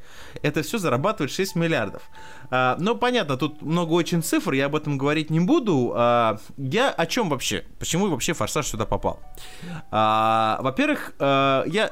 это 0.43 0.63
все 0.63 0.79
зарабатывает 0.79 1.31
6 1.33 1.57
миллиардов. 1.57 2.03
А, 2.51 2.77
ну, 2.81 2.97
понятно, 2.97 3.37
тут 3.37 3.63
много 3.63 3.93
очень 3.93 4.23
цифр, 4.23 4.53
я 4.53 4.67
об 4.67 4.77
этом 4.77 4.99
говорить 4.99 5.31
не 5.31 5.41
буду. 5.41 5.93
А, 5.95 6.39
я 6.57 6.91
о 6.91 7.07
чем 7.07 7.29
вообще? 7.29 7.65
Почему 7.79 8.09
вообще 8.09 8.33
«Форсаж» 8.33 8.67
сюда 8.67 8.87
попал? 8.87 9.21
А, 9.91 10.59
во-первых, 10.63 11.15
а, 11.19 11.65
я, 11.67 11.91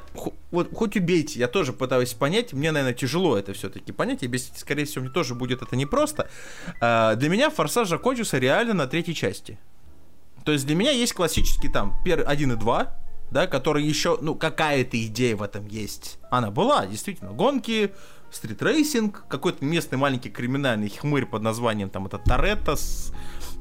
вот 0.51 0.75
хоть 0.75 0.97
убейте, 0.97 1.39
я 1.39 1.49
тоже 1.49 1.73
пытаюсь 1.73 2.15
понять, 2.15 2.53
мне, 2.53 2.73
наверное, 2.73 2.95
тяжело 2.95 3.37
это 3.37 3.53
все-таки 3.53 3.93
понять, 3.93 4.23
и 4.23 4.27
объяснить, 4.27 4.59
скорее 4.59 4.85
всего, 4.85 5.05
мне 5.05 5.13
тоже 5.13 5.35
будет 5.35 5.63
это 5.63 5.77
непросто. 5.77 6.29
А, 6.81 7.15
для 7.15 7.29
меня 7.29 7.51
«Форсаж» 7.51 7.89
закончился 7.89 8.39
реально 8.39 8.75
на 8.75 8.87
третьей 8.87 9.15
части. 9.15 9.59
То 10.45 10.53
есть 10.53 10.67
для 10.67 10.75
меня 10.75 10.93
есть 10.93 11.13
классический 11.13 11.69
там 11.69 11.95
пер 12.05 12.25
1 12.27 12.53
и 12.53 12.57
2, 12.57 13.08
да, 13.31 13.47
который 13.47 13.85
еще, 13.85 14.19
ну, 14.21 14.35
какая-то 14.35 15.01
идея 15.07 15.37
в 15.37 15.43
этом 15.43 15.67
есть. 15.67 16.19
Она 16.31 16.51
была, 16.51 16.87
действительно. 16.87 17.33
Гонки, 17.33 17.93
стритрейсинг, 18.31 19.25
какой-то 19.29 19.65
местный 19.65 19.99
маленький 19.99 20.31
криминальный 20.31 20.91
хмырь 20.91 21.27
под 21.27 21.43
названием 21.43 21.91
там 21.91 22.07
это 22.07 22.19
Торетто 22.19 22.77
с 22.77 23.13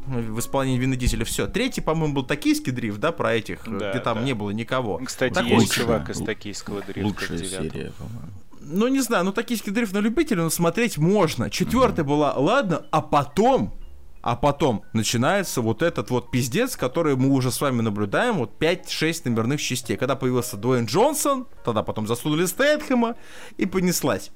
в 0.07 0.39
исполнении 0.39 0.79
Вина 0.79 0.95
Дизеля. 0.95 1.25
Все. 1.25 1.47
Третий, 1.47 1.81
по-моему, 1.81 2.13
был 2.13 2.23
токийский 2.23 2.71
дрифт, 2.71 2.99
да, 2.99 3.11
про 3.11 3.33
этих, 3.33 3.67
э, 3.67 3.77
Да, 3.77 3.91
где 3.91 3.99
там 3.99 4.19
да. 4.19 4.23
не 4.23 4.33
было 4.33 4.51
никого. 4.51 4.99
Кстати, 5.03 5.33
Такой 5.33 5.51
есть 5.51 5.73
же. 5.73 5.81
чувак 5.81 6.09
из 6.09 6.19
токийского 6.19 6.81
дрифта 6.81 7.05
Лучшая 7.05 7.37
серия, 7.39 7.91
по-моему. 7.97 8.31
Ну, 8.61 8.87
не 8.87 9.01
знаю, 9.01 9.25
ну 9.25 9.31
токийский 9.31 9.71
дрифт 9.71 9.93
на 9.93 9.99
любителя, 9.99 10.43
но 10.43 10.49
смотреть 10.49 10.97
можно. 10.97 11.49
Четвертая 11.49 12.05
была, 12.05 12.33
ладно, 12.35 12.85
а 12.91 13.01
потом, 13.01 13.73
а 14.21 14.35
потом 14.35 14.83
начинается 14.93 15.61
вот 15.61 15.81
этот 15.81 16.09
вот 16.09 16.31
пиздец, 16.31 16.75
который 16.75 17.15
мы 17.15 17.29
уже 17.29 17.51
с 17.51 17.61
вами 17.61 17.81
наблюдаем, 17.81 18.37
вот 18.37 18.51
5-6 18.59 19.21
номерных 19.25 19.61
частей. 19.61 19.97
Когда 19.97 20.15
появился 20.15 20.57
Дуэйн 20.57 20.85
Джонсон, 20.85 21.47
тогда 21.63 21.83
потом 21.83 22.07
засунули 22.07 22.45
Стэтхэма, 22.45 23.15
и 23.57 23.65
понеслась. 23.65 24.31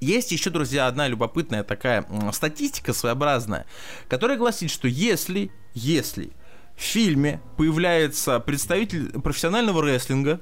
Есть 0.00 0.32
еще, 0.32 0.50
друзья, 0.50 0.86
одна 0.86 1.08
любопытная 1.08 1.62
такая 1.62 2.06
статистика 2.32 2.92
своеобразная, 2.92 3.66
которая 4.08 4.38
гласит, 4.38 4.70
что 4.70 4.88
если, 4.88 5.50
если 5.74 6.32
в 6.76 6.80
фильме 6.80 7.40
появляется 7.56 8.40
представитель 8.40 9.20
профессионального 9.20 9.82
рестлинга, 9.82 10.40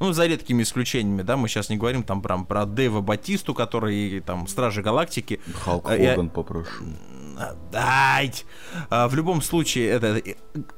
ну, 0.00 0.12
за 0.12 0.26
редкими 0.26 0.62
исключениями, 0.62 1.22
да, 1.22 1.36
мы 1.36 1.48
сейчас 1.48 1.68
не 1.70 1.76
говорим 1.76 2.02
там 2.02 2.22
прям 2.22 2.46
про 2.46 2.66
Дэйва 2.66 3.00
Батисту, 3.00 3.54
который 3.54 4.20
там 4.20 4.46
Стражи 4.46 4.82
Галактики. 4.82 5.40
Халк 5.64 5.88
А, 5.90 5.96
я- 5.96 6.10
Хоган 6.10 6.30
попрошу. 6.30 6.84
А, 7.40 7.54
Дать! 7.70 8.44
А, 8.90 9.06
в 9.08 9.14
любом 9.14 9.42
случае, 9.42 9.88
это 9.90 10.18
э, 10.18 10.34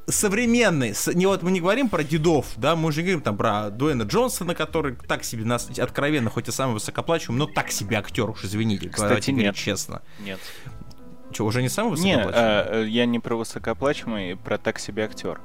современный, 0.07 0.95
с- 0.95 1.13
не 1.15 1.25
вот 1.27 1.43
мы 1.43 1.51
не 1.53 1.61
говорим 1.61 1.89
про 1.89 2.05
дедов, 2.05 2.47
да, 2.57 2.77
мы 2.77 2.89
уже 2.89 3.01
говорим 3.01 3.23
там 3.23 3.37
про 3.37 3.71
Дуэна 3.71 4.03
Джонсона, 4.03 4.55
который 4.55 4.95
так 5.09 5.25
себе 5.25 5.45
нас 5.45 5.71
откровенно, 5.79 6.29
хоть 6.29 6.49
и 6.49 6.53
самый 6.53 6.75
высокоплачиваемый, 6.75 7.47
но 7.47 7.53
так 7.53 7.71
себе 7.71 7.97
актер, 7.97 8.29
уж 8.29 8.45
извините, 8.45 8.91
Кстати, 8.91 9.31
нет. 9.31 9.55
честно. 9.55 10.03
Нет. 10.23 10.39
Че, 11.33 11.45
уже 11.45 11.63
не 11.63 11.69
самый 11.69 11.91
высокоплачиваемый? 11.91 12.35
а, 12.35 12.85
я 12.85 13.07
не 13.07 13.21
про 13.21 13.37
высокооплачиваемый, 13.37 14.37
про 14.37 14.59
так 14.59 14.79
себе 14.79 15.05
актер. 15.05 15.41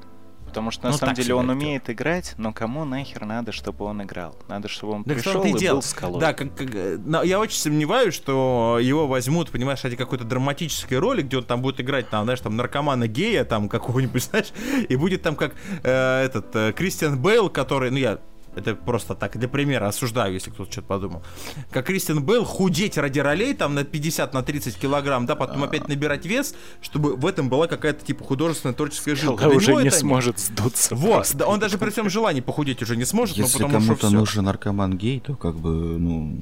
Потому 0.55 0.71
что 0.71 0.85
на 0.85 0.91
Ну, 0.91 0.97
самом 0.97 1.15
деле 1.15 1.35
он 1.35 1.49
умеет 1.49 1.89
играть, 1.89 2.33
но 2.37 2.53
кому 2.53 2.85
нахер 2.85 3.25
надо, 3.25 3.51
чтобы 3.51 3.83
он 3.83 4.01
играл? 4.01 4.37
Надо, 4.47 4.69
чтобы 4.69 4.93
он 4.93 5.01
в 5.01 5.05
пришел 5.05 5.43
и 5.43 5.51
дело. 5.51 5.75
был 5.75 5.81
скалой. 5.81 6.21
Да, 6.21 6.33
как, 6.33 6.55
как, 6.55 6.69
но 7.05 7.23
я 7.23 7.39
очень 7.41 7.57
сомневаюсь, 7.57 8.13
что 8.13 8.79
его 8.81 9.05
возьмут, 9.05 9.51
понимаешь, 9.51 9.83
ради 9.83 9.97
какой-то 9.97 10.23
драматической 10.23 10.97
роли, 10.97 11.23
где 11.23 11.39
он 11.39 11.43
там 11.43 11.61
будет 11.61 11.81
играть, 11.81 12.09
там, 12.09 12.23
знаешь, 12.23 12.39
там 12.39 12.55
наркомана 12.55 13.07
гея, 13.09 13.43
там 13.43 13.67
какого-нибудь, 13.67 14.23
знаешь, 14.29 14.53
и 14.87 14.95
будет 14.95 15.23
там 15.23 15.35
как 15.35 15.55
э, 15.83 16.23
этот 16.23 16.55
э, 16.55 16.71
Кристиан 16.71 17.21
Бейл, 17.21 17.49
который, 17.49 17.91
ну 17.91 17.97
я 17.97 18.19
это 18.55 18.75
просто 18.75 19.15
так, 19.15 19.37
для 19.37 19.47
примера 19.47 19.87
осуждаю, 19.87 20.33
если 20.33 20.49
кто-то 20.49 20.71
что-то 20.71 20.87
подумал. 20.87 21.23
Как 21.71 21.85
Кристиан 21.85 22.23
Бейл 22.23 22.43
худеть 22.43 22.97
ради 22.97 23.19
ролей 23.19 23.53
там 23.53 23.75
на 23.75 23.83
50, 23.83 24.33
на 24.33 24.43
30 24.43 24.77
килограмм, 24.77 25.25
да, 25.25 25.35
потом 25.35 25.63
опять 25.63 25.87
набирать 25.87 26.25
вес, 26.25 26.55
чтобы 26.81 27.15
в 27.15 27.25
этом 27.25 27.49
была 27.49 27.67
какая-то 27.67 28.05
типа 28.05 28.23
художественная 28.23 28.73
творческая 28.75 29.15
жилка. 29.15 29.37
Скала 29.43 29.49
Для 29.51 29.57
уже 29.57 29.73
не 29.83 29.87
это 29.89 29.97
сможет 29.97 30.39
сдуться. 30.39 30.95
Вот, 30.95 31.13
просто. 31.15 31.37
да, 31.37 31.47
он 31.47 31.59
даже 31.59 31.77
при 31.77 31.89
всем 31.89 32.09
желании 32.09 32.41
похудеть 32.41 32.81
уже 32.81 32.95
не 32.95 33.05
сможет, 33.05 33.37
Если 33.37 33.57
ну 33.59 33.65
потому 33.67 33.81
что 33.81 33.87
кому-то 33.87 34.07
всё. 34.07 34.17
нужен 34.17 34.45
наркоман 34.45 34.97
гей, 34.97 35.19
то 35.19 35.35
как 35.35 35.55
бы, 35.55 35.69
ну, 35.69 36.39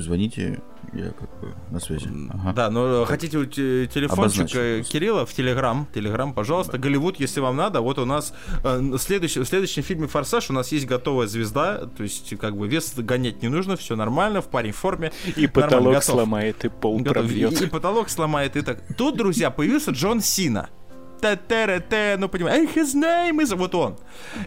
звоните, 0.00 0.62
я 0.92 1.10
как 1.10 1.28
бы 1.40 1.54
на 1.70 1.80
связи. 1.80 2.08
Ага. 2.30 2.52
Да, 2.52 2.70
но 2.70 3.04
хотите 3.04 3.38
у 3.38 3.44
те- 3.44 3.86
телефончик 3.86 4.18
Обозначим 4.42 4.60
э, 4.60 4.76
просто. 4.78 4.92
Кирилла 4.92 5.26
в 5.26 5.32
Телеграм, 5.32 5.86
Телеграм, 5.94 6.32
пожалуйста, 6.34 6.78
Голливуд, 6.78 7.20
если 7.20 7.40
вам 7.40 7.56
надо, 7.56 7.80
вот 7.80 7.98
у 7.98 8.04
нас 8.04 8.32
э, 8.64 8.96
следующий, 8.98 9.40
в 9.40 9.44
следующем 9.46 9.82
фильме 9.82 10.06
«Форсаж» 10.06 10.50
у 10.50 10.52
нас 10.52 10.72
есть 10.72 10.86
готовая 10.86 11.26
звезда, 11.26 11.86
то 11.86 12.02
есть 12.02 12.36
как 12.38 12.56
бы 12.56 12.68
вес 12.68 12.94
гонять 12.96 13.42
не 13.42 13.48
нужно, 13.48 13.76
все 13.76 13.96
нормально, 13.96 14.40
в 14.40 14.48
парень 14.48 14.72
форме. 14.72 15.12
И 15.36 15.46
потолок 15.46 15.94
готов. 15.94 16.04
сломает, 16.04 16.64
и 16.64 16.68
пол 16.68 16.98
Готов. 16.98 17.24
И, 17.24 17.28
пробьет. 17.28 17.62
и 17.62 17.66
потолок 17.66 18.08
сломает, 18.10 18.56
и 18.56 18.62
так. 18.62 18.78
Тут, 18.96 19.16
друзья, 19.16 19.50
появился 19.50 19.90
Джон 19.90 20.20
Сина. 20.20 20.70
Та-та-ра-та, 21.22 22.16
ну 22.18 22.28
понимаешь, 22.28 22.68
his 22.74 22.94
name 22.96 23.40
is... 23.40 23.54
Вот 23.54 23.74
он. 23.76 23.96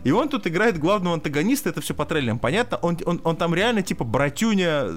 И 0.04 0.12
он 0.12 0.28
тут 0.28 0.46
играет 0.46 0.78
главного 0.78 1.16
антагониста, 1.16 1.70
это 1.70 1.80
все 1.80 1.94
по 1.94 2.06
трейлерам, 2.06 2.38
понятно? 2.38 2.78
Он, 2.82 2.98
он, 3.06 3.22
он 3.24 3.38
там 3.38 3.56
реально 3.56 3.82
типа 3.82 4.04
братюня 4.04 4.90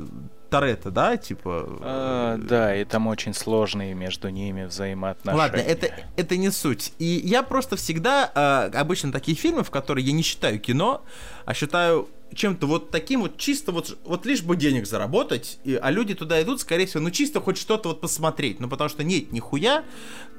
Торетто, 0.50 0.90
да, 0.90 1.16
типа... 1.16 1.78
А, 1.80 2.36
да, 2.36 2.74
и 2.74 2.84
там 2.84 3.06
очень 3.06 3.32
сложные 3.32 3.94
между 3.94 4.28
ними 4.28 4.64
взаимоотношения. 4.64 5.40
Ладно, 5.40 5.58
это, 5.58 5.88
это 6.16 6.36
не 6.36 6.50
суть. 6.50 6.92
И 6.98 7.04
я 7.04 7.44
просто 7.44 7.76
всегда, 7.76 8.32
э, 8.34 8.76
обычно 8.76 9.12
такие 9.12 9.36
фильмы, 9.36 9.62
в 9.62 9.70
которые 9.70 10.04
я 10.04 10.12
не 10.12 10.22
считаю 10.22 10.58
кино, 10.58 11.04
а 11.44 11.54
считаю 11.54 12.08
чем-то 12.34 12.66
вот 12.66 12.90
таким 12.90 13.22
вот 13.22 13.36
чисто 13.36 13.72
вот, 13.72 13.98
вот 14.04 14.26
лишь 14.26 14.42
бы 14.42 14.56
денег 14.56 14.86
заработать, 14.86 15.58
и, 15.64 15.74
а 15.74 15.90
люди 15.90 16.14
туда 16.14 16.40
идут, 16.42 16.60
скорее 16.60 16.86
всего, 16.86 17.02
ну 17.02 17.10
чисто 17.10 17.40
хоть 17.40 17.58
что-то 17.58 17.90
вот 17.90 18.00
посмотреть, 18.00 18.60
ну 18.60 18.68
потому 18.68 18.90
что 18.90 19.04
нет, 19.04 19.32
нихуя, 19.32 19.84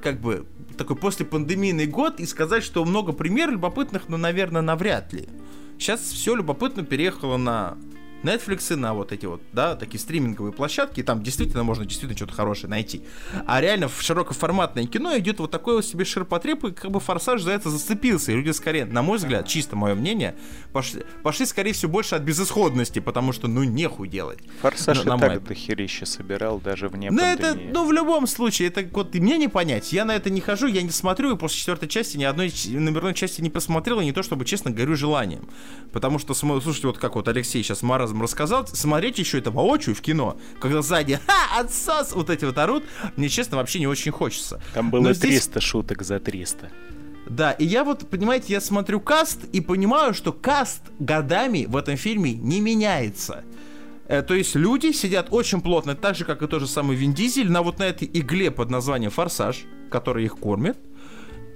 как 0.01 0.19
бы 0.19 0.45
такой 0.79 0.95
после 0.95 1.25
пандемийный 1.25 1.85
год, 1.85 2.19
и 2.19 2.25
сказать, 2.25 2.63
что 2.63 2.83
много 2.83 3.11
примеров 3.11 3.53
любопытных, 3.53 4.03
ну, 4.07 4.17
наверное, 4.17 4.61
навряд 4.61 5.13
ли. 5.13 5.27
Сейчас 5.77 6.01
все 6.01 6.35
любопытно 6.35 6.83
переехало 6.83 7.37
на 7.37 7.77
Netflix, 8.23 8.75
на 8.75 8.93
вот 8.93 9.11
эти 9.11 9.25
вот, 9.25 9.41
да, 9.53 9.75
такие 9.75 9.99
стриминговые 9.99 10.53
площадки, 10.53 10.99
и 10.99 11.03
там 11.03 11.23
действительно 11.23 11.63
можно 11.63 11.85
действительно 11.85 12.17
что-то 12.17 12.33
хорошее 12.33 12.69
найти. 12.69 13.01
А 13.45 13.61
реально 13.61 13.87
в 13.87 14.01
широкоформатное 14.01 14.85
кино 14.85 15.17
идет 15.17 15.39
вот 15.39 15.51
такой 15.51 15.75
вот 15.75 15.85
себе 15.85 16.05
ширпотреб, 16.05 16.63
и 16.65 16.71
как 16.71 16.91
бы 16.91 16.99
форсаж 16.99 17.41
за 17.41 17.51
это 17.51 17.69
зацепился. 17.69 18.31
И 18.31 18.35
люди 18.35 18.51
скорее, 18.51 18.85
на 18.85 19.01
мой 19.01 19.17
взгляд, 19.17 19.47
чисто 19.47 19.75
мое 19.75 19.95
мнение, 19.95 20.35
пошли, 20.73 21.03
пошли 21.23 21.45
скорее 21.45 21.73
всего 21.73 21.91
больше 21.91 22.15
от 22.15 22.23
безысходности, 22.23 22.99
потому 22.99 23.31
что 23.31 23.47
ну 23.47 23.63
нехуй 23.63 24.07
делать. 24.07 24.39
Форсаж 24.61 24.97
Ну, 24.97 25.03
и 25.03 25.05
на 25.05 25.17
так 25.17 25.43
дохерища 25.43 26.05
собирал 26.05 26.59
даже 26.59 26.89
вне 26.89 27.11
Ну 27.11 27.21
это, 27.21 27.55
ну 27.55 27.85
в 27.87 27.93
любом 27.93 28.27
случае, 28.27 28.67
это 28.67 28.87
вот 28.91 29.15
и 29.15 29.19
мне 29.19 29.37
не 29.37 29.47
понять. 29.47 29.93
Я 29.93 30.05
на 30.05 30.15
это 30.15 30.29
не 30.29 30.41
хожу, 30.41 30.67
я 30.67 30.81
не 30.81 30.91
смотрю, 30.91 31.35
и 31.35 31.37
после 31.37 31.57
четвертой 31.59 31.87
части 31.87 32.17
ни 32.17 32.23
одной 32.23 32.51
номерной 32.67 33.13
части 33.13 33.41
не 33.41 33.49
посмотрел, 33.49 33.99
и 34.01 34.05
не 34.05 34.11
то 34.11 34.23
чтобы, 34.23 34.45
честно, 34.45 34.71
горю 34.71 34.95
желанием. 34.95 35.47
Потому 35.91 36.19
что, 36.19 36.33
слушайте, 36.33 36.87
вот 36.87 36.97
как 36.97 37.15
вот 37.15 37.27
Алексей 37.27 37.63
сейчас 37.63 37.81
Мара 37.81 38.08
рассказом 38.21 38.21
рассказал, 38.21 38.67
смотреть 38.67 39.19
еще 39.19 39.37
это 39.39 39.51
воочию 39.51 39.95
в 39.95 40.01
кино, 40.01 40.37
когда 40.59 40.81
сзади 40.81 41.19
«Ха, 41.27 41.59
отсос!» 41.59 42.13
вот 42.13 42.29
эти 42.29 42.45
вот 42.45 42.57
орут, 42.57 42.83
мне, 43.15 43.29
честно, 43.29 43.57
вообще 43.57 43.79
не 43.79 43.87
очень 43.87 44.11
хочется. 44.11 44.61
Там 44.73 44.89
было 44.89 45.01
Но 45.01 45.13
здесь- 45.13 45.29
300 45.47 45.61
шуток 45.61 46.03
за 46.03 46.19
300. 46.19 46.69
Да, 47.29 47.51
и 47.51 47.65
я 47.65 47.83
вот, 47.83 48.09
понимаете, 48.09 48.53
я 48.53 48.61
смотрю 48.61 48.99
каст 48.99 49.43
и 49.53 49.61
понимаю, 49.61 50.13
что 50.13 50.31
каст 50.33 50.81
годами 50.99 51.65
в 51.67 51.75
этом 51.77 51.95
фильме 51.95 52.33
не 52.33 52.59
меняется. 52.61 53.43
Э, 54.07 54.23
То 54.23 54.33
есть 54.33 54.55
люди 54.55 54.91
сидят 54.91 55.27
очень 55.29 55.61
плотно, 55.61 55.93
так 55.95 56.15
же, 56.15 56.25
как 56.25 56.41
и 56.41 56.47
тот 56.47 56.61
же 56.61 56.67
самый 56.67 56.95
Вин 56.97 57.13
Дизель, 57.13 57.51
на 57.51 57.61
вот 57.61 57.77
на 57.77 57.83
этой 57.83 58.09
игле 58.11 58.49
под 58.49 58.71
названием 58.71 59.11
«Форсаж», 59.11 59.65
который 59.91 60.25
их 60.25 60.37
кормит. 60.37 60.77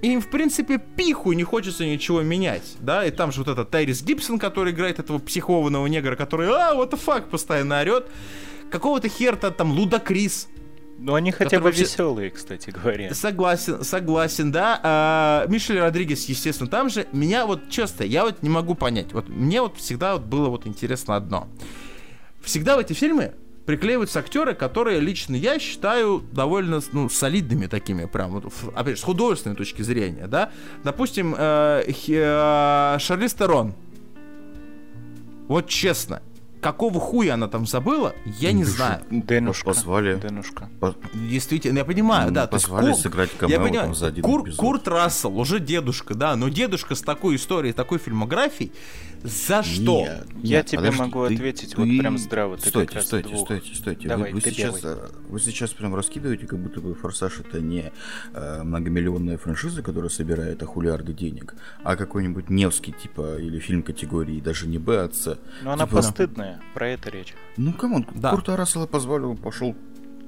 Им, 0.02 0.20
в 0.20 0.28
принципе, 0.28 0.78
пиху 0.78 1.32
не 1.32 1.44
хочется 1.44 1.86
ничего 1.86 2.22
менять, 2.22 2.74
да, 2.80 3.06
и 3.06 3.10
там 3.10 3.32
же 3.32 3.40
вот 3.40 3.48
этот 3.48 3.70
Тайрис 3.70 4.02
Гибсон, 4.02 4.38
который 4.38 4.72
играет 4.72 4.98
этого 4.98 5.18
психованного 5.18 5.86
негра, 5.86 6.14
который, 6.14 6.48
а, 6.48 6.74
what 6.74 6.90
the 6.90 7.00
fuck, 7.02 7.30
постоянно 7.30 7.80
орет. 7.80 8.08
Какого-то 8.70 9.08
херта 9.08 9.50
там 9.50 9.72
Лудакрис, 9.72 10.48
Ну, 10.98 11.14
они 11.14 11.32
хотя 11.32 11.58
бы 11.58 11.64
вообще- 11.64 11.82
веселые, 11.82 12.30
кстати 12.30 12.70
говоря. 12.70 13.14
Согласен, 13.14 13.82
согласен, 13.82 14.52
да. 14.52 14.78
А, 14.82 15.46
Мишель 15.48 15.78
Родригес, 15.80 16.26
естественно, 16.26 16.68
там 16.70 16.88
же. 16.88 17.06
Меня 17.12 17.46
вот, 17.46 17.68
честно, 17.70 18.04
я 18.04 18.24
вот 18.24 18.42
не 18.42 18.48
могу 18.48 18.74
понять. 18.74 19.12
Вот 19.12 19.28
мне 19.28 19.60
вот 19.60 19.76
всегда 19.78 20.14
вот 20.14 20.22
было 20.22 20.48
вот 20.50 20.66
интересно 20.66 21.16
одно. 21.16 21.48
Всегда 22.42 22.76
в 22.76 22.78
эти 22.80 22.92
фильмы 22.92 23.32
приклеиваются 23.66 24.18
актеры, 24.18 24.54
которые 24.54 25.00
лично 25.00 25.34
я 25.36 25.58
считаю 25.58 26.22
довольно 26.32 26.80
ну, 26.92 27.08
солидными 27.08 27.66
такими, 27.66 28.04
прям, 28.04 28.32
вот, 28.32 28.52
опять 28.74 28.96
же, 28.96 29.00
с 29.00 29.04
художественной 29.04 29.56
точки 29.56 29.82
зрения, 29.82 30.26
да. 30.26 30.50
Допустим, 30.82 31.34
э, 31.36 31.84
э, 32.08 32.96
Шарлиз 32.98 33.34
Терон. 33.34 33.74
Вот 35.48 35.68
честно, 35.68 36.22
какого 36.60 36.98
хуя 37.00 37.34
она 37.34 37.48
там 37.48 37.66
забыла, 37.66 38.14
я 38.24 38.52
не 38.52 38.64
знаю. 38.64 39.02
Денушка. 39.10 39.66
Позвали. 39.66 40.18
Денушка. 40.18 40.70
Действительно, 41.12 41.78
я 41.78 41.84
понимаю, 41.84 42.28
Ну, 42.28 42.34
да. 42.34 42.40
есть 42.42 42.52
позвали 42.52 42.90
Кур- 42.92 42.96
сыграть 43.00 43.30
я 43.32 43.38
камео 43.38 43.58
понимаю, 43.60 43.86
там 43.88 43.94
за 43.94 44.06
один 44.06 44.24
Кур- 44.24 44.42
эпизод. 44.42 44.58
Курт 44.58 44.88
Рассел, 44.88 45.38
уже 45.38 45.60
дедушка, 45.60 46.14
да, 46.14 46.34
но 46.36 46.48
дедушка 46.48 46.94
с 46.94 47.02
такой 47.02 47.36
историей, 47.36 47.74
такой 47.74 47.98
фильмографией, 47.98 48.72
за 49.24 49.62
что? 49.62 50.02
Нет, 50.02 50.26
Я 50.42 50.56
нет, 50.58 50.66
тебе 50.66 50.78
подожди, 50.78 50.98
могу 51.00 51.26
ты- 51.26 51.34
ответить 51.34 51.76
вот 51.76 51.84
ты- 51.88 51.98
прям 51.98 52.18
здраво, 52.18 52.56
ты 52.58 52.68
стойте, 52.68 53.00
стойте, 53.00 53.28
двух. 53.30 53.46
стойте, 53.46 53.74
стойте. 53.74 54.06
Давай, 54.08 54.32
вы, 54.32 54.38
вы 54.38 54.40
сейчас, 54.50 54.80
э, 54.84 55.08
вы 55.28 55.40
сейчас 55.40 55.70
прям 55.72 55.94
раскидываете, 55.94 56.46
как 56.46 56.58
будто 56.58 56.80
бы 56.82 56.94
Форсаж 56.94 57.40
это 57.40 57.60
не 57.60 57.90
э, 58.34 58.62
многомиллионная 58.62 59.38
франшиза, 59.38 59.82
которая 59.82 60.10
собирает 60.10 60.62
ахулиарды 60.62 61.14
денег, 61.14 61.54
а 61.82 61.96
какой-нибудь 61.96 62.50
Невский 62.50 62.92
типа 62.92 63.38
или 63.38 63.58
фильм 63.58 63.82
категории 63.82 64.40
даже 64.40 64.66
не 64.66 64.78
Б, 64.78 65.04
а 65.04 65.10
С. 65.10 65.38
Но 65.62 65.72
она 65.72 65.86
Типа, 65.86 65.96
постыдная, 65.96 66.60
про 66.74 66.88
это 66.90 67.08
речь. 67.10 67.34
Ну 67.56 67.72
come 67.72 67.91
on, 67.91 68.06
Да. 68.14 68.30
Курта 68.30 68.56
Рассела 68.58 68.86
позвали, 68.86 69.22
он 69.24 69.38
пошел 69.38 69.74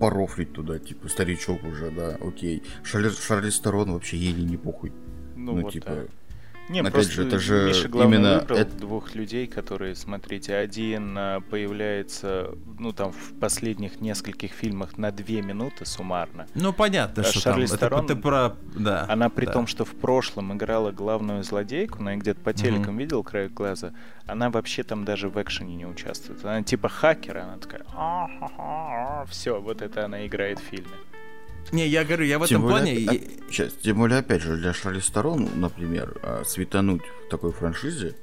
порофлить 0.00 0.52
туда, 0.52 0.78
типа 0.78 1.08
старичок 1.08 1.62
уже, 1.64 1.90
да, 1.90 2.16
окей. 2.26 2.62
Шарли, 2.82 3.10
Шарлиз 3.10 3.50
Терон 3.50 3.92
вообще 3.92 4.16
еле 4.16 4.42
не 4.42 4.56
похуй. 4.56 4.92
Ну, 5.36 5.52
Ну, 5.56 5.62
вот 5.62 5.72
типа, 5.72 5.86
так. 5.86 6.06
Не, 6.68 6.80
опять 6.80 6.92
просто 6.92 7.12
же, 7.12 7.26
это 7.26 7.38
же 7.38 7.66
Миша, 7.68 7.88
главное, 7.88 8.18
именно 8.18 8.38
выбрал 8.40 8.58
это- 8.58 8.76
двух 8.76 9.14
людей, 9.14 9.46
которые, 9.46 9.94
смотрите, 9.94 10.56
один 10.56 11.16
а, 11.16 11.40
появляется, 11.40 12.50
ну, 12.78 12.92
там, 12.92 13.12
в 13.12 13.38
последних 13.38 14.00
нескольких 14.00 14.50
фильмах 14.52 14.98
на 14.98 15.12
две 15.12 15.42
минуты 15.42 15.86
суммарно. 15.86 16.46
Ну, 16.54 16.72
понятно, 16.72 17.22
А 17.22 17.26
что 17.26 17.42
там. 17.42 17.52
Шарлиз 17.54 17.72
Это 17.72 18.02
ты 18.02 18.16
про... 18.16 18.56
Да. 18.74 19.06
Она 19.08 19.28
при 19.28 19.46
да. 19.46 19.52
том, 19.52 19.66
что 19.66 19.84
в 19.84 19.94
прошлом 19.94 20.52
играла 20.54 20.90
главную 20.90 21.44
злодейку, 21.44 22.02
но 22.02 22.10
я 22.10 22.16
где-то 22.16 22.40
по 22.40 22.52
телекам 22.52 22.96
видел 22.98 23.22
край 23.22 23.48
глаза, 23.48 23.92
она 24.26 24.50
вообще 24.50 24.82
там 24.82 25.04
даже 25.04 25.28
в 25.28 25.40
экшене 25.40 25.76
не 25.76 25.86
участвует. 25.86 26.44
Она 26.44 26.62
типа 26.62 26.88
хакер, 26.88 27.38
она 27.38 27.58
такая... 27.58 27.84
Все, 29.28 29.60
вот 29.60 29.82
это 29.82 30.04
она 30.04 30.26
играет 30.26 30.58
в 30.58 30.62
фильме. 30.62 30.90
Не, 31.72 31.86
я 31.88 32.04
говорю, 32.04 32.24
я 32.24 32.38
в 32.38 32.46
Тем 32.46 32.64
этом 32.64 32.70
более, 32.78 33.04
плане... 33.04 33.08
а- 33.10 33.14
я- 33.14 33.50
Сейчас, 33.50 33.72
тем 33.74 33.98
более, 33.98 34.18
опять 34.20 34.42
же, 34.42 34.56
для 34.56 34.72
Шарли 34.72 35.00
Сторон, 35.00 35.48
например, 35.56 36.18
а, 36.22 36.42
светануть 36.44 37.02
в 37.26 37.30
такой 37.30 37.52
франшизе, 37.52 38.14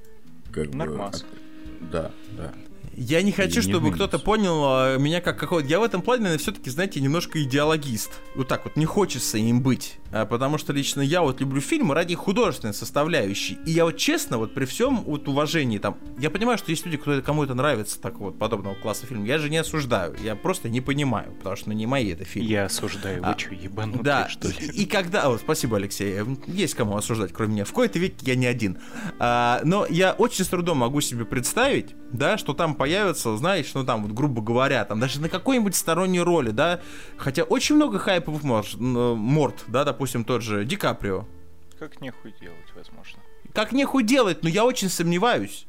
как 0.52 0.70
бы... 0.70 0.78
Нормас. 0.78 1.24
а, 1.24 1.86
Да, 1.92 2.12
да. 2.38 2.54
Я 2.96 3.22
не 3.24 3.32
хочу, 3.32 3.62
не 3.62 3.68
чтобы 3.70 3.92
кто-то 3.92 4.20
понял 4.20 4.64
а, 4.66 4.98
меня 4.98 5.20
как 5.22 5.40
какого-то... 5.40 5.68
Я 5.68 5.80
в 5.80 5.84
этом 5.84 6.02
плане 6.02 6.38
все-таки, 6.38 6.70
знаете, 6.70 7.00
немножко 7.02 7.42
идеологист. 7.42 8.12
Вот 8.36 8.48
так 8.48 8.64
вот, 8.66 8.76
не 8.76 8.86
хочется 8.86 9.38
им 9.38 9.62
быть. 9.62 9.98
А, 10.14 10.26
потому 10.26 10.58
что 10.60 10.74
лично 10.74 11.02
я 11.02 11.22
вот 11.24 11.42
люблю 11.42 11.60
фильмы 11.60 11.96
ради 11.96 12.14
художественной 12.16 12.74
составляющей. 12.74 13.58
И 13.66 13.72
я 13.72 13.86
вот 13.86 13.98
честно, 13.98 14.38
вот 14.38 14.54
при 14.54 14.66
всем 14.66 14.98
вот 15.04 15.28
уважении 15.28 15.80
там... 15.80 15.98
Я 16.20 16.30
понимаю, 16.30 16.58
что 16.60 16.70
есть 16.72 16.86
люди, 16.86 16.98
кто, 16.98 17.22
кому 17.22 17.44
это 17.44 17.56
нравится, 17.56 18.00
так 18.00 18.20
вот, 18.20 18.38
подобного 18.38 18.76
класса 18.76 19.08
фильм. 19.08 19.24
Я 19.24 19.40
же 19.40 19.50
не 19.50 19.58
осуждаю. 19.58 20.16
Я 20.24 20.36
просто 20.36 20.70
не 20.70 20.82
понимаю, 20.82 21.32
потому 21.38 21.56
что 21.56 21.70
ну, 21.70 21.76
не 21.76 21.88
мои 21.88 22.12
это 22.14 22.26
фильмы. 22.26 22.50
Я 22.50 22.66
осуждаю, 22.66 23.22
вы 23.24 23.30
А, 23.30 23.38
что, 23.38 23.56
ебанутые, 23.56 24.04
Да, 24.04 24.30
что 24.30 24.50
ли? 24.50 24.56
и, 24.60 24.84
и 24.84 24.86
когда... 24.86 25.28
О, 25.30 25.38
спасибо, 25.40 25.78
Алексей. 25.78 26.14
М, 26.20 26.40
Есть 26.46 26.76
кому 26.76 26.96
осуждать, 26.96 27.34
кроме 27.34 27.54
меня. 27.54 27.66
В 27.66 27.72
кои-то 27.74 27.98
веке 27.98 28.18
я 28.22 28.36
не 28.36 28.46
один. 28.46 28.78
А, 29.20 29.62
но 29.64 29.88
я 29.90 30.14
очень 30.14 30.46
с 30.46 30.48
трудом 30.48 30.78
могу 30.78 31.02
себе 31.02 31.26
представить, 31.26 31.96
да, 32.12 32.38
что 32.38 32.54
там 32.54 32.76
появится, 32.76 33.36
знаешь, 33.38 33.72
ну 33.74 33.84
там, 33.84 34.04
вот, 34.04 34.12
грубо 34.12 34.44
говоря, 34.44 34.86
там 34.86 35.00
даже 35.00 35.20
на 35.20 35.30
какой-нибудь 35.30 35.76
сторонней 35.76 36.22
роли, 36.22 36.52
да, 36.52 36.82
хотя 37.18 37.42
очень 37.44 37.76
много 37.76 37.98
хайповых 37.98 38.44
н- 38.44 39.18
морд, 39.18 39.64
да, 39.68 39.84
допустим, 39.84 40.03
тот 40.26 40.42
же 40.42 40.66
Ди 40.66 40.76
Каприо. 40.76 41.26
Как 41.80 42.02
нехуй 42.02 42.34
делать, 42.40 42.74
возможно. 42.76 43.20
Как 43.54 43.72
нехуй 43.72 44.04
делать, 44.04 44.44
но 44.44 44.50
я 44.50 44.66
очень 44.66 44.90
сомневаюсь. 44.90 45.66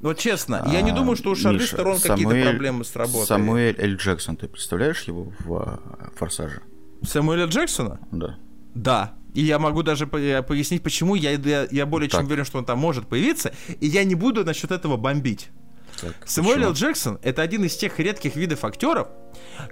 Вот 0.00 0.18
честно, 0.18 0.68
я 0.72 0.82
не 0.82 0.90
А, 0.90 0.94
думаю, 0.94 1.16
что 1.16 1.30
у 1.30 1.34
Шарли 1.36 1.64
Сторон 1.64 1.98
какие-то 2.00 2.50
проблемы 2.50 2.84
с 2.84 2.96
работой. 2.96 3.26
Самуэль 3.26 3.76
Эль 3.78 3.94
Джексон, 3.94 4.36
ты 4.36 4.48
представляешь 4.48 5.02
его 5.04 5.32
в 5.38 5.54
а, 5.54 6.10
Форсаже? 6.16 6.60
Самуэля 7.02 7.46
Джексона? 7.46 8.00
Да. 8.10 8.36
Да. 8.74 9.14
И 9.34 9.42
я 9.42 9.58
могу 9.58 9.82
даже 9.82 10.08
э, 10.12 10.42
пояснить, 10.42 10.82
почему 10.82 11.14
я, 11.14 11.32
я, 11.32 11.68
я 11.70 11.86
более 11.86 12.08
чем 12.08 12.20
Так. 12.20 12.26
уверен, 12.26 12.44
что 12.44 12.58
он 12.58 12.64
там 12.64 12.78
может 12.78 13.06
появиться, 13.08 13.54
и 13.80 13.86
я 13.86 14.02
не 14.04 14.14
буду 14.16 14.44
насчет 14.44 14.72
этого 14.72 14.96
бомбить. 14.96 15.50
Так, 16.00 16.16
Самуэль 16.26 16.56
почему? 16.56 16.70
Л. 16.70 16.74
Джексон 16.74 17.18
это 17.22 17.42
один 17.42 17.64
из 17.64 17.76
тех 17.76 17.98
редких 18.00 18.34
видов 18.34 18.64
актеров, 18.64 19.08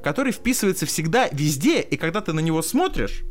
который 0.02 0.32
вписывается 0.32 0.86
всегда 0.86 1.28
везде, 1.32 1.80
и 1.80 1.96
когда 1.96 2.20
ты 2.20 2.32
на 2.32 2.40
него 2.40 2.62
смотришь, 2.62 3.22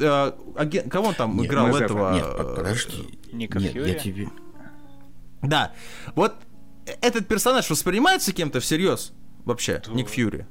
э, 0.00 0.32
аген- 0.56 0.88
кого 0.88 1.08
он 1.08 1.14
там 1.14 1.36
Нет, 1.36 1.46
играл 1.46 1.76
этого? 1.76 2.12
Нет, 2.14 2.24
под- 2.36 2.56
подожди. 2.56 3.18
Ника 3.32 3.58
Нет, 3.58 3.72
Фьюри? 3.72 3.88
я 3.88 3.94
тебе... 3.94 4.28
Да. 5.42 5.72
Вот 6.14 6.34
этот 7.00 7.26
персонаж 7.28 7.68
воспринимается 7.70 8.32
кем-то 8.32 8.60
всерьез 8.60 9.12
вообще, 9.44 9.82
Да. 9.86 9.92
Ник 9.92 10.08
Фьюри? 10.08 10.46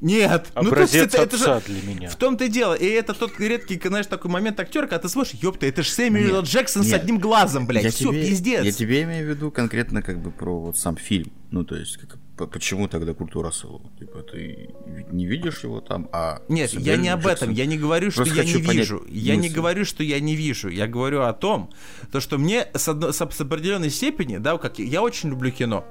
Нет. 0.00 0.48
ну, 0.54 0.70
то 0.70 0.80
есть 0.80 0.94
Образец 0.94 1.14
это- 1.14 1.22
это 1.22 1.36
же- 1.38 1.44
отца 1.50 1.66
для 1.72 1.82
меня. 1.82 2.08
В 2.10 2.16
том-то 2.16 2.44
и 2.44 2.48
дело. 2.48 2.74
И 2.74 2.84
это 2.86 3.14
тот 3.14 3.38
редкий, 3.40 3.80
знаешь, 3.82 4.06
такой 4.06 4.30
момент 4.30 4.60
актера, 4.60 4.82
когда 4.86 4.98
ты 4.98 5.08
смотришь, 5.08 5.34
ёпта, 5.40 5.66
это 5.66 5.82
же 5.82 5.90
Сэмюэл. 5.90 6.36
Нет, 6.40 6.44
Джексон 6.44 6.82
с 6.82 6.86
нет. 6.88 7.00
одним 7.02 7.18
глазом, 7.18 7.66
блядь. 7.66 7.84
я 7.84 7.90
Все, 7.90 8.10
тебе, 8.10 8.22
пиздец. 8.28 8.64
Я 8.64 8.72
тебе 8.72 9.02
имею 9.04 9.26
в 9.26 9.30
виду 9.30 9.50
конкретно 9.50 10.02
как 10.02 10.20
бы 10.20 10.30
про 10.30 10.58
вот 10.60 10.76
сам 10.76 10.96
фильм. 10.96 11.32
Ну, 11.50 11.64
то 11.64 11.74
есть, 11.74 11.96
как- 11.96 12.18
почему 12.46 12.88
тогда 12.88 13.14
Курту 13.14 13.42
Расселу? 13.42 13.90
Типа, 13.98 14.22
ты 14.22 14.70
не 15.10 15.26
видишь 15.26 15.64
его 15.64 15.80
там, 15.80 16.08
а... 16.12 16.42
Нет, 16.48 16.72
я 16.72 16.96
не 16.96 17.08
об 17.08 17.26
этом. 17.26 17.50
Я 17.50 17.66
не 17.66 17.78
говорю, 17.78 18.10
что 18.10 18.22
Просто 18.24 18.42
я 18.42 18.44
не 18.44 18.60
вижу. 18.62 19.04
Я 19.08 19.36
не 19.36 19.48
говорю, 19.48 19.84
что 19.84 20.02
я 20.02 20.20
не 20.20 20.36
вижу. 20.36 20.68
Я 20.68 20.86
говорю 20.86 21.22
о 21.22 21.32
том, 21.32 21.70
то, 22.12 22.20
что 22.20 22.38
мне 22.38 22.66
с, 22.74 22.88
одно- 22.88 23.12
с, 23.12 23.20
определенной 23.20 23.90
степени, 23.90 24.38
да, 24.38 24.56
как 24.58 24.78
я- 24.78 24.84
я 24.86 25.02
очень 25.02 25.30
люблю 25.30 25.50
кино. 25.50 25.84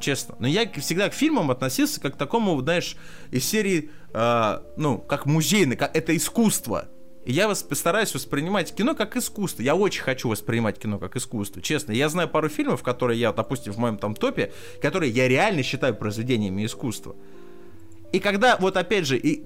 Честно. 0.00 0.34
Но 0.40 0.48
я 0.48 0.68
всегда 0.72 1.08
к 1.08 1.14
фильмам 1.14 1.50
относился 1.50 2.00
как 2.00 2.14
к 2.14 2.16
такому, 2.16 2.60
знаешь, 2.60 2.96
из 3.30 3.44
серии, 3.44 3.90
э, 4.12 4.58
ну, 4.76 4.98
как 4.98 5.26
музейный, 5.26 5.76
как 5.76 5.96
это 5.96 6.16
искусство. 6.16 6.88
И 7.24 7.32
я 7.32 7.46
вас 7.46 7.62
постараюсь 7.62 8.14
воспринимать 8.14 8.74
кино 8.74 8.94
как 8.94 9.16
искусство. 9.16 9.62
Я 9.62 9.76
очень 9.76 10.02
хочу 10.02 10.28
воспринимать 10.28 10.78
кино 10.78 10.98
как 10.98 11.16
искусство. 11.16 11.62
Честно, 11.62 11.92
я 11.92 12.08
знаю 12.08 12.28
пару 12.28 12.48
фильмов, 12.48 12.82
которые 12.82 13.20
я, 13.20 13.32
допустим, 13.32 13.72
в 13.72 13.78
моем 13.78 13.96
там 13.96 14.14
топе, 14.14 14.52
которые 14.80 15.12
я 15.12 15.28
реально 15.28 15.62
считаю 15.62 15.94
произведениями 15.94 16.66
искусства. 16.66 17.14
И 18.12 18.18
когда, 18.20 18.58
вот 18.58 18.76
опять 18.76 19.06
же, 19.06 19.16
и, 19.16 19.42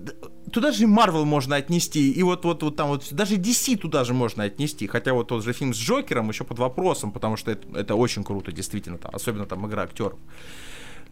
туда 0.53 0.73
же 0.73 0.85
и 0.85 0.87
Марвел 0.87 1.25
можно 1.25 1.55
отнести, 1.55 2.11
и 2.11 2.23
вот, 2.25 2.45
вот, 2.45 2.65
вот 2.65 2.75
там 2.75 2.89
вот, 2.89 3.13
даже 3.13 3.37
DC 3.37 3.77
туда 3.77 4.03
же 4.03 4.13
можно 4.13 4.43
отнести, 4.43 4.89
хотя 4.89 5.15
вот 5.15 5.29
тот 5.29 5.45
же 5.45 5.53
фильм 5.53 5.73
с 5.73 5.77
Джокером 5.77 6.29
еще 6.31 6.43
под 6.43 6.59
вопросом, 6.59 7.13
потому 7.13 7.37
что 7.37 7.53
это, 7.53 7.79
это 7.79 7.95
очень 7.95 8.25
круто, 8.25 8.51
действительно, 8.51 8.99
там, 8.99 9.15
особенно 9.15 9.47
там 9.47 9.65
игра 9.69 9.85
актеров. 9.85 10.19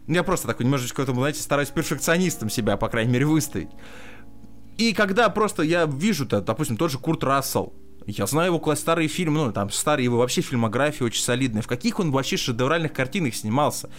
Я 0.07 0.23
просто 0.23 0.47
такой 0.47 0.65
немножечко, 0.65 1.05
знаете, 1.05 1.41
стараюсь 1.41 1.69
перфекционистом 1.69 2.49
себя, 2.49 2.75
по 2.75 2.89
крайней 2.89 3.13
мере, 3.13 3.25
выставить. 3.25 3.69
И 4.77 4.93
когда 4.93 5.29
просто 5.29 5.63
я 5.63 5.85
вижу, 5.85 6.25
то, 6.25 6.41
допустим, 6.41 6.77
тот 6.77 6.91
же 6.91 6.97
Курт 6.97 7.23
Рассел, 7.23 7.73
я 8.07 8.27
знаю 8.27 8.47
его 8.47 8.59
класс 8.59 8.79
старые 8.81 9.07
фильмы, 9.07 9.45
ну, 9.45 9.51
там, 9.51 9.69
старые 9.71 10.03
его 10.03 10.17
вообще 10.17 10.41
фильмография 10.41 11.05
очень 11.07 11.23
солидная. 11.23 11.61
В 11.61 11.67
каких 11.67 11.99
он 11.99 12.11
вообще 12.11 12.37
шедевральных 12.37 12.93
картинах 12.93 13.33
снимался. 13.33 13.89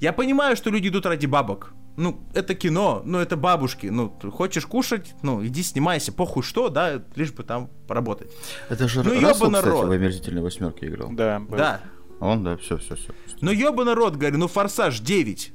Я 0.00 0.12
понимаю, 0.12 0.56
что 0.56 0.70
люди 0.70 0.88
идут 0.88 1.04
ради 1.04 1.26
бабок. 1.26 1.72
Ну, 1.96 2.22
это 2.32 2.54
кино, 2.54 3.02
ну, 3.04 3.18
это 3.18 3.36
бабушки. 3.36 3.88
Ну, 3.88 4.16
хочешь 4.32 4.64
кушать, 4.64 5.14
ну, 5.22 5.44
иди 5.44 5.62
снимайся, 5.62 6.12
похуй 6.12 6.42
что, 6.42 6.70
да, 6.70 7.02
лишь 7.16 7.32
бы 7.32 7.42
там 7.42 7.68
поработать. 7.86 8.32
Это 8.70 8.88
же 8.88 9.02
Ну, 9.02 9.10
Рассел, 9.10 9.28
ёбаный 9.28 9.58
кстати, 9.58 9.74
рот. 9.74 9.88
в 9.88 9.90
«Омерзительной 9.90 10.40
восьмерке» 10.40 10.86
играл. 10.86 11.10
Да, 11.12 11.40
был. 11.40 11.58
Да. 11.58 11.80
Он, 12.20 12.44
да, 12.44 12.56
все, 12.56 12.78
все, 12.78 12.96
все. 12.96 13.12
Ну 13.40 13.50
ёбаный 13.50 13.94
рот, 13.94 14.16
говорю, 14.16 14.38
ну 14.38 14.48
Форсаж 14.48 15.00
9. 15.00 15.52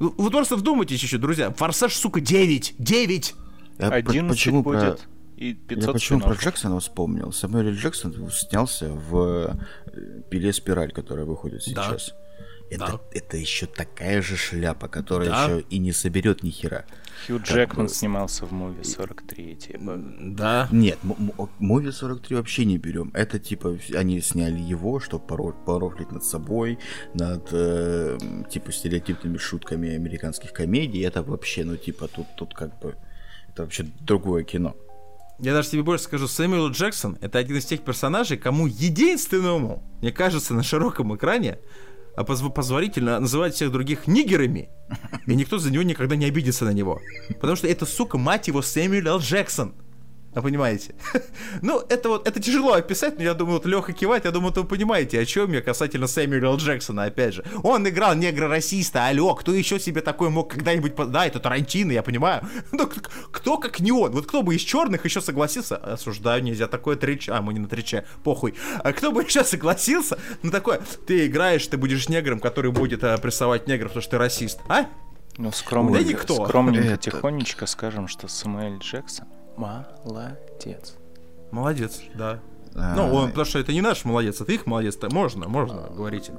Ну, 0.00 0.14
Вы 0.16 0.30
просто 0.30 0.56
вдумайтесь 0.56 1.02
еще, 1.02 1.18
друзья. 1.18 1.50
Форсаж, 1.50 1.94
сука, 1.94 2.20
9. 2.20 2.74
9. 2.78 3.34
Я 3.78 3.88
про- 3.88 3.96
11 3.96 4.30
почему 4.30 4.62
про- 4.62 4.72
будет 4.72 5.08
и 5.36 5.52
500 5.54 5.86
Я 5.88 5.92
почему 5.92 6.18
про 6.20 6.26
спин-оффов. 6.28 6.44
Джексона 6.44 6.80
вспомнил? 6.80 7.32
Самуэль. 7.32 7.74
Джексон 7.74 8.30
снялся 8.30 8.88
в 8.92 9.56
э, 9.92 10.22
«Пиле 10.30 10.52
Спираль», 10.52 10.92
которая 10.92 11.24
выходит 11.26 11.62
Да. 11.74 11.96
Это, 12.70 12.86
Да. 12.86 13.00
это 13.12 13.36
еще 13.36 13.66
такая 13.66 14.22
же 14.22 14.36
шляпа, 14.36 14.88
которая 14.88 15.28
Да. 15.28 15.44
еще 15.44 15.64
и 15.70 15.78
не 15.78 15.92
соберет 15.92 16.42
ни 16.42 16.50
хера. 16.50 16.84
Хью 17.26 17.38
Джекман 17.38 17.88
снимался 17.88 18.46
в 18.46 18.52
муви 18.52 18.82
43 18.82 19.54
типа. 19.54 19.96
Да. 20.20 20.68
Нет, 20.72 20.98
м- 21.04 21.32
м- 21.38 21.48
Мови 21.58 21.90
43 21.92 22.36
вообще 22.36 22.64
не 22.64 22.78
берем. 22.78 23.10
Это 23.14 23.38
типа 23.38 23.78
они 23.94 24.20
сняли 24.20 24.58
его, 24.58 24.98
чтобы 24.98 25.24
порофлить 25.64 26.10
над 26.10 26.24
собой, 26.24 26.78
над 27.14 27.48
э, 27.52 28.18
типа 28.50 28.72
стереотипными 28.72 29.36
шутками 29.38 29.94
американских 29.94 30.52
комедий. 30.52 31.00
Это 31.02 31.22
вообще, 31.22 31.64
ну 31.64 31.76
типа 31.76 32.08
тут, 32.08 32.26
тут 32.36 32.54
как 32.54 32.78
бы 32.80 32.96
это 33.48 33.62
вообще 33.62 33.84
другое 34.00 34.42
кино. 34.42 34.74
Я 35.38 35.52
даже 35.52 35.70
тебе 35.70 35.82
больше 35.82 36.04
скажу, 36.04 36.28
Сэмюэл 36.28 36.70
Джексон 36.70 37.18
это 37.20 37.38
один 37.38 37.56
из 37.58 37.64
тех 37.66 37.80
персонажей, 37.82 38.36
кому 38.38 38.66
единственному, 38.66 39.82
мне 40.00 40.12
кажется, 40.12 40.54
на 40.54 40.62
широком 40.62 41.14
экране 41.14 41.58
позволительно 42.16 43.18
называть 43.18 43.54
всех 43.54 43.72
других 43.72 44.06
нигерами, 44.06 44.70
и 45.26 45.34
никто 45.34 45.58
за 45.58 45.70
него 45.70 45.82
никогда 45.82 46.16
не 46.16 46.26
обидится 46.26 46.64
на 46.64 46.72
него. 46.72 47.00
Потому 47.40 47.56
что 47.56 47.66
это, 47.66 47.86
сука, 47.86 48.18
мать 48.18 48.48
его, 48.48 48.62
Сэмюэл. 48.62 49.18
Джексон. 49.18 49.74
Вы 50.34 50.42
понимаете? 50.42 50.94
ну, 51.62 51.80
это 51.88 52.08
вот, 52.08 52.26
это 52.26 52.40
тяжело 52.40 52.72
описать, 52.72 53.18
но 53.18 53.24
я 53.24 53.34
думаю, 53.34 53.54
вот 53.58 53.66
Леха 53.66 53.92
кивает, 53.92 54.24
я 54.24 54.30
думаю, 54.30 54.52
вы 54.54 54.64
понимаете, 54.64 55.20
о 55.20 55.24
чем 55.24 55.52
я 55.52 55.60
касательно 55.60 56.06
Сэмюэля 56.06 56.48
Л. 56.48 56.56
Джексона, 56.56 57.04
опять 57.04 57.34
же. 57.34 57.44
Он 57.62 57.88
играл 57.88 58.14
негро-расиста, 58.14 59.06
алло, 59.06 59.34
кто 59.34 59.52
еще 59.54 59.78
себе 59.78 60.00
такой 60.00 60.30
мог 60.30 60.50
когда-нибудь... 60.50 60.96
по- 60.96 61.06
Да, 61.06 61.26
это 61.26 61.38
Тарантино, 61.40 61.92
я 61.92 62.02
понимаю. 62.02 62.42
Ну, 62.72 62.86
к- 62.88 63.10
кто 63.30 63.58
как 63.58 63.78
не 63.80 63.92
он? 63.92 64.10
Вот 64.12 64.26
кто 64.26 64.42
бы 64.42 64.54
из 64.56 64.62
черных 64.62 65.04
еще 65.04 65.20
согласился? 65.20 65.76
Осуждаю, 65.76 66.42
нельзя, 66.42 66.66
такое 66.66 66.96
трич... 66.96 67.28
А, 67.28 67.40
мы 67.40 67.52
не 67.54 67.60
на 67.60 67.68
триче, 67.68 68.04
похуй. 68.24 68.54
А 68.82 68.92
кто 68.92 69.12
бы 69.12 69.22
еще 69.22 69.44
согласился 69.44 70.18
на 70.42 70.50
такое? 70.50 70.80
Ты 71.06 71.26
играешь, 71.26 71.66
ты 71.66 71.76
будешь 71.76 72.08
негром, 72.08 72.40
который 72.40 72.72
будет 72.72 73.04
а, 73.04 73.16
прессовать 73.18 73.68
негров, 73.68 73.90
потому 73.90 74.02
что 74.02 74.10
ты 74.12 74.18
расист, 74.18 74.58
а? 74.68 74.86
Ну, 75.36 75.52
скромненько, 75.52 76.02
Да 76.02 76.08
никто. 76.08 76.46
скромненько, 76.46 76.96
тихонечко 76.96 77.66
скажем, 77.66 78.08
что 78.08 78.26
Самуэль 78.28 78.78
Джексон 78.78 79.26
молодец. 79.56 80.94
Молодец, 81.50 82.00
да. 82.14 82.40
А, 82.76 82.96
Ну, 82.96 83.14
он, 83.14 83.28
потому 83.28 83.44
что 83.44 83.60
это 83.60 83.72
не 83.72 83.80
наш 83.80 84.04
молодец, 84.04 84.40
это 84.40 84.50
их 84.50 84.66
молодец, 84.66 84.96
то 84.96 85.08
можно, 85.08 85.48
можно, 85.48 85.82
говорите. 85.94 86.32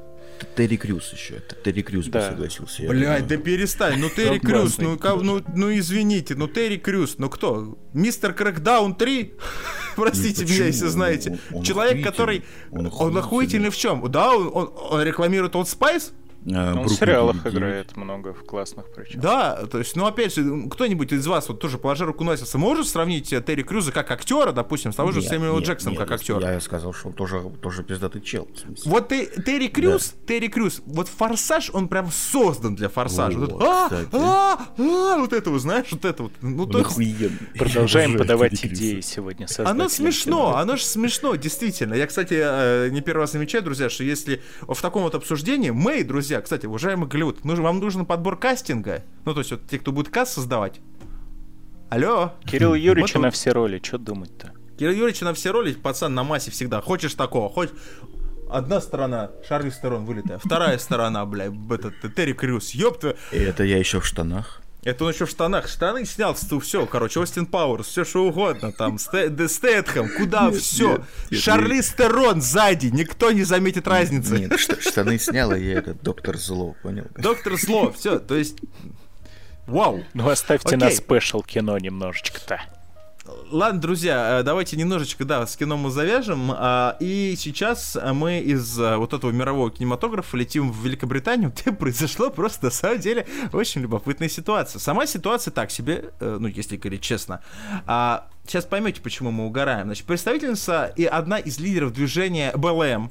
Терри 0.58 0.76
Крюс 0.76 1.14
еще. 1.14 1.36
Это 1.36 1.56
Терри 1.56 1.82
Крюс 1.82 2.08
бы 2.08 2.12
Да. 2.12 2.30
согласился. 2.32 2.84
я 2.84 2.90
Блять, 2.90 3.26
да 3.28 3.38
перестань, 3.38 4.00
ну 4.02 4.10
Терри. 4.10 4.40
Крюс, 4.40 4.78
ну, 4.78 5.00
ну, 5.22 5.42
ну 5.56 5.74
извините, 5.74 6.36
ну 6.36 6.50
Терри 6.50 6.76
Крюс, 6.76 7.16
ну 7.20 7.30
кто? 7.30 7.78
Мистер 7.94 8.34
Крэкдаун 8.34 8.96
3? 8.96 9.34
Простите 9.96 10.42
Нет, 10.44 10.50
меня, 10.52 10.66
если 10.66 10.88
знаете. 10.88 11.40
Он- 11.52 11.60
он 11.60 11.64
Человек, 11.64 12.06
охуительный. 12.06 12.12
который... 12.12 12.44
Он 12.72 12.92
Он 13.00 13.18
охуительный 13.18 13.70
в 13.70 13.78
чем? 13.78 14.12
Да, 14.12 14.36
он, 14.36 14.52
он- 14.54 14.74
он 14.92 15.02
рекламирует 15.04 15.54
Old 15.56 15.68
Spice? 15.74 16.12
А, 16.54 16.74
Он 16.80 16.86
в 16.88 16.90
сериалах 16.90 17.42
9. 17.44 17.54
играет 17.56 17.98
много 17.98 18.34
в 18.34 18.44
классных 18.44 18.86
причем. 18.96 19.20
Да, 19.20 19.66
то 19.66 19.80
есть, 19.80 19.96
ну 19.96 20.06
опять 20.06 20.36
же, 20.36 20.68
кто-нибудь 20.70 21.12
из 21.12 21.26
вас, 21.26 21.48
вот 21.50 21.60
тоже 21.60 21.78
положа 21.78 22.06
руку 22.06 22.24
на 22.24 22.38
сердце, 22.38 22.58
может 22.58 22.88
сравнить 22.88 23.34
э, 23.34 23.42
Терри 23.42 23.64
Крюза 23.64 23.92
как 23.92 24.12
актера, 24.12 24.52
допустим, 24.52 24.92
с 24.92 24.96
того 24.96 25.12
же 25.12 25.22
Нет, 25.22 25.64
Джексона 25.64 25.92
нет, 25.92 26.00
как 26.00 26.12
актера? 26.12 26.54
Я 26.54 26.60
сказал, 26.60 26.94
что 26.94 27.08
он 27.08 27.14
тоже, 27.14 27.42
тоже 27.62 27.84
пиздатый 27.84 28.22
чел. 28.22 28.48
Вот 28.86 29.10
Те- 29.10 29.26
Терри 29.26 29.68
Крюс, 29.68 30.14
Терри 30.28 30.48
Крюс, 30.48 30.82
вот 30.86 31.08
Форсаж, 31.08 31.72
он 31.74 31.88
прям 31.88 32.12
создан 32.12 32.76
для 32.76 32.90
Форсажа. 32.90 33.38
Вот, 33.40 33.52
Вот, 33.52 33.62
это, 33.92 34.08
а, 34.14 34.68
а, 34.78 35.14
а, 35.14 35.18
вот 35.18 35.34
это 35.34 35.50
вот, 35.50 35.62
знаешь, 35.62 35.88
вот 35.92 36.06
это 36.06 36.24
вот. 36.24 36.32
Ну, 36.42 36.66
то. 36.68 36.84
Продолжаем 37.58 38.18
подавать 38.18 38.64
идеи 38.66 39.02
сегодня. 39.02 39.48
Оно 39.60 39.90
смешно, 39.90 40.58
оно 40.58 40.76
же 40.76 40.84
смешно, 40.84 41.36
действительно. 41.36 41.94
Я, 41.94 42.08
кстати, 42.08 42.36
э, 42.38 42.90
не 42.92 43.02
первый 43.02 43.22
раз 43.22 43.32
замечаю, 43.32 43.64
друзья, 43.64 43.90
что 43.90 44.04
если 44.04 44.42
в 44.62 44.80
таком 44.82 45.04
вот 45.04 45.16
обсуждении 45.16 45.70
мы, 45.72 46.04
друзья, 46.04 46.35
кстати, 46.42 46.66
уважаемый 46.66 47.08
Голливуд, 47.08 47.44
нужен, 47.44 47.64
вам 47.64 47.80
нужен 47.80 48.06
подбор 48.06 48.38
кастинга, 48.38 49.04
ну, 49.26 49.34
то 49.34 49.40
есть 49.40 49.52
вот 49.52 49.68
те, 49.68 49.80
кто 49.80 49.92
будет 49.92 50.10
каст 50.10 50.34
создавать. 50.34 50.80
Алло. 51.90 52.34
Кирилл 52.46 52.74
Юрьевич 52.74 53.14
Вот 53.14 53.22
на 53.22 53.32
все 53.32 53.52
роли, 53.52 53.80
что 53.84 53.98
думать-то? 53.98 54.54
Кирилл 54.78 54.92
Юрьевич 54.92 55.22
на 55.22 55.34
все 55.34 55.52
роли, 55.52 55.74
пацан 55.74 56.14
на 56.14 56.24
массе 56.24 56.52
всегда. 56.52 56.82
Хочешь 56.82 57.14
такого, 57.14 57.50
хоть 57.50 57.70
одна 58.50 58.82
сторона, 58.82 59.32
Шарли 59.48 59.70
Стерон 59.70 60.06
вылитая, 60.06 60.38
вторая 60.38 60.78
сторона, 60.78 61.26
бля, 61.26 61.46
этот 61.70 62.16
Терри 62.16 62.34
Крюс, 62.34 62.72
ёпта. 62.72 63.16
И 63.32 63.38
это 63.38 63.64
я 63.64 63.78
еще 63.78 64.00
в 64.00 64.06
штанах. 64.06 64.62
Это 64.86 65.04
он 65.04 65.12
еще 65.12 65.26
в 65.26 65.30
штанах. 65.32 65.68
Штаны 65.68 66.06
снял, 66.06 66.36
все, 66.36 66.86
короче, 66.86 67.20
Остин 67.20 67.48
Пауэрс, 67.48 67.88
все 67.88 68.06
что 68.06 68.24
угодно, 68.24 68.72
там, 68.72 69.00
Стэтхэм, 69.00 70.10
куда 70.16 70.52
все. 70.52 71.04
нет, 71.32 71.42
Шарли 71.42 71.82
Стерон 71.82 72.40
сзади, 72.40 72.88
никто 72.88 73.32
не 73.32 73.44
заметит 73.44 73.88
разницы. 73.88 74.38
Нет, 74.38 74.58
штаны 74.60 75.18
снял, 75.18 75.52
а 75.52 75.58
я 75.58 75.80
этот 75.80 76.04
доктор 76.04 76.38
зло, 76.38 76.76
понял? 76.84 77.08
Доктор 77.18 77.60
Зло, 77.60 77.92
все, 77.92 78.20
то 78.20 78.36
есть... 78.36 78.60
Вау. 79.66 80.04
Ну, 80.14 80.30
оставьте 80.30 80.78
на 80.78 80.86
Окей. 80.88 80.98
спешл 80.98 81.42
кино 81.42 81.76
немножечко-то. 81.80 82.62
Ладно, 83.50 83.82
друзья, 83.82 84.40
э, 84.40 84.44
давайте 84.44 84.78
немножечко, 84.78 85.26
да, 85.26 85.48
с 85.48 85.58
кино 85.58 85.78
мы 85.78 85.90
завяжем. 85.90 86.52
а, 86.52 86.96
И 87.00 87.36
сейчас 87.36 87.98
мы 88.14 88.40
из 88.40 88.80
э, 88.80 88.98
вот 88.98 89.14
этого 89.14 89.32
мирового 89.32 89.72
кинематографа 89.72 90.38
летим 90.38 90.72
в 90.72 90.86
Великобританию, 90.86 91.52
где 91.56 91.72
произошло 91.72 92.30
просто, 92.30 92.66
на 92.66 92.72
самом 92.72 93.00
деле, 93.00 93.26
очень 93.52 93.82
любопытная 93.82 94.30
ситуация. 94.30 94.80
Сама 94.80 95.08
ситуация 95.08 95.52
так 95.52 95.72
себе, 95.72 96.12
э, 96.20 96.38
ну, 96.40 96.48
если 96.48 96.78
говорить 96.78 97.02
честно. 97.02 97.42
А, 97.88 98.28
Сейчас 98.48 98.66
поймете, 98.66 99.02
почему 99.02 99.32
мы 99.32 99.48
угораем. 99.48 99.88
Значит, 99.88 100.06
представительница 100.06 100.94
и 100.96 101.06
одна 101.06 101.40
из 101.40 101.58
лидеров 101.60 101.94
движения 101.94 102.52
БЛМ, 102.56 103.10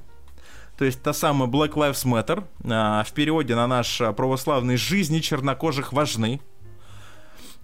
то 0.79 0.85
есть 0.85 1.03
та 1.03 1.12
самая 1.12 1.49
Black 1.49 1.73
Lives 1.73 2.05
Matter, 2.05 2.45
а, 2.71 3.03
в 3.03 3.12
переводе 3.12 3.57
на 3.57 3.67
наш 3.67 3.99
православный 4.17 4.77
«Жизни 4.77 5.19
чернокожих 5.19 5.93
важны», 5.93 6.41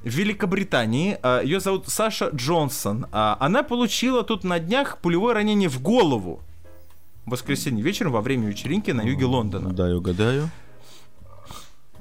в 0.03 0.09
Великобритании. 0.09 1.19
а, 1.23 1.43
Ее 1.43 1.61
зовут 1.61 1.89
Саша 1.89 2.31
Джонсон. 2.35 3.07
А, 3.13 3.37
Она 3.41 3.63
получила 3.63 4.23
тут 4.25 4.45
на 4.45 4.59
днях 4.59 4.99
пулевое 4.99 5.35
ранение 5.35 5.69
в 5.69 5.81
голову. 5.81 6.41
В 7.27 7.31
воскресенье 7.33 7.83
вечером 7.85 8.13
во 8.13 8.21
время 8.23 8.49
вечеринки 8.49 8.91
на 8.91 9.03
юге 9.03 9.27
Лондона. 9.27 9.73
Да, 9.73 9.89
я 9.89 9.97
угадаю. 9.97 10.51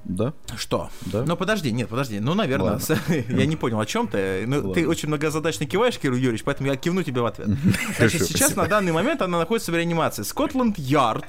Да? 0.06 0.34
Что? 0.56 0.90
Да? 1.02 1.24
Ну 1.26 1.36
подожди, 1.36 1.72
нет, 1.72 1.90
подожди. 1.90 2.20
Ну, 2.20 2.34
наверное, 2.34 2.80
Ладно. 2.80 2.96
я 3.30 3.46
не 3.46 3.56
понял, 3.56 3.80
о 3.80 3.86
чем 3.86 4.08
ты. 4.08 4.46
Ну, 4.48 4.62
ты 4.74 4.80
Ладно. 4.80 4.88
очень 4.90 5.08
многозадачно 5.10 5.66
киваешь, 5.68 6.00
Кирилл 6.00 6.16
Юрьевич, 6.16 6.44
поэтому 6.44 6.70
я 6.70 6.76
кивну 6.78 7.04
тебе 7.04 7.22
в 7.22 7.26
ответ. 7.26 7.50
Значит, 7.98 8.24
сейчас 8.26 8.56
на 8.56 8.66
данный 8.66 8.92
момент 8.92 9.22
она 9.22 9.38
находится 9.38 9.72
в 9.72 9.76
реанимации. 9.76 10.24
Скотланд 10.24 10.80
Ярд, 10.80 11.26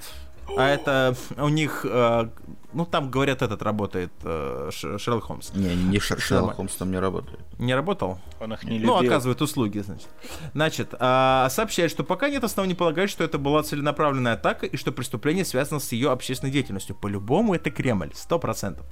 а 0.57 0.69
это 0.69 1.15
у 1.39 1.49
них, 1.49 1.87
э, 1.89 2.29
ну 2.73 2.85
там 2.87 3.11
говорят, 3.11 3.43
этот 3.43 3.63
работает 3.63 4.13
э, 4.25 4.71
Ш- 4.73 4.99
Шерлок 4.99 5.25
Холмс. 5.25 5.53
Не, 5.55 5.75
не 5.75 5.99
Шер- 5.99 6.11
Нормально. 6.11 6.21
Шерлок 6.21 6.57
Холмс 6.57 6.75
там 6.77 6.91
не 6.91 6.99
работает. 6.99 7.41
Не 7.59 7.75
работал? 7.75 8.19
Он 8.41 8.53
их 8.53 8.65
не 8.65 8.79
Ну, 8.79 8.97
любил. 9.01 9.11
оказывает 9.13 9.41
услуги, 9.43 9.79
значит. 9.81 10.09
Значит, 10.55 10.95
а, 10.99 11.49
сообщает, 11.51 11.91
что 11.91 12.05
пока 12.05 12.29
нет 12.29 12.43
оснований 12.45 12.75
полагать, 12.75 13.11
что 13.11 13.25
это 13.25 13.39
была 13.39 13.63
целенаправленная 13.63 14.35
атака 14.35 14.67
и 14.67 14.77
что 14.77 14.93
преступление 14.93 15.45
связано 15.45 15.81
с 15.81 15.93
ее 15.93 16.11
общественной 16.11 16.51
деятельностью. 16.53 16.95
По-любому 16.97 17.55
это 17.55 17.71
Кремль, 17.71 18.11
сто 18.15 18.39
процентов. 18.39 18.87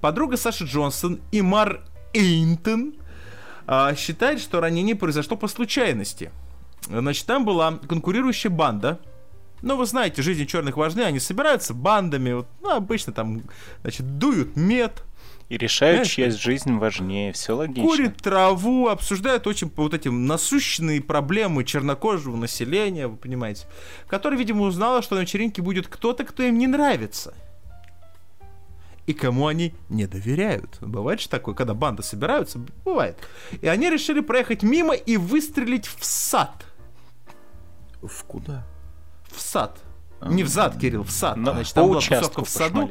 Подруга 0.00 0.36
Саши 0.36 0.64
Джонсон 0.64 1.20
и 1.32 1.42
Мар 1.42 1.80
Эйнтон 2.14 2.94
а, 3.66 3.94
считает, 3.94 4.40
что 4.40 4.60
ранение 4.60 4.96
произошло 4.96 5.36
по 5.36 5.46
случайности. 5.48 6.30
Значит, 6.86 7.26
там 7.26 7.44
была 7.44 7.72
конкурирующая 7.72 8.50
банда. 8.50 8.98
Ну, 9.62 9.76
вы 9.76 9.86
знаете, 9.86 10.22
жизни 10.22 10.44
черных 10.44 10.76
важны, 10.76 11.02
они 11.02 11.20
собираются 11.20 11.74
бандами, 11.74 12.32
вот, 12.32 12.48
ну, 12.60 12.70
обычно 12.70 13.12
там, 13.12 13.42
значит, 13.82 14.18
дуют 14.18 14.56
мед, 14.56 15.04
И 15.48 15.58
решают, 15.58 16.06
Знаешь, 16.06 16.12
чья 16.12 16.30
жизнь 16.30 16.76
важнее. 16.78 17.32
Все 17.32 17.56
логично. 17.56 17.82
курит 17.82 18.16
траву, 18.18 18.88
обсуждают 18.88 19.46
очень 19.46 19.70
вот 19.76 19.94
эти 19.94 20.08
насущные 20.08 21.02
проблемы 21.02 21.64
чернокожего 21.64 22.36
населения, 22.36 23.08
вы 23.08 23.16
понимаете, 23.16 23.66
который, 24.06 24.38
видимо, 24.38 24.62
узнала, 24.62 25.02
что 25.02 25.16
на 25.16 25.20
вечеринке 25.20 25.60
будет 25.60 25.88
кто-то, 25.88 26.24
кто 26.24 26.44
им 26.44 26.56
не 26.56 26.68
нравится. 26.68 27.34
И 29.06 29.12
кому 29.12 29.48
они 29.48 29.74
не 29.88 30.06
доверяют. 30.06 30.78
Бывает 30.80 31.20
же 31.20 31.28
такое, 31.28 31.56
когда 31.56 31.74
банда 31.74 32.02
собираются, 32.02 32.60
бывает. 32.84 33.16
И 33.60 33.66
они 33.66 33.90
решили 33.90 34.20
проехать 34.20 34.62
мимо 34.62 34.94
и 34.94 35.16
выстрелить 35.16 35.86
в 35.88 36.04
сад. 36.04 36.64
В 38.02 38.22
куда? 38.24 38.64
В 39.34 39.40
сад. 39.40 39.78
Не 40.22 40.42
в 40.42 40.48
зад, 40.48 40.78
Кирилл, 40.78 41.02
в 41.02 41.10
сад. 41.10 41.36
Но 41.36 41.52
Значит, 41.52 41.74
там 41.74 41.88
была 41.88 42.00
тусовка 42.00 42.44
в 42.44 42.48
саду. 42.48 42.90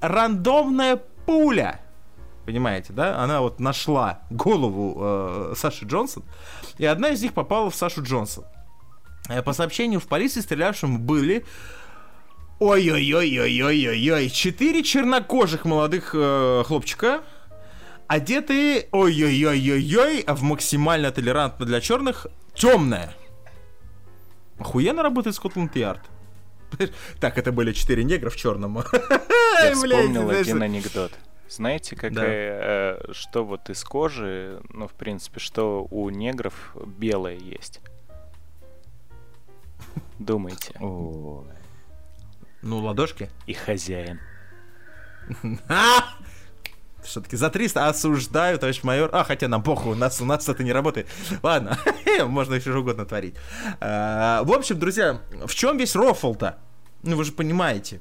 рандомная 0.00 0.96
пуля. 1.26 1.80
Понимаете, 2.46 2.92
да? 2.92 3.18
Она 3.22 3.40
вот 3.40 3.60
нашла 3.60 4.20
голову 4.30 4.96
э, 5.00 5.54
Саши 5.56 5.84
Джонсон, 5.84 6.24
и 6.78 6.84
одна 6.84 7.10
из 7.10 7.22
них 7.22 7.34
попала 7.34 7.70
в 7.70 7.74
Сашу 7.74 8.02
Джонсон. 8.02 8.44
Э, 9.28 9.42
По 9.42 9.52
сообщению 9.52 10.00
в 10.00 10.06
полиции 10.08 10.40
стрелявшим 10.40 10.98
были 11.00 11.44
Ой-ой-ой-ой-ой-ой-ой. 12.58 14.30
Четыре 14.30 14.82
чернокожих 14.82 15.64
молодых 15.64 16.14
э, 16.14 16.62
хлопчика, 16.66 17.22
одетые 18.06 18.88
ой-ой-ой-ой-ой, 18.92 20.20
а 20.20 20.34
в 20.34 20.42
максимально 20.42 21.10
толерантно 21.10 21.66
для 21.66 21.80
черных 21.80 22.26
темное. 22.54 23.14
Охуенно 24.62 25.02
работает 25.02 25.34
Скотланд-Ярд. 25.36 26.00
Так, 27.20 27.36
это 27.36 27.52
были 27.52 27.72
четыре 27.72 28.04
негра 28.04 28.30
в 28.30 28.36
черном. 28.36 28.78
Я 29.62 29.74
вспомнил 29.74 30.30
один 30.30 30.62
анекдот. 30.62 31.12
Знаете, 31.48 31.96
какая, 31.96 33.00
э, 33.02 33.12
что 33.12 33.44
вот 33.44 33.68
из 33.68 33.82
кожи, 33.84 34.62
ну, 34.70 34.86
в 34.86 34.92
принципе, 34.92 35.40
что 35.40 35.86
у 35.90 36.08
негров 36.10 36.74
белое 36.86 37.36
есть? 37.36 37.80
Думайте. 40.20 40.72
Ну, 40.78 41.44
ладошки. 42.62 43.28
И 43.46 43.52
хозяин. 43.52 44.20
Все-таки 47.04 47.36
за 47.36 47.50
300 47.50 47.88
осуждаю, 47.88 48.58
товарищ 48.58 48.82
майор. 48.82 49.10
А, 49.12 49.24
хотя 49.24 49.48
нам 49.48 49.62
похуй, 49.62 49.92
у 49.92 49.96
нас, 49.96 50.20
у 50.20 50.24
нас 50.24 50.48
это 50.48 50.62
не 50.62 50.72
работает. 50.72 51.08
Ладно, 51.42 51.78
можно 52.26 52.54
еще 52.54 52.74
угодно 52.74 53.04
творить. 53.04 53.34
А, 53.80 54.42
В 54.44 54.52
общем, 54.52 54.78
друзья, 54.78 55.20
в 55.46 55.54
чем 55.54 55.78
весь 55.78 55.94
рофл-то? 55.94 56.58
Ну, 57.02 57.16
вы 57.16 57.24
же 57.24 57.32
понимаете. 57.32 58.00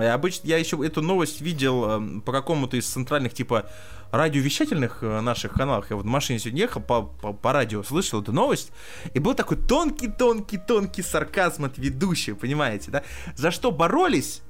Обычно 0.00 0.46
я 0.46 0.58
еще 0.58 0.80
эту 0.86 1.02
новость 1.02 1.40
видел 1.40 1.90
эм, 1.90 2.20
по 2.20 2.30
какому-то 2.30 2.76
из 2.76 2.86
центральных, 2.86 3.34
типа, 3.34 3.68
радиовещательных 4.12 4.98
э, 5.02 5.20
наших 5.20 5.54
каналах. 5.54 5.90
Я 5.90 5.96
вот 5.96 6.04
в 6.04 6.08
машине 6.08 6.38
сегодня 6.38 6.60
ехал, 6.62 6.80
по, 6.80 7.02
по, 7.02 7.32
по 7.32 7.52
радио 7.52 7.82
слышал 7.82 8.22
эту 8.22 8.32
новость, 8.32 8.70
и 9.14 9.18
был 9.18 9.34
такой 9.34 9.56
тонкий-тонкий-тонкий 9.56 11.02
сарказм 11.02 11.64
от 11.64 11.78
ведущего, 11.78 12.36
понимаете, 12.36 12.92
да? 12.92 13.02
За 13.34 13.50
что 13.50 13.72
боролись, 13.72 14.42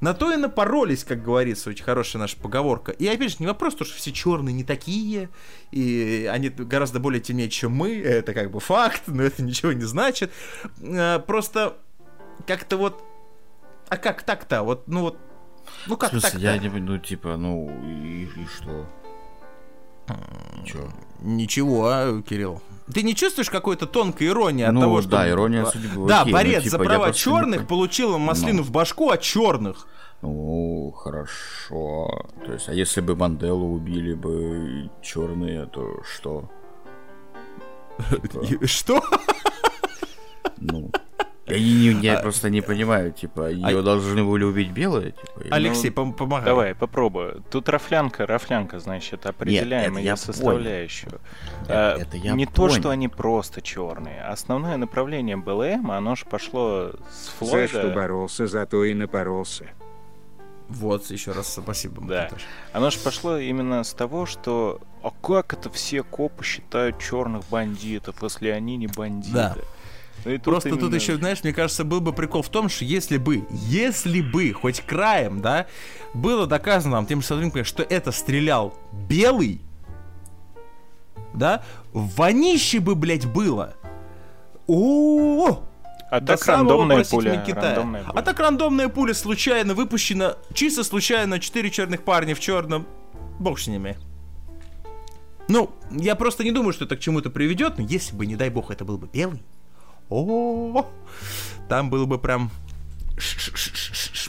на 0.00 0.14
то 0.14 0.32
и 0.32 0.36
напоролись, 0.36 1.04
как 1.04 1.22
говорится, 1.22 1.70
очень 1.70 1.84
хорошая 1.84 2.20
наша 2.20 2.36
поговорка. 2.36 2.92
И 2.92 3.06
опять 3.06 3.32
же, 3.32 3.36
не 3.40 3.46
вопрос, 3.46 3.74
то, 3.74 3.84
что 3.84 3.96
все 3.96 4.12
черные 4.12 4.54
не 4.54 4.64
такие, 4.64 5.28
и 5.70 6.28
они 6.30 6.48
гораздо 6.48 7.00
более 7.00 7.20
темнее, 7.20 7.48
чем 7.48 7.72
мы, 7.72 8.00
это 8.00 8.34
как 8.34 8.50
бы 8.50 8.60
факт, 8.60 9.02
но 9.06 9.22
это 9.22 9.42
ничего 9.42 9.72
не 9.72 9.84
значит. 9.84 10.32
Э, 10.80 11.18
Просто 11.18 11.76
как-то 12.46 12.76
вот... 12.76 13.02
А 13.88 13.96
как 13.96 14.22
так-то? 14.22 14.62
Вот, 14.62 14.88
ну 14.88 15.00
вот... 15.02 15.18
Ну 15.86 15.96
как 15.96 16.10
так-то? 16.10 16.38
я 16.38 16.56
не 16.58 16.68
ну, 16.68 16.98
типа, 16.98 17.36
ну, 17.36 17.70
и, 17.84 18.24
и 18.24 18.46
что? 18.46 18.86
Чё? 20.64 20.88
Ничего, 21.20 21.86
а, 21.88 22.22
Кирилл. 22.22 22.60
Ты 22.92 23.02
не 23.02 23.14
чувствуешь 23.14 23.50
какой-то 23.50 23.86
тонкой 23.86 24.28
иронии 24.28 24.64
от 24.64 24.72
Ну, 24.72 24.80
того, 24.80 25.00
что... 25.02 25.10
да, 25.10 25.28
ирония 25.28 25.64
судьбы, 25.64 26.08
Да, 26.08 26.22
окей, 26.22 26.32
ну, 26.32 26.38
борец 26.38 26.62
типа, 26.64 26.70
за 26.70 26.78
права 26.78 27.06
не 27.08 27.14
черных 27.14 27.60
пон- 27.62 27.66
получил 27.66 28.18
маслину 28.18 28.58
Ну. 28.58 28.62
в 28.64 28.70
башку 28.72 29.10
от 29.10 29.20
черных. 29.20 29.86
Ну, 30.22 30.90
хорошо. 30.96 32.26
То 32.44 32.52
есть, 32.52 32.68
а 32.68 32.74
если 32.74 33.00
бы 33.00 33.14
Манделу 33.16 33.72
убили 33.72 34.14
бы 34.14 34.90
черные, 35.02 35.66
то 35.66 36.02
что? 36.02 36.50
Типа, 38.48 38.66
Что? 38.66 39.02
ну, 40.58 40.90
я, 41.54 41.58
не- 41.92 41.94
не- 41.94 42.06
я 42.06 42.18
просто 42.20 42.50
не 42.50 42.60
понимаю, 42.60 43.12
типа, 43.12 43.50
ее 43.50 43.78
А- 43.78 43.82
должны 43.82 44.24
были 44.24 44.44
убить 44.44 44.70
белые, 44.70 45.12
типа, 45.12 45.40
или- 45.40 45.50
Алексей, 45.52 45.90
пом- 45.90 46.12
помогай. 46.14 46.44
Давай, 46.46 46.74
попробую. 46.74 47.42
Тут 47.50 47.68
рафлянка, 47.68 48.26
рафлянка, 48.26 48.78
значит, 48.80 49.26
определяем 49.26 49.92
это 49.92 50.00
я 50.00 50.10
ее 50.12 50.16
составляющую. 50.16 51.20
Это- 51.62 51.94
А, 51.94 51.98
это 51.98 52.16
я 52.16 52.32
не 52.32 52.46
то, 52.46 52.68
что 52.68 52.78
понял. 52.82 52.90
они 52.90 53.08
просто 53.08 53.60
черные. 53.62 54.22
Основное 54.22 54.76
направление 54.76 55.36
БЛМ, 55.36 55.90
оно 55.90 56.14
же 56.16 56.24
пошло 56.26 56.92
с 57.10 57.26
За 57.40 57.66
что 57.68 57.80
Флойда. 57.80 57.88
боролся, 57.94 58.46
зато 58.46 58.84
и 58.84 58.94
напоролся. 58.94 59.66
Вот, 60.68 61.10
еще 61.10 61.32
раз 61.32 61.52
спасибо. 61.54 62.00
Да. 62.06 62.30
Оно 62.72 62.90
же 62.90 62.98
пошло 63.00 63.36
именно 63.38 63.82
с 63.82 63.92
того, 63.92 64.24
что 64.24 64.80
а 65.02 65.10
как 65.10 65.52
это 65.52 65.68
все 65.68 66.04
копы 66.04 66.44
считают 66.44 67.00
черных 67.00 67.42
бандитов, 67.50 68.22
если 68.22 68.50
они 68.50 68.76
не 68.76 68.86
бандиты? 68.86 69.34
Да. 69.34 69.56
Ну 70.24 70.32
тут 70.32 70.42
Просто 70.42 70.70
тут 70.70 70.80
именно- 70.80 70.94
еще, 70.94 71.16
знаешь, 71.16 71.42
мне 71.42 71.52
кажется, 71.52 71.84
был 71.84 72.00
бы 72.00 72.12
прикол 72.12 72.42
в 72.42 72.48
том, 72.48 72.68
что 72.68 72.84
если 72.84 73.16
бы, 73.16 73.46
если 73.50 74.20
бы, 74.20 74.52
хоть 74.52 74.80
краем, 74.80 75.40
да, 75.40 75.66
было 76.14 76.46
доказано 76.46 76.96
нам 76.96 77.06
тем 77.06 77.20
же 77.20 77.26
сотрудникам, 77.26 77.64
что 77.64 77.82
это 77.82 78.12
стрелял 78.12 78.74
белый, 79.08 79.60
да, 81.34 81.62
вонище 81.92 82.80
бы, 82.80 82.94
блядь, 82.94 83.26
было. 83.26 83.74
О, 84.66 85.62
А 86.10 86.20
до 86.20 86.36
так 86.36 86.46
рандомная 86.46 87.04
пуля. 87.04 87.42
Китая. 87.46 87.62
рандомная 87.76 88.02
А 88.06 88.10
пуля. 88.12 88.22
так 88.22 88.38
рандомная 88.40 88.88
пуля 88.88 89.14
случайно 89.14 89.74
выпущена, 89.74 90.36
чисто 90.52 90.84
случайно, 90.84 91.38
четыре 91.40 91.70
черных 91.70 92.02
парня 92.02 92.34
в 92.34 92.40
черном. 92.40 92.86
Бог 93.38 93.58
с 93.58 93.66
ними. 93.68 93.96
Ну, 95.48 95.70
я 95.90 96.14
просто 96.14 96.44
не 96.44 96.52
думаю, 96.52 96.72
что 96.72 96.84
это 96.84 96.96
к 96.96 97.00
чему-то 97.00 97.30
приведет, 97.30 97.78
но 97.78 97.84
если 97.84 98.14
бы, 98.14 98.26
не 98.26 98.36
дай 98.36 98.50
бог, 98.50 98.70
это 98.70 98.84
был 98.84 98.98
бы 98.98 99.08
белый, 99.12 99.42
о, 100.10 100.86
там 101.68 101.88
было 101.90 102.04
бы 102.04 102.18
прям 102.18 102.50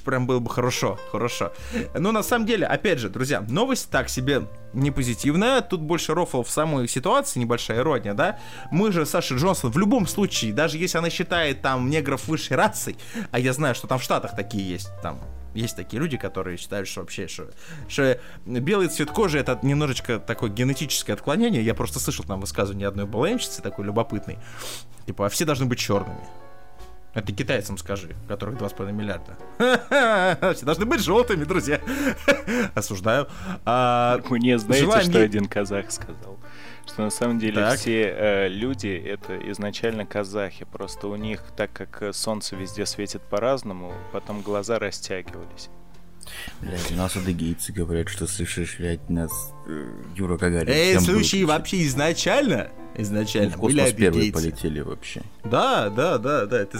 прям 0.05 0.27
было 0.27 0.39
бы 0.39 0.49
хорошо, 0.49 0.99
хорошо. 1.11 1.53
Но 1.93 2.11
на 2.11 2.23
самом 2.23 2.45
деле, 2.45 2.65
опять 2.65 2.99
же, 2.99 3.09
друзья, 3.09 3.41
новость 3.47 3.89
так 3.89 4.09
себе 4.09 4.47
не 4.73 4.91
позитивная, 4.91 5.61
тут 5.61 5.81
больше 5.81 6.13
рофл 6.13 6.43
в 6.43 6.49
самой 6.49 6.87
ситуации, 6.87 7.39
небольшая 7.39 7.79
ирония, 7.79 8.13
да? 8.13 8.39
Мы 8.71 8.91
же 8.91 9.05
Саша 9.05 9.35
Джонсон 9.35 9.71
в 9.71 9.77
любом 9.77 10.07
случае, 10.07 10.53
даже 10.53 10.77
если 10.77 10.97
она 10.97 11.09
считает 11.09 11.61
там 11.61 11.89
негров 11.89 12.27
высшей 12.27 12.57
расой, 12.57 12.97
а 13.31 13.39
я 13.39 13.53
знаю, 13.53 13.75
что 13.75 13.87
там 13.87 13.99
в 13.99 14.03
Штатах 14.03 14.35
такие 14.35 14.67
есть, 14.67 14.89
там 15.01 15.19
есть 15.53 15.75
такие 15.75 15.99
люди, 15.99 16.17
которые 16.17 16.57
считают, 16.57 16.87
что 16.87 17.01
вообще, 17.01 17.27
что, 17.27 17.49
что 17.87 18.19
белый 18.45 18.87
цвет 18.87 19.11
кожи 19.11 19.39
это 19.39 19.59
немножечко 19.61 20.19
такое 20.19 20.49
генетическое 20.49 21.13
отклонение. 21.13 21.63
Я 21.63 21.73
просто 21.73 21.99
слышал 21.99 22.25
там 22.25 22.39
высказывание 22.41 22.87
одной 22.87 23.05
БЛМщицы 23.05 23.61
такой 23.61 23.85
любопытной. 23.85 24.37
Типа, 25.05 25.25
а 25.25 25.29
все 25.29 25.45
должны 25.45 25.65
быть 25.65 25.79
черными. 25.79 26.21
Это 27.13 27.33
китайцам 27.33 27.77
скажи, 27.77 28.15
у 28.25 28.27
которых 28.29 28.57
2,5 28.57 28.91
миллиарда. 28.93 29.35
Все 30.55 30.65
должны 30.65 30.85
быть 30.85 31.01
желтыми, 31.01 31.43
друзья. 31.43 31.81
Осуждаю. 32.73 33.27
А, 33.65 34.21
Мне 34.29 34.57
знаете, 34.57 34.85
желаем 34.85 35.09
что 35.09 35.19
один 35.19 35.45
казах 35.45 35.91
сказал? 35.91 36.39
Что 36.85 37.03
на 37.03 37.09
самом 37.09 37.37
деле 37.37 37.55
Так. 37.55 37.77
все 37.77 38.03
э, 38.03 38.47
люди 38.47 38.87
это 38.87 39.37
изначально 39.51 40.05
казахи. 40.05 40.65
Просто 40.71 41.07
у 41.07 41.15
них, 41.15 41.43
так 41.55 41.71
как 41.73 42.01
э, 42.01 42.13
солнце 42.13 42.55
везде 42.55 42.85
светит 42.85 43.21
по-разному, 43.21 43.93
потом 44.13 44.41
глаза 44.41 44.79
растягивались. 44.79 45.69
Блядь, 46.61 46.91
у 46.91 46.95
нас 46.95 47.15
адыгейцы 47.15 47.71
говорят, 47.73 48.09
что 48.09 48.27
слышишь, 48.27 48.75
блядь, 48.77 49.09
нас 49.09 49.31
э, 49.67 49.91
Юра 50.15 50.37
Гагарин. 50.37 50.71
Эй, 50.71 50.97
выключит. 50.97 51.47
вообще 51.47 51.85
изначально, 51.87 52.69
изначально 52.95 53.57
в 53.57 53.59
были 53.61 53.79
космос 53.79 53.93
первые 53.93 54.31
полетели 54.31 54.79
вообще. 54.81 55.23
Да, 55.43 55.89
да, 55.89 56.17
да, 56.17 56.45
да. 56.45 56.59
Это, 56.59 56.77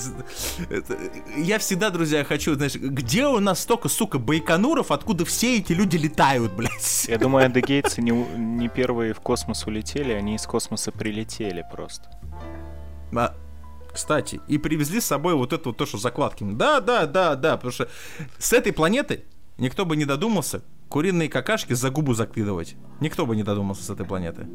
это- 0.69 0.99
я 1.37 1.57
всегда, 1.59 1.89
друзья, 1.89 2.23
хочу, 2.23 2.55
знаешь, 2.55 2.75
где 2.75 3.25
у 3.27 3.39
нас 3.39 3.59
столько, 3.61 3.89
сука, 3.89 4.19
байконуров, 4.19 4.91
откуда 4.91 5.25
все 5.25 5.57
эти 5.57 5.73
люди 5.73 5.97
летают, 5.97 6.53
блядь? 6.53 7.05
Я 7.07 7.17
думаю, 7.17 7.47
адыгейцы 7.47 8.01
не, 8.01 8.11
не 8.11 8.69
первые 8.69 9.13
в 9.13 9.19
космос 9.21 9.65
улетели, 9.65 10.13
они 10.13 10.35
из 10.35 10.43
космоса 10.43 10.91
прилетели 10.91 11.65
просто. 11.71 12.09
А, 13.13 13.35
кстати, 13.93 14.39
и 14.47 14.57
привезли 14.57 15.01
с 15.01 15.05
собой 15.05 15.33
вот 15.35 15.51
это 15.53 15.69
вот 15.69 15.77
то, 15.77 15.85
что 15.85 15.97
закладки. 15.97 16.43
Да, 16.43 16.79
да, 16.79 17.05
да, 17.05 17.35
да, 17.35 17.55
потому 17.57 17.71
что 17.71 17.89
с 18.37 18.53
этой 18.53 18.71
планеты 18.71 19.25
никто 19.62 19.86
бы 19.86 19.95
не 19.95 20.03
додумался 20.05 20.62
куриные 20.89 21.30
какашки 21.30 21.72
за 21.74 21.89
губу 21.89 22.14
закидывать. 22.14 22.76
Никто 22.99 23.26
бы 23.26 23.36
не 23.38 23.43
додумался 23.43 23.84
с 23.84 23.89
этой 23.89 24.05
планеты. 24.05 24.47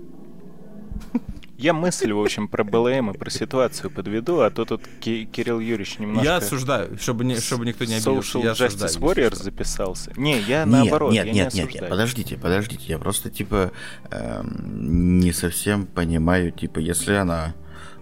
Я 1.59 1.73
мысль, 1.73 2.13
в 2.13 2.21
общем, 2.21 2.49
про 2.49 2.65
БЛМ 2.65 3.13
и 3.13 3.17
про 3.17 3.31
ситуацию 3.31 3.91
подведу, 3.91 4.41
а 4.41 4.51
то 4.51 4.67
тут 4.67 4.83
Ки- 5.01 5.25
Кирилл 5.25 5.59
Юрьевич 5.59 5.99
немножко... 5.99 6.25
Я 6.25 6.37
осуждаю, 6.37 6.99
чтобы, 6.99 7.25
не, 7.25 7.37
чтобы 7.37 7.65
никто 7.65 7.87
не 7.87 7.95
обиделся. 7.95 8.37
Social 8.39 8.45
Я 8.45 8.51
Justice 8.53 8.85
осуждаю. 8.85 9.31
Warrior 9.31 9.35
записался. 9.37 10.13
Не, 10.19 10.39
я 10.41 10.65
Нет, 10.65 10.67
наоборот, 10.67 11.13
нет, 11.15 11.25
я 11.27 11.33
нет, 11.33 11.55
не 11.55 11.61
нет, 11.63 11.75
нет, 11.75 11.89
подождите, 11.89 12.37
подождите, 12.37 12.85
я 12.89 12.99
просто 12.99 13.31
типа 13.31 13.73
эм, 14.11 15.19
не 15.19 15.33
совсем 15.33 15.87
понимаю, 15.87 16.53
типа, 16.53 16.79
если 16.79 17.15
она 17.15 17.55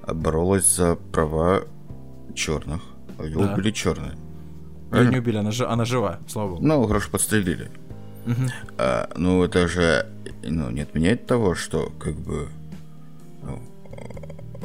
боролась 0.05 0.67
за 0.75 0.97
права 0.97 1.63
черных, 2.35 2.83
ее 3.21 3.37
Да. 3.39 3.55
убили 3.55 3.71
черные. 3.71 4.17
Ее 5.03 5.11
не 5.11 5.19
убили, 5.19 5.37
она, 5.39 5.51
жи- 5.51 5.67
она 5.67 5.85
жива, 5.85 6.19
слава 6.29 6.51
богу. 6.51 6.67
Ну, 6.67 6.87
хорошо 6.87 7.11
подстрелили. 7.11 7.71
Мгм. 8.27 8.49
А, 8.79 9.11
ну, 9.17 9.43
это 9.45 9.69
же 9.69 10.07
ну, 10.43 10.71
не 10.71 10.81
отменяет 10.83 11.27
того, 11.27 11.55
что 11.55 11.93
как 12.01 12.15
бы 12.15 12.49
ну, 13.43 13.61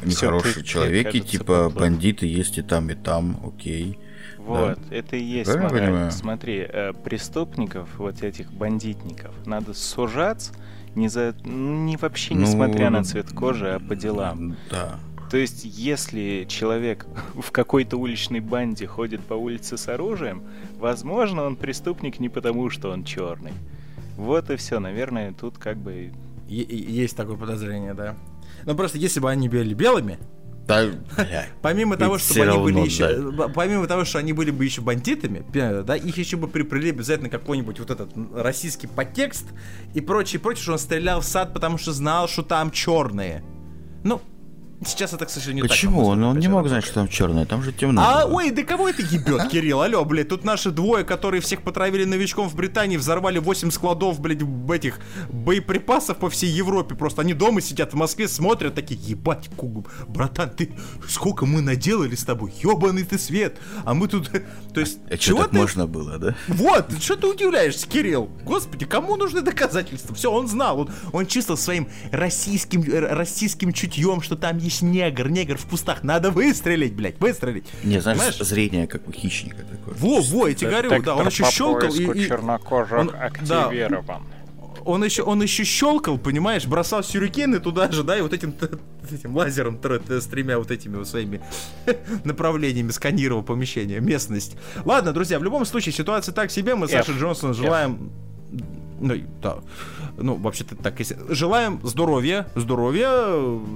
э, 0.02 0.06
нехорошие 0.06 0.54
ты- 0.54 0.62
человеки, 0.62 1.10
кажется, 1.18 1.30
типа 1.38 1.64
поплыл. 1.64 1.80
бандиты 1.80 2.26
есть 2.26 2.58
и 2.58 2.62
там, 2.62 2.88
и 2.90 2.94
там, 2.94 3.38
окей. 3.46 3.98
Вот, 4.38 4.78
это 4.90 5.16
и 5.16 5.22
есть 5.22 5.50
Правильно 5.52 5.68
мораль. 5.72 5.86
понимаю? 5.88 6.12
Смотри, 6.12 6.66
э, 6.66 6.92
преступников, 7.04 7.88
вот 7.98 8.22
этих 8.22 8.50
бандитников, 8.52 9.34
надо 9.46 9.74
сужать 9.74 10.50
не 10.94 11.08
за, 11.08 11.34
не 11.44 11.96
вообще 11.98 12.34
Ну, 12.34 12.40
несмотря 12.40 12.90
на 12.90 13.04
цвет 13.04 13.30
кожи, 13.32 13.68
а 13.68 13.78
по 13.78 13.94
делам. 13.94 14.56
Да. 14.70 14.98
То 15.30 15.36
есть, 15.36 15.60
если 15.64 16.44
человек 16.48 17.06
в 17.34 17.50
какой-то 17.52 17.96
уличной 17.96 18.40
банде 18.40 18.86
ходит 18.86 19.20
по 19.20 19.34
улице 19.34 19.76
с 19.76 19.88
оружием, 19.88 20.42
возможно, 20.78 21.42
он 21.44 21.56
преступник 21.56 22.18
не 22.20 22.28
потому, 22.28 22.68
что 22.70 22.90
он 22.90 23.04
черный. 23.04 23.52
Вот 24.16 24.50
и 24.50 24.56
все, 24.56 24.80
наверное, 24.80 25.32
тут 25.32 25.56
как 25.58 25.76
бы... 25.78 26.12
Е- 26.48 26.66
есть 26.68 27.16
такое 27.16 27.36
подозрение, 27.36 27.94
да. 27.94 28.16
Но 28.66 28.74
просто 28.74 28.98
если 28.98 29.20
бы 29.20 29.30
они 29.30 29.48
были 29.48 29.72
белыми, 29.72 30.18
Да, 30.66 30.84
бля. 31.16 31.46
помимо 31.62 31.96
того, 31.96 32.18
чтобы 32.18 32.42
они 32.42 32.58
были 32.58 32.80
еще, 32.80 33.48
помимо 33.54 33.86
того, 33.86 34.04
что 34.04 34.18
они 34.18 34.32
были 34.32 34.50
бы 34.50 34.64
еще 34.64 34.82
бандитами, 34.82 35.44
да, 35.52 35.94
их 35.96 36.18
еще 36.18 36.36
бы 36.36 36.48
приплели 36.48 36.90
обязательно 36.90 37.30
какой-нибудь 37.30 37.78
вот 37.78 37.90
этот 37.90 38.10
российский 38.34 38.88
подтекст 38.88 39.46
и 39.94 40.00
прочее, 40.00 40.40
прочее, 40.40 40.62
что 40.64 40.72
он 40.72 40.78
стрелял 40.80 41.20
в 41.20 41.24
сад, 41.24 41.54
потому 41.54 41.78
что 41.78 41.92
знал, 41.92 42.28
что 42.28 42.42
там 42.42 42.72
черные. 42.72 43.42
Ну, 44.02 44.20
сейчас 44.84 45.12
это, 45.12 45.26
к 45.26 45.30
сожалению, 45.30 45.64
так 45.64 45.72
Почему? 45.72 46.06
Он, 46.06 46.22
он 46.24 46.38
не 46.38 46.48
мог 46.48 46.66
знать, 46.68 46.84
что 46.84 46.94
там 46.94 47.08
черное, 47.08 47.44
там 47.44 47.62
же 47.62 47.72
темно. 47.72 48.02
А, 48.02 48.26
было. 48.26 48.36
ой, 48.36 48.50
да 48.50 48.62
кого 48.62 48.88
это 48.88 49.02
ебет, 49.02 49.48
Кирилл? 49.48 49.82
Алло, 49.82 50.04
блядь, 50.04 50.28
тут 50.28 50.44
наши 50.44 50.70
двое, 50.70 51.04
которые 51.04 51.40
всех 51.40 51.62
потравили 51.62 52.04
новичком 52.04 52.48
в 52.48 52.54
Британии, 52.54 52.96
взорвали 52.96 53.38
8 53.38 53.70
складов, 53.70 54.20
блядь, 54.20 54.42
этих 54.72 55.00
боеприпасов 55.28 56.16
по 56.16 56.30
всей 56.30 56.50
Европе. 56.50 56.94
Просто 56.94 57.22
они 57.22 57.34
дома 57.34 57.60
сидят 57.60 57.92
в 57.92 57.96
Москве, 57.96 58.26
смотрят, 58.28 58.74
такие, 58.74 58.98
ебать, 59.00 59.50
Кугу, 59.56 59.86
братан, 60.08 60.50
ты, 60.50 60.72
сколько 61.08 61.44
мы 61.44 61.60
наделали 61.60 62.14
с 62.14 62.24
тобой, 62.24 62.52
ебаный 62.62 63.04
ты 63.04 63.18
свет. 63.18 63.58
А 63.84 63.94
мы 63.94 64.08
тут, 64.08 64.30
то 64.74 64.80
есть, 64.80 64.98
А 65.10 65.16
чего 65.16 65.42
так 65.42 65.50
ты... 65.50 65.58
можно 65.58 65.86
было, 65.86 66.18
да? 66.18 66.34
Вот, 66.48 66.90
что 67.02 67.16
ты 67.16 67.26
удивляешься, 67.26 67.86
Кирилл? 67.86 68.30
Господи, 68.44 68.86
кому 68.86 69.16
нужны 69.16 69.42
доказательства? 69.42 70.14
Все, 70.14 70.32
он 70.32 70.48
знал, 70.48 70.80
он, 70.80 70.90
он 71.12 71.26
чисто 71.26 71.56
своим 71.56 71.88
российским, 72.12 72.82
э, 72.82 73.12
российским 73.12 73.72
чутьем, 73.72 74.22
что 74.22 74.36
там 74.36 74.56
есть 74.58 74.69
негр, 74.82 75.28
негр 75.28 75.56
в 75.56 75.66
кустах. 75.66 76.02
Надо 76.02 76.30
выстрелить, 76.30 76.94
блядь, 76.94 77.18
выстрелить. 77.20 77.66
Не, 77.84 78.00
знаешь, 78.00 78.18
Понимаешь? 78.18 78.38
зрение 78.38 78.86
как 78.86 79.08
у 79.08 79.12
хищника 79.12 79.62
такое. 79.64 79.94
Во, 79.96 80.20
во, 80.20 80.48
я 80.48 80.54
тебе 80.54 80.70
говорю, 80.70 81.02
да, 81.02 81.14
он 81.16 81.26
еще 81.26 81.44
щелкал 81.50 81.92
и, 81.94 82.02
и- 82.20 82.28
чернокожих 82.28 82.98
он- 82.98 83.06
да. 83.08 83.26
активирован. 83.26 84.22
он 84.84 85.04
еще, 85.04 85.22
он 85.22 85.42
еще 85.42 85.64
щелкал, 85.64 86.16
понимаешь, 86.18 86.64
бросал 86.66 87.02
сюрикены 87.02 87.60
туда 87.60 87.90
же, 87.92 88.02
да, 88.02 88.16
и 88.16 88.22
вот 88.22 88.32
этим, 88.32 88.54
этим 89.10 89.36
лазером 89.36 89.78
с 89.82 90.26
тремя 90.26 90.58
вот 90.58 90.70
этими 90.70 90.96
вот 90.96 91.06
своими 91.08 91.40
направлениями 92.24 92.90
сканировал 92.90 93.42
помещение, 93.42 94.00
местность. 94.00 94.56
Ладно, 94.84 95.12
друзья, 95.12 95.38
в 95.38 95.44
любом 95.44 95.64
случае 95.66 95.92
ситуация 95.92 96.32
так 96.32 96.50
себе, 96.50 96.74
мы 96.76 96.88
Саше 96.88 97.12
Джонсону 97.12 97.52
желаем, 97.54 98.10
ну, 99.00 99.14
да, 99.42 99.58
ну, 100.20 100.34
вообще-то 100.36 100.76
так, 100.76 100.98
если... 100.98 101.16
желаем 101.30 101.80
здоровья, 101.82 102.46
здоровья, 102.54 103.10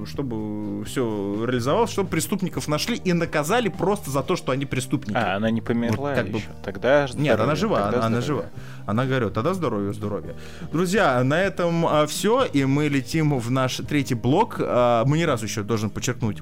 чтобы 0.05 0.83
все 0.85 1.45
реализовалось, 1.45 1.91
чтобы 1.91 2.09
преступников 2.09 2.67
нашли 2.67 2.97
и 2.97 3.13
наказали 3.13 3.69
просто 3.69 4.11
за 4.11 4.23
то, 4.23 4.35
что 4.35 4.51
они 4.51 4.65
преступники. 4.65 5.17
А, 5.17 5.35
она 5.35 5.51
не 5.51 5.61
померла 5.61 6.09
Вот 6.09 6.15
как 6.15 6.29
бы- 6.29 6.37
еще. 6.37 6.47
Тогда 6.63 7.07
Нет, 7.15 7.39
она 7.39 7.55
здоровье, 7.55 7.55
жива, 7.55 7.77
она, 7.87 8.05
она 8.05 8.21
здоровье. 8.21 8.21
жива. 8.21 8.45
Она 8.85 9.05
говорю, 9.05 9.29
тогда 9.31 9.53
здоровье, 9.53 9.93
здоровье. 9.93 10.35
Друзья, 10.71 11.23
на 11.23 11.41
этом 11.41 11.85
все, 12.07 12.45
и 12.45 12.65
мы 12.65 12.87
летим 12.87 13.37
в 13.37 13.51
наш 13.51 13.77
третий 13.77 14.15
блок. 14.15 14.57
А, 14.59 15.03
мы 15.05 15.17
ни 15.17 15.23
разу 15.23 15.45
еще 15.45 15.63
должен 15.63 15.89
подчеркнуть, 15.89 16.41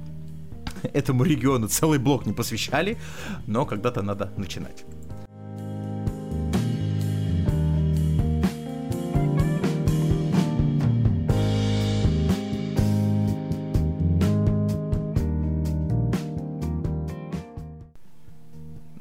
этому 0.93 1.23
региону 1.23 1.67
целый 1.67 1.99
блок 1.99 2.25
не 2.25 2.33
посвящали, 2.33 2.97
но 3.47 3.65
когда-то 3.65 4.01
надо 4.01 4.31
начинать. 4.37 4.83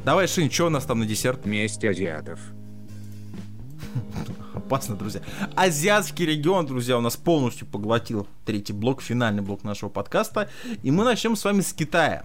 Давай, 0.05 0.27
Шин, 0.27 0.51
что 0.51 0.67
у 0.67 0.69
нас 0.69 0.85
там 0.85 0.99
на 0.99 1.07
десерт? 1.07 1.47
Месть 1.47 1.85
азиатов. 1.85 2.41
Опасно, 4.55 4.97
друзья. 4.97 5.21
Азиатский 5.55 6.27
регион, 6.27 6.67
друзья, 6.67 6.99
у 6.99 7.01
нас 7.01 7.17
полностью 7.17 7.69
поглотил 7.69 8.27
третий 8.45 8.73
блок, 8.73 9.01
финальный 9.01 9.45
блок 9.45 9.63
нашего 9.63 9.91
подкаста. 9.91 10.51
И 10.83 10.91
мы 10.91 11.05
начнем 11.05 11.37
с 11.37 11.45
вами 11.45 11.61
с 11.61 11.73
Китая, 11.73 12.25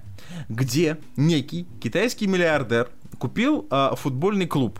где 0.49 0.97
некий 1.17 1.67
китайский 1.79 2.25
миллиардер 2.25 2.89
купил 3.19 3.67
а, 3.69 3.93
футбольный 3.93 4.47
клуб. 4.47 4.79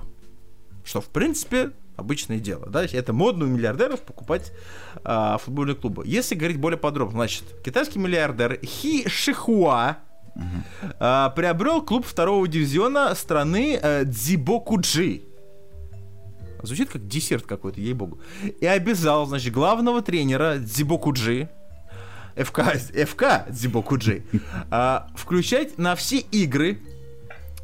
Что, 0.83 0.99
в 0.99 1.09
принципе, 1.09 1.73
обычное 1.97 2.39
дело. 2.39 2.65
Да? 2.65 2.83
Это 2.83 3.13
модно 3.13 3.45
у 3.45 3.47
миллиардеров 3.47 4.01
покупать 4.01 4.51
а, 5.03 5.37
футбольные 5.37 5.75
клубы. 5.75 6.01
Если 6.07 6.33
говорить 6.33 6.59
более 6.59 6.79
подробно, 6.79 7.17
значит, 7.19 7.43
китайский 7.63 7.99
миллиардер 7.99 8.59
Хи 8.65 9.07
Шихуа 9.07 9.97
а, 10.99 11.29
приобрел 11.29 11.81
клуб 11.81 12.05
второго 12.05 12.47
дивизиона 12.47 13.13
страны 13.15 13.79
э, 13.81 14.03
Дзибокуджи. 14.05 15.23
Звучит 16.63 16.89
как 16.89 17.07
десерт 17.07 17.45
какой-то, 17.45 17.79
ей-богу. 17.79 18.19
И 18.59 18.65
обязал, 18.65 19.25
значит, 19.25 19.53
главного 19.53 20.01
тренера 20.01 20.57
Дзибокуджи, 20.57 21.49
ФК, 22.35 22.77
ФК 23.05 23.49
Дзибокуджи, 23.49 24.23
а, 24.69 25.07
включать 25.15 25.77
на 25.77 25.95
все 25.95 26.17
игры 26.17 26.81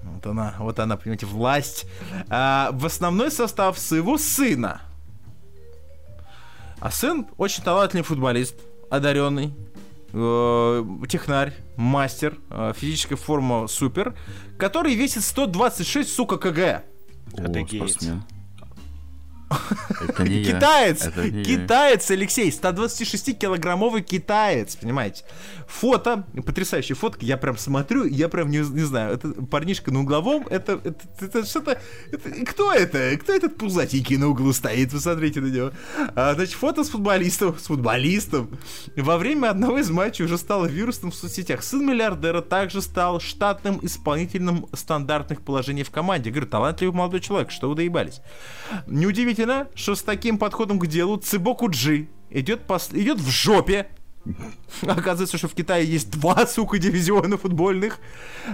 вот 0.04 0.26
она, 0.26 0.56
вот 0.60 0.80
она, 0.80 0.98
понимаете, 0.98 1.26
власть. 1.26 1.86
а, 2.30 2.72
в 2.74 2.86
основной 2.86 3.32
состав 3.32 3.80
своего 3.80 4.18
сына. 4.18 4.82
А 6.80 6.92
сын 6.92 7.28
очень 7.38 7.64
талантливый 7.64 8.06
футболист, 8.06 8.56
одаренный, 8.90 9.54
технарь, 10.14 11.54
мастер, 11.76 12.38
э, 12.50 12.74
физическая 12.76 13.18
форма 13.18 13.68
супер, 13.68 14.16
который 14.60 14.94
весит 14.96 15.24
126, 15.24 16.10
сука, 16.10 16.38
кг. 16.38 16.84
О, 17.34 17.44
Адыгеец. 17.44 17.92
спортсмен. 17.92 18.24
Это 20.02 20.24
не 20.24 20.38
я. 20.42 20.54
Китаец! 20.54 21.06
Это 21.08 21.30
не 21.30 21.40
я. 21.40 21.44
Китаец, 21.44 22.12
Алексей! 22.12 22.50
126-килограммовый 22.50 24.02
китаец, 24.02 24.76
понимаете? 24.76 25.24
Фото, 25.68 26.26
потрясающая 26.46 26.96
фотка, 26.96 27.26
я 27.26 27.38
прям 27.38 27.58
смотрю, 27.58 28.06
я 28.06 28.30
прям 28.30 28.50
не, 28.52 28.58
не 28.60 28.82
знаю, 28.84 29.14
это 29.16 29.30
парнишка 29.30 29.92
на 29.92 30.02
угловом, 30.02 30.46
это, 30.50 30.74
это, 30.84 31.00
это 31.20 31.46
что-то... 31.46 31.80
это- 32.12 32.46
кто 32.46 32.72
это? 32.72 33.18
Кто 33.18 33.34
этот 33.34 33.58
пузатенький 33.58 34.18
на 34.18 34.28
углу 34.28 34.54
стоит? 34.54 34.94
Вы 34.94 35.00
смотрите 35.00 35.42
на 35.42 35.48
него. 35.48 35.72
А, 36.16 36.34
значит, 36.36 36.54
фото 36.54 36.84
с 36.84 36.90
футболистом, 36.90 37.58
с 37.58 37.64
футболистом. 37.68 38.58
Во 38.96 39.18
время 39.18 39.50
одного 39.50 39.80
из 39.80 39.90
матчей 39.90 40.26
уже 40.26 40.38
стало 40.38 40.66
вирусным 40.66 41.12
в 41.12 41.16
соцсетях. 41.16 41.64
Сын 41.64 41.86
миллиардера 41.86 42.42
также 42.42 42.82
стал 42.82 43.20
штатным 43.20 43.80
исполнителем 43.82 44.68
стандартных 44.74 45.42
положений 45.42 45.84
в 45.84 45.92
команде. 45.92 46.30
Говорю, 46.30 46.48
талантливый 46.48 46.96
молодой 46.96 47.20
человек, 47.20 47.52
что 47.52 47.70
вы 47.70 47.76
доебались. 47.76 48.22
Неудивительно, 48.88 49.43
что 49.76 49.96
с 49.96 50.02
таким 50.04 50.38
подходом 50.38 50.80
к 50.80 50.88
делу 50.88 51.18
Цибоку 51.18 51.70
Джи 51.70 52.08
идет, 52.30 52.62
пос- 52.68 52.98
идет 52.98 53.20
в 53.20 53.30
жопе. 53.30 53.88
Оказывается, 54.84 55.38
что 55.38 55.48
в 55.50 55.54
Китае 55.54 55.86
есть 55.86 56.10
два, 56.10 56.48
сука, 56.48 56.78
дивизиона 56.78 57.38
футбольных. 57.38 58.00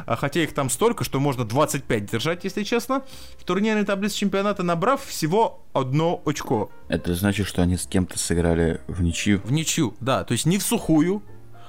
А 0.06 0.16
хотя 0.16 0.42
их 0.42 0.54
там 0.54 0.70
столько, 0.70 1.04
что 1.04 1.20
можно 1.20 1.46
25 1.46 2.06
держать, 2.12 2.44
если 2.44 2.64
честно. 2.64 3.04
В 3.38 3.44
турнирной 3.44 3.86
таблице 3.86 4.18
чемпионата 4.18 4.64
набрав 4.64 5.06
всего 5.06 5.64
одно 5.74 6.22
очко. 6.26 6.72
Это 6.88 7.14
значит, 7.14 7.48
что 7.48 7.62
они 7.62 7.78
с 7.78 7.86
кем-то 7.86 8.18
сыграли 8.18 8.82
в 8.88 9.02
ничью. 9.04 9.42
В 9.44 9.52
ничью, 9.52 9.96
да. 10.00 10.24
То 10.24 10.32
есть 10.32 10.46
не 10.46 10.58
в 10.58 10.64
сухую, 10.64 11.22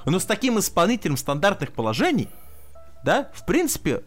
но 0.07 0.19
с 0.19 0.25
таким 0.25 0.59
исполнителем 0.59 1.17
стандартных 1.19 1.73
положений, 1.73 2.29
да, 3.05 3.31
в 3.35 3.45
принципе, 3.45 4.03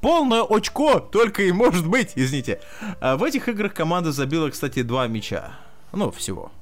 полное 0.00 0.42
очко 0.42 1.00
только 1.00 1.42
и 1.42 1.52
может 1.52 1.86
быть, 1.86 2.12
извините. 2.14 2.60
А 3.00 3.16
в 3.16 3.24
этих 3.24 3.48
играх 3.48 3.74
команда 3.74 4.12
забила, 4.12 4.50
кстати, 4.50 4.82
два 4.82 5.06
мяча. 5.06 5.52
Ну, 5.92 6.10
всего. 6.10 6.52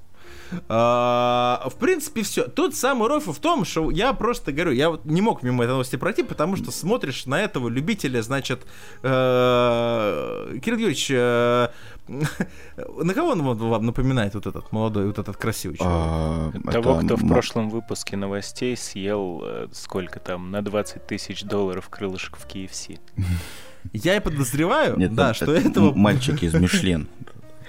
А, 0.68 1.68
в 1.70 1.76
принципе, 1.76 2.22
все. 2.22 2.44
Тут 2.44 2.74
самый 2.74 3.08
рофл 3.08 3.32
в 3.32 3.38
том, 3.38 3.64
что 3.64 3.90
я 3.90 4.12
просто 4.12 4.52
говорю, 4.52 4.72
я 4.72 4.90
вот 4.90 5.04
не 5.04 5.20
мог 5.20 5.42
мимо 5.42 5.64
этой 5.64 5.72
новости 5.72 5.96
пройти, 5.96 6.22
потому 6.22 6.56
что 6.56 6.70
смотришь 6.70 7.26
на 7.26 7.40
этого 7.40 7.68
любителя, 7.68 8.22
значит, 8.22 8.66
э, 9.02 10.58
Кирилл 10.62 10.78
Юрьевич, 10.78 11.10
э, 11.10 11.68
на 12.08 13.14
кого 13.14 13.30
он 13.30 13.42
вам- 13.42 13.86
напоминает 13.86 14.34
вот 14.34 14.46
этот 14.46 14.72
молодой, 14.72 15.06
вот 15.06 15.18
этот 15.18 15.36
красивый 15.36 15.76
человек? 15.76 16.62
А, 16.66 16.72
Того, 16.72 17.00
кто 17.00 17.16
в 17.16 17.28
прошлом 17.28 17.70
выпуске 17.70 18.16
новостей 18.16 18.76
съел 18.76 19.42
э, 19.44 19.68
сколько 19.72 20.18
там, 20.18 20.50
на 20.50 20.62
20 20.62 21.06
тысяч 21.06 21.42
долларов 21.42 21.88
крылышек 21.88 22.36
в 22.36 22.46
KFC. 22.46 22.98
Я 23.92 24.16
и 24.16 24.20
подозреваю, 24.20 24.96
да, 25.10 25.34
что 25.34 25.52
это 25.52 25.68
этого... 25.68 25.94
мальчик 25.94 26.42
из 26.42 26.54
Мишлен. 26.54 27.08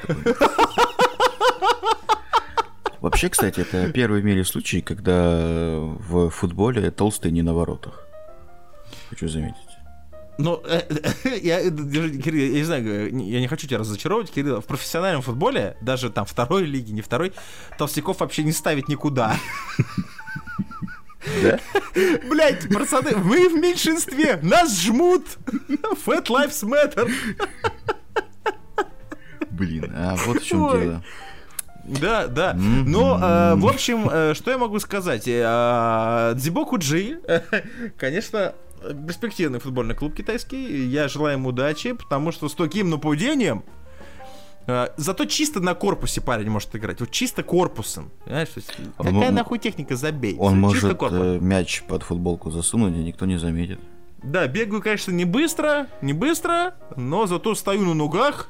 Вообще, 3.02 3.30
кстати, 3.30 3.62
это 3.62 3.90
первый 3.94 4.22
в 4.22 4.26
мире 4.26 4.44
случай, 4.44 4.82
когда 4.82 5.38
в 5.80 6.30
футболе 6.30 6.92
толстый 6.92 7.32
не 7.32 7.42
на 7.42 7.54
воротах. 7.54 8.06
Хочу 9.10 9.28
заметить. 9.28 9.70
Ну, 10.40 10.62
э, 10.64 10.82
э, 11.26 11.38
я, 11.44 11.60
э, 11.60 11.70
Кирилл, 11.70 12.54
я 12.54 12.60
не 12.60 12.64
знаю, 12.64 13.18
я 13.26 13.40
не 13.42 13.48
хочу 13.48 13.68
тебя 13.68 13.80
разочаровывать, 13.80 14.32
Кирилл, 14.32 14.62
в 14.62 14.66
профессиональном 14.66 15.22
футболе, 15.22 15.76
даже 15.82 16.10
там 16.10 16.26
второй 16.26 16.64
лиги, 16.64 16.92
не 16.92 17.02
второй, 17.02 17.34
толстяков 17.78 18.22
вообще 18.22 18.44
не 18.44 18.54
ставить 18.54 18.88
никуда. 18.88 19.36
Да? 21.44 21.60
Блять, 22.30 22.70
пацаны, 22.74 23.18
мы 23.18 23.50
в 23.50 23.56
меньшинстве, 23.56 24.40
нас 24.42 24.80
жмут. 24.82 25.26
Fat 26.06 26.28
Lives 26.28 26.64
Matter. 26.64 27.12
Блин, 29.52 29.92
а 29.94 30.16
вот 30.26 30.42
в 30.42 30.46
чем 30.46 30.72
дело. 30.72 31.04
Да, 32.02 32.28
да. 32.28 32.54
Но, 32.54 33.18
э, 33.22 33.56
в 33.56 33.68
общем, 33.68 34.08
э, 34.12 34.34
что 34.36 34.52
я 34.52 34.58
могу 34.58 34.80
сказать? 34.80 35.24
Э, 35.28 36.34
Дзибоку 36.36 36.78
Джи, 36.78 37.20
конечно, 37.98 38.54
перспективный 39.08 39.60
футбольный 39.60 39.96
клуб 39.96 40.14
китайский. 40.16 40.86
Я 40.88 41.08
желаю 41.08 41.38
ему 41.38 41.50
удачи, 41.50 41.94
потому 41.94 42.32
что 42.32 42.48
с 42.48 42.54
таким 42.56 42.90
нападением 42.90 43.64
э, 44.68 44.88
Зато 44.98 45.26
чисто 45.26 45.60
на 45.60 45.74
корпусе 45.74 46.22
парень 46.22 46.50
может 46.50 46.76
играть. 46.76 47.00
Вот 47.00 47.12
чисто 47.12 47.42
корпусом. 47.44 48.12
Понимаешь? 48.26 48.50
То 48.50 48.60
есть, 48.60 48.72
Он 48.98 49.06
Какая 49.08 49.32
мо- 49.32 49.32
нахуй 49.32 49.58
техника, 49.60 49.96
забей. 49.96 50.36
Он 50.40 50.54
Чисто 50.72 50.88
может 50.88 50.98
корпус. 50.98 51.42
мяч 51.42 51.84
под 51.88 52.04
футболку 52.04 52.52
засунуть, 52.52 52.96
и 52.96 53.00
никто 53.04 53.26
не 53.26 53.38
заметит. 53.38 53.80
Да, 54.22 54.48
бегаю, 54.48 54.82
конечно, 54.82 55.12
не 55.12 55.24
быстро, 55.26 55.88
не 56.02 56.12
быстро, 56.14 56.76
но 56.98 57.26
зато 57.26 57.56
стою 57.56 57.86
на 57.86 57.94
ногах 57.94 58.50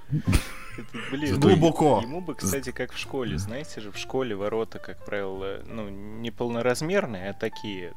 Блин, 1.11 1.39
глубоко. 1.39 1.99
Ему 2.01 2.21
бы, 2.21 2.35
кстати, 2.35 2.71
как 2.71 2.91
в 2.93 2.97
школе. 2.97 3.37
Знаете 3.37 3.81
же, 3.81 3.91
в 3.91 3.97
школе 3.97 4.35
ворота, 4.35 4.79
как 4.79 5.03
правило, 5.05 5.59
ну, 5.65 5.89
не 5.89 6.31
полноразмерные, 6.31 7.29
а 7.29 7.33
такие 7.33 7.93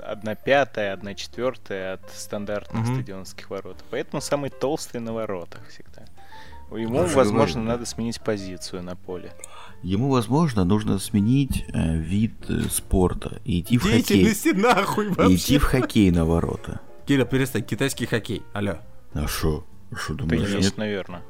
одна 0.00 0.34
пятая, 0.34 0.92
одна 0.94 1.14
четвертая 1.14 1.94
от 1.94 2.10
стандартных 2.12 2.84
Мгм. 2.86 2.94
стадионских 2.94 3.50
ворот. 3.50 3.76
Поэтому 3.90 4.20
самый 4.22 4.50
толстый 4.50 5.00
на 5.00 5.12
воротах 5.12 5.66
всегда. 5.68 6.04
Ему, 6.70 7.06
же 7.08 7.16
возможно, 7.16 7.62
надо 7.62 7.84
сменить 7.84 8.20
позицию 8.20 8.84
на 8.84 8.94
поле. 8.94 9.32
Ему, 9.82 10.08
возможно, 10.08 10.64
нужно 10.64 10.98
сменить 11.00 11.64
э, 11.74 11.96
вид 11.96 12.32
э, 12.48 12.60
спорта 12.70 13.40
и 13.44 13.60
идти 13.60 13.76
в 13.76 13.82
хоккей. 13.82 14.32
Нахуй 14.54 15.06
И 15.06 15.08
вообще. 15.10 15.34
идти 15.34 15.58
в 15.58 15.64
хоккей 15.64 16.10
на 16.12 16.24
ворота. 16.24 16.80
Кирилл, 17.06 17.26
перестань, 17.26 17.64
китайский 17.64 18.06
хоккей. 18.06 18.42
Алло. 18.52 18.78
А 19.14 19.26
шо? 19.26 19.64
Шо 19.96 20.14
думаешь, 20.14 20.48
Теннис, 20.48 20.64
нет? 20.66 20.76
наверное. 20.78 21.22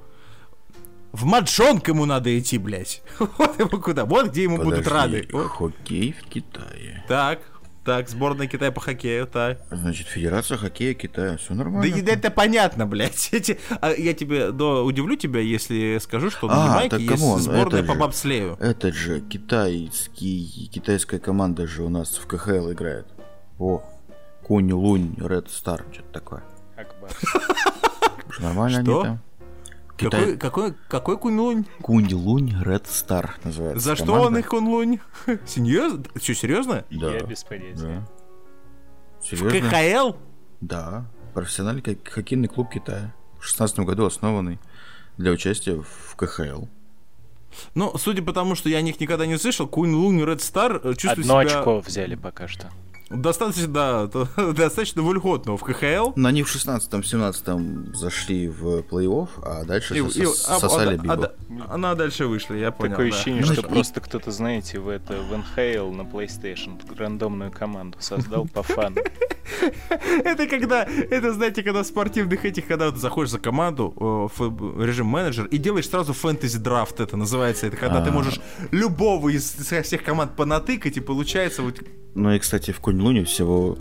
В 1.12 1.24
маджонг 1.24 1.88
ему 1.88 2.04
надо 2.04 2.36
идти, 2.38 2.58
блядь. 2.58 3.02
Вот 3.18 3.58
ему 3.58 3.80
куда. 3.82 4.04
Вот 4.04 4.28
где 4.28 4.44
ему 4.44 4.58
будут 4.58 4.84
Подожди, 4.84 4.90
рады. 4.90 5.28
Вот. 5.32 5.48
Хоккей 5.48 6.12
в 6.20 6.28
Китае. 6.28 7.04
Так, 7.08 7.40
так, 7.84 8.08
сборная 8.08 8.46
Китая 8.46 8.70
по 8.70 8.80
хоккею, 8.80 9.26
так. 9.26 9.58
Значит, 9.70 10.06
Федерация 10.06 10.56
хоккея 10.56 10.94
Китая. 10.94 11.36
Все 11.38 11.48
Да 11.50 11.54
нормально. 11.56 11.92
и- 11.92 12.00
это 12.04 12.30
понятно, 12.30 12.86
блядь. 12.86 13.28
Эти, 13.32 13.58
а 13.80 13.90
я 13.92 14.12
тебе 14.14 14.52
да, 14.52 14.82
удивлю 14.82 15.16
тебя, 15.16 15.40
если 15.40 15.98
скажу, 16.00 16.30
что 16.30 16.46
на 16.46 16.62
А, 16.64 16.66
Ямайке 16.68 16.90
так 16.90 17.00
есть 17.00 17.12
камон, 17.14 17.40
сборная 17.40 17.80
это 17.80 17.88
по 17.88 17.94
же- 17.94 17.98
бобслею. 18.00 18.56
Этот 18.60 18.94
же 18.94 19.20
китайский, 19.20 20.70
китайская 20.72 21.18
команда 21.18 21.66
же 21.66 21.82
у 21.82 21.88
нас 21.88 22.16
в 22.18 22.26
КХЛ 22.26 22.70
играет. 22.72 23.06
О, 23.58 23.82
Кунь 24.44 24.72
Лунь 24.72 25.16
Ред 25.18 25.50
Стар, 25.50 25.84
что-то 25.92 26.12
такое. 26.12 26.42
Нормально 28.38 28.82
Что? 28.82 29.00
они 29.00 29.08
там? 29.08 29.22
Какой, 30.00 30.20
Китай... 30.20 30.36
какой, 30.36 30.74
какой 30.88 31.18
кунлунь? 31.18 31.66
Кунь 31.82 32.12
Лунь 32.12 32.54
Ред 32.62 32.86
Стар 32.86 33.36
называется. 33.44 33.84
За 33.84 33.96
что 33.96 34.06
команда. 34.06 34.26
он 34.26 34.38
их 34.38 34.48
кунлунь? 34.48 34.98
Серьезно? 35.46 36.04
Что, 36.20 36.34
серьезно? 36.34 36.84
Да, 36.90 37.12
Я 37.14 37.20
без 37.20 37.44
понятия. 37.44 37.76
да. 37.82 38.08
В 39.20 39.26
Серьезно? 39.26 39.70
КХЛ? 39.70 40.16
Да, 40.60 41.06
профессиональный 41.34 41.82
хок- 41.82 42.08
хоккейный 42.08 42.48
клуб 42.48 42.70
Китая. 42.70 43.14
В 43.38 43.44
16 43.44 43.80
году 43.80 44.06
основанный 44.06 44.58
для 45.16 45.32
участия 45.32 45.76
в 45.82 46.16
КХЛ. 46.16 46.64
Ну, 47.74 47.96
судя 47.98 48.22
по 48.22 48.32
тому, 48.32 48.54
что 48.54 48.68
я 48.68 48.78
о 48.78 48.82
них 48.82 49.00
никогда 49.00 49.26
не 49.26 49.36
слышал, 49.38 49.66
Кунь 49.66 49.92
Лунь 49.92 50.24
Ред 50.24 50.40
Стар 50.40 50.80
э, 50.82 50.94
чувствую 50.94 51.24
Одно 51.24 51.42
себя 51.42 51.58
очко 51.58 51.80
взяли 51.80 52.14
пока 52.14 52.48
что. 52.48 52.70
Достаточно, 53.10 53.66
да, 53.68 54.06
то- 54.08 54.28
достаточно 54.52 55.02
вольготно 55.02 55.56
в 55.56 55.62
КХЛ. 55.64 56.12
Но 56.16 56.28
они 56.28 56.42
в 56.42 56.54
16-17 56.54 57.94
зашли 57.94 58.48
в 58.48 58.80
плей-офф, 58.82 59.28
а 59.42 59.64
дальше 59.64 59.96
И- 59.96 60.00
сос- 60.00 60.18
и- 60.18 60.24
а- 60.24 60.58
сосали 60.58 60.94
а- 60.94 60.98
бибо. 60.98 61.12
а- 61.14 61.16
да- 61.16 61.32
Она 61.68 61.94
дальше 61.94 62.26
вышла, 62.26 62.54
я 62.54 62.70
понял. 62.70 62.92
Такое 62.92 63.10
да. 63.10 63.16
ощущение, 63.16 63.44
Ну, 63.46 63.52
что 63.52 63.66
и- 63.66 63.70
просто 63.70 64.00
кто-то, 64.00 64.30
знаете, 64.30 64.78
в 64.78 64.88
это 64.88 65.14
в 65.20 65.32
NHL 65.32 65.92
на 65.92 66.02
PlayStation 66.02 66.78
рандомную 66.96 67.50
команду 67.50 67.98
создал 68.00 68.46
по 68.46 68.62
фану. 68.62 68.96
Это 70.24 70.46
когда, 70.46 70.84
это 70.84 71.32
знаете, 71.32 71.62
когда 71.64 71.82
в 71.82 71.86
спортивных 71.86 72.44
этих, 72.44 72.66
когда 72.68 72.90
ты 72.92 72.98
заходишь 72.98 73.30
за 73.32 73.38
команду, 73.40 73.92
э, 74.38 74.42
в 74.42 74.84
режим 74.84 75.06
менеджер, 75.06 75.46
и 75.46 75.58
делаешь 75.58 75.88
сразу 75.88 76.12
фэнтези 76.12 76.58
драфт, 76.58 77.00
это 77.00 77.16
называется. 77.16 77.66
Это 77.66 77.76
когда 77.76 78.00
ты 78.00 78.10
А. 78.10 78.12
можешь 78.12 78.40
любого 78.70 79.28
из 79.28 79.50
всех 79.50 80.04
команд 80.04 80.36
понатыкать, 80.36 80.96
и 80.96 81.00
получается 81.00 81.62
вот... 81.62 81.80
Ну 82.14 82.32
и, 82.32 82.38
кстати, 82.38 82.70
в 82.72 82.80
Кунь-Луне 83.00 83.24
всего 83.24 83.78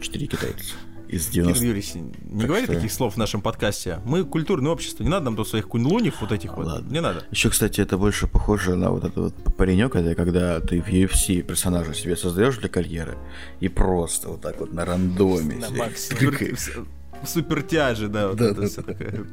4 0.00 0.26
китайца 0.26 0.74
из 1.08 1.26
Кирилл 1.28 1.52
90. 1.52 1.64
Юрьевич, 1.64 1.94
не 1.94 2.40
Так 2.40 2.48
говори 2.48 2.64
что- 2.64 2.74
таких 2.74 2.90
слов 2.90 3.14
в 3.14 3.16
нашем 3.16 3.40
подкасте. 3.40 4.00
Мы 4.04 4.24
культурное 4.24 4.72
общество, 4.72 5.04
не 5.04 5.08
надо 5.08 5.26
нам 5.26 5.36
тут 5.36 5.46
своих 5.46 5.68
кунь-лунев 5.68 6.20
вот 6.20 6.32
этих 6.32 6.56
вот. 6.56 6.66
Ладно. 6.66 6.92
Не 6.92 7.00
надо. 7.00 7.24
Еще, 7.30 7.48
кстати, 7.50 7.80
это 7.80 7.96
больше 7.96 8.26
похоже 8.26 8.74
на 8.74 8.90
вот 8.90 9.04
этот 9.04 9.16
вот 9.16 9.56
паренек, 9.56 9.94
это 9.94 10.16
когда 10.16 10.58
ты 10.58 10.82
в 10.82 10.88
UFC 10.88 11.42
персонажа 11.42 11.94
себе 11.94 12.16
создаешь 12.16 12.56
для 12.56 12.68
карьеры 12.68 13.16
и 13.60 13.68
просто 13.68 14.30
вот 14.30 14.40
так 14.40 14.58
вот 14.58 14.72
на 14.72 14.84
рандоме. 14.84 15.54
На 15.58 15.70
максимум. 15.70 16.88
Тыкаешь. 17.16 17.32
Супер 17.32 17.62
тяжи, 17.62 18.08
да, 18.08 18.28
вот 18.28 18.36
Да, 18.36 18.46
это 18.46 18.62
да, 18.62 18.66
всё 18.68 18.82
такое. 18.82 19.24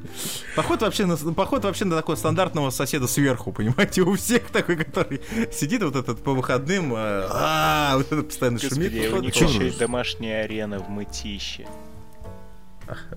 Поход 0.55 0.81
вообще, 0.81 1.05
на, 1.05 1.15
поход 1.15 1.63
вообще 1.63 1.85
на 1.85 1.95
такого 1.95 2.15
стандартного 2.15 2.69
соседа 2.69 3.07
сверху, 3.07 3.51
понимаете, 3.51 4.01
у 4.01 4.15
всех 4.15 4.49
такой, 4.49 4.77
который 4.77 5.21
сидит 5.51 5.83
вот 5.83 5.95
этот 5.95 6.23
по 6.23 6.33
выходным, 6.33 6.93
э, 6.93 7.27
а, 7.29 7.97
вот 7.97 8.11
это 8.11 8.23
постоянно 8.23 8.59
шумит. 8.59 8.93
Господи, 8.93 9.13
у 9.13 9.21
них 9.21 9.35
еще 9.35 9.67
и 9.67 9.77
домашняя 9.77 10.43
арена 10.43 10.79
в 10.79 10.89
Мытище. 10.89 11.67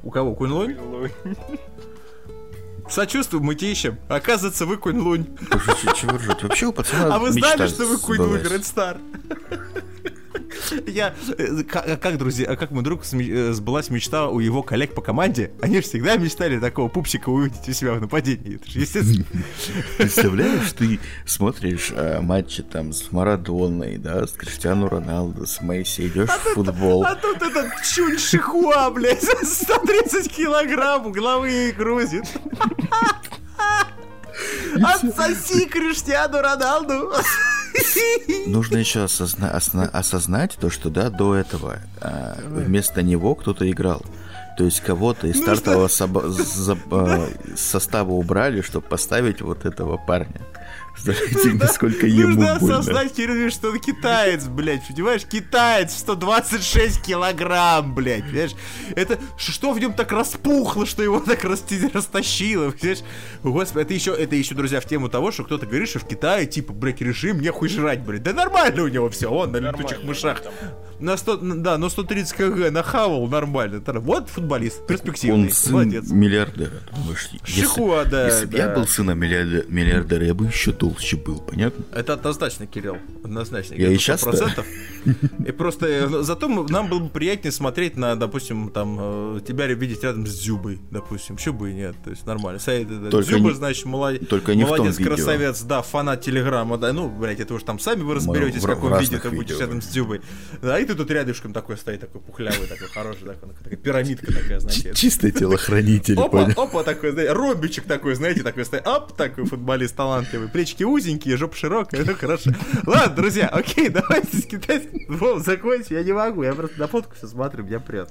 У 0.02 0.10
кого, 0.10 0.34
Кунь-Лунь? 0.34 0.76
Сочувствую, 2.88 3.42
мы 3.42 3.54
ищем. 3.54 3.98
Оказывается, 4.08 4.64
вы 4.64 4.76
Кунь-Лунь. 4.76 5.26
Чего 5.96 6.16
ржать? 6.16 6.42
Вообще 6.42 6.66
у 6.66 6.72
пацана 6.72 7.14
А 7.14 7.18
вы 7.18 7.32
знали, 7.32 7.66
что 7.66 7.84
вы 7.84 7.98
Кунь-Лунь, 7.98 8.44
сбылась. 8.44 8.96
Я, 10.86 11.14
э, 11.38 11.62
а 11.72 11.96
как, 11.96 12.18
друзья, 12.18 12.50
а 12.50 12.56
как 12.56 12.70
мой 12.70 12.82
друг 12.82 13.02
э, 13.12 13.52
сбылась 13.52 13.90
мечта 13.90 14.28
у 14.28 14.40
его 14.40 14.62
коллег 14.62 14.94
по 14.94 15.02
команде? 15.02 15.52
Они 15.60 15.76
же 15.76 15.82
всегда 15.82 16.16
мечтали 16.16 16.58
такого 16.58 16.88
пупсика 16.88 17.28
увидеть 17.28 17.68
у 17.68 17.72
себя 17.72 17.94
в 17.94 18.00
нападении. 18.00 18.56
Это 18.56 18.70
же 18.70 18.80
естественно. 18.80 19.24
Представляешь, 19.98 20.72
ты 20.72 21.00
смотришь 21.24 21.92
э, 21.94 22.20
матчи 22.20 22.62
там 22.62 22.92
с 22.92 23.12
Марадоной, 23.12 23.98
да, 23.98 24.26
с 24.26 24.32
Криштиану 24.32 24.88
Роналду, 24.88 25.46
с 25.46 25.60
Месси, 25.60 26.08
идешь 26.08 26.28
в 26.28 26.54
футбол. 26.54 27.04
А 27.04 27.14
тут 27.14 27.42
этот 27.42 27.70
чунь 27.82 28.18
шихуа, 28.18 28.90
блядь, 28.90 29.22
130 29.42 30.32
килограмм 30.34 31.12
головы 31.12 31.74
грузит. 31.76 32.24
Отсоси 34.82 35.66
Криштиану 35.66 36.40
Роналду. 36.40 37.12
Нужно 38.46 38.76
еще 38.78 39.00
осозна- 39.04 39.54
осна- 39.54 39.88
осознать 39.90 40.56
то, 40.60 40.70
что 40.70 40.88
да, 40.90 41.10
до 41.10 41.34
этого 41.34 41.78
а, 42.00 42.36
вместо 42.46 43.02
него 43.02 43.34
кто-то 43.34 43.68
играл. 43.70 44.02
То 44.56 44.64
есть 44.64 44.80
кого-то 44.80 45.26
из 45.26 45.36
Ну 45.36 45.42
стартового 45.42 45.88
за- 45.88 46.78
а, 46.90 47.28
состава 47.56 48.12
убрали, 48.12 48.60
чтобы 48.62 48.86
поставить 48.86 49.42
вот 49.42 49.64
этого 49.66 49.96
парня. 49.98 50.40
Представляете, 51.04 51.52
насколько 51.52 52.06
ему 52.06 52.28
Нужно 52.28 52.54
осознать, 52.54 53.12
Кирилл, 53.12 53.50
что 53.50 53.70
он 53.70 53.78
китаец, 53.78 54.44
блядь, 54.44 54.86
понимаешь? 54.88 55.24
Китаец 55.24 55.92
в 55.92 55.98
126 55.98 57.02
килограмм, 57.02 57.94
блядь, 57.94 58.24
понимаешь? 58.24 58.54
Это 58.94 59.18
что 59.36 59.72
в 59.72 59.78
нем 59.78 59.92
так 59.92 60.10
распухло, 60.10 60.86
что 60.86 61.02
его 61.02 61.20
так 61.20 61.44
растащило, 61.44 62.70
понимаешь? 62.70 63.04
Господи, 63.42 63.82
это 63.84 63.94
еще, 63.94 64.12
это 64.12 64.34
еще, 64.34 64.54
друзья, 64.54 64.80
в 64.80 64.86
тему 64.86 65.08
того, 65.08 65.30
что 65.30 65.44
кто-то 65.44 65.66
говорит, 65.66 65.88
что 65.88 65.98
в 65.98 66.08
Китае, 66.08 66.46
типа, 66.46 66.72
блядь, 66.72 67.00
режим, 67.00 67.40
нехуй 67.40 67.68
жрать, 67.68 68.00
блядь. 68.00 68.22
Да 68.22 68.32
нормально 68.32 68.82
у 68.82 68.88
него 68.88 69.10
все, 69.10 69.30
он 69.30 69.52
на 69.52 69.58
летучих 69.58 70.02
мышах. 70.02 70.42
На 70.98 71.16
100, 71.16 71.36
да, 71.56 71.76
на 71.78 71.88
130 71.88 72.32
кг 72.36 72.70
нахавал 72.70 73.26
нормально. 73.28 73.82
Вот 73.86 74.28
футболист, 74.28 74.86
перспективный, 74.86 75.44
Он 75.46 75.50
сын 75.50 75.72
молодец. 75.72 76.10
миллиардера. 76.10 76.70
думаешь, 76.96 77.28
если- 77.32 77.60
Шихуа, 77.60 78.04
да, 78.04 78.26
Если 78.26 78.46
бы 78.46 78.56
я 78.56 78.68
да. 78.68 78.74
был 78.76 78.86
сыном 78.86 79.18
миллиарда- 79.18 79.64
миллиардера, 79.68 80.24
я 80.24 80.34
бы 80.34 80.46
еще 80.46 80.72
толще 80.72 81.16
был, 81.16 81.38
понятно? 81.40 81.84
Это 81.92 82.14
однозначно, 82.14 82.66
Кирилл. 82.66 82.96
Однозначно. 83.22 83.74
Я 83.74 83.90
и 83.90 83.98
щас-то. 83.98 84.30
100%. 84.32 84.64
И 85.46 85.52
просто 85.52 85.86
э, 85.86 86.08
ну, 86.08 86.22
зато 86.22 86.48
нам 86.48 86.88
было 86.88 86.98
бы 87.00 87.08
приятнее 87.10 87.52
смотреть 87.52 87.96
на, 87.96 88.16
допустим, 88.16 88.70
там, 88.70 88.96
э, 89.36 89.40
тебя 89.46 89.66
видеть 89.66 90.02
рядом 90.02 90.26
с 90.26 90.34
Дзюбой, 90.36 90.80
допустим. 90.90 91.36
Чё 91.36 91.52
бы 91.52 91.70
и 91.70 91.74
нет. 91.74 91.94
То 92.04 92.10
есть 92.10 92.26
нормально. 92.26 92.58
Дзюба, 92.58 93.50
не- 93.50 93.54
значит, 93.54 93.84
молодец. 93.84 94.26
только 94.28 94.54
не 94.54 94.64
молодец, 94.64 94.96
красавец, 94.96 95.62
да, 95.62 95.82
фанат 95.82 96.22
Телеграма, 96.22 96.78
да. 96.78 96.92
Ну, 96.92 97.08
блядь, 97.08 97.40
это 97.40 97.54
уж 97.54 97.62
там 97.62 97.78
сами 97.78 98.02
вы 98.02 98.14
разберетесь, 98.14 98.62
в 98.62 98.66
каком 98.66 98.98
виде 98.98 99.18
ты 99.18 99.30
будешь 99.30 99.58
рядом 99.58 99.82
с 99.82 99.86
Дзюбой. 99.86 100.20
Да, 100.62 100.78
и 100.90 100.94
тут 100.94 101.10
рядышком 101.10 101.52
такой 101.52 101.76
стоит, 101.76 102.00
такой 102.00 102.20
пухлявый, 102.20 102.66
такой 102.66 102.88
хороший, 102.88 103.24
такой, 103.26 103.54
такая 103.54 103.76
пирамидка 103.76 104.26
такая, 104.32 104.60
знаете. 104.60 104.92
Чистый 104.94 105.30
телохранитель, 105.32 106.18
Опа, 106.18 106.28
понял? 106.44 106.60
опа, 106.60 106.82
такой, 106.82 107.12
знаете, 107.12 107.32
ромбичек 107.32 107.84
такой, 107.84 108.14
знаете, 108.14 108.42
такой 108.42 108.64
стоит, 108.64 108.86
оп, 108.86 109.16
такой 109.16 109.44
футболист 109.46 109.96
талантливый, 109.96 110.48
плечики 110.48 110.82
узенькие, 110.84 111.36
жопа 111.36 111.56
широкая, 111.56 112.04
ну 112.04 112.14
хорошо. 112.14 112.50
Ладно, 112.86 113.14
друзья, 113.14 113.48
окей, 113.48 113.88
давайте 113.88 114.36
с 114.36 114.44
китайским 114.46 115.16
Вов, 115.16 115.44
закончим, 115.44 115.96
я 115.96 116.02
не 116.02 116.12
могу, 116.12 116.42
я 116.42 116.54
просто 116.54 116.78
на 116.78 116.86
фотку 116.88 117.14
все 117.16 117.26
смотрю, 117.26 117.64
меня 117.64 117.80
прет. 117.80 118.10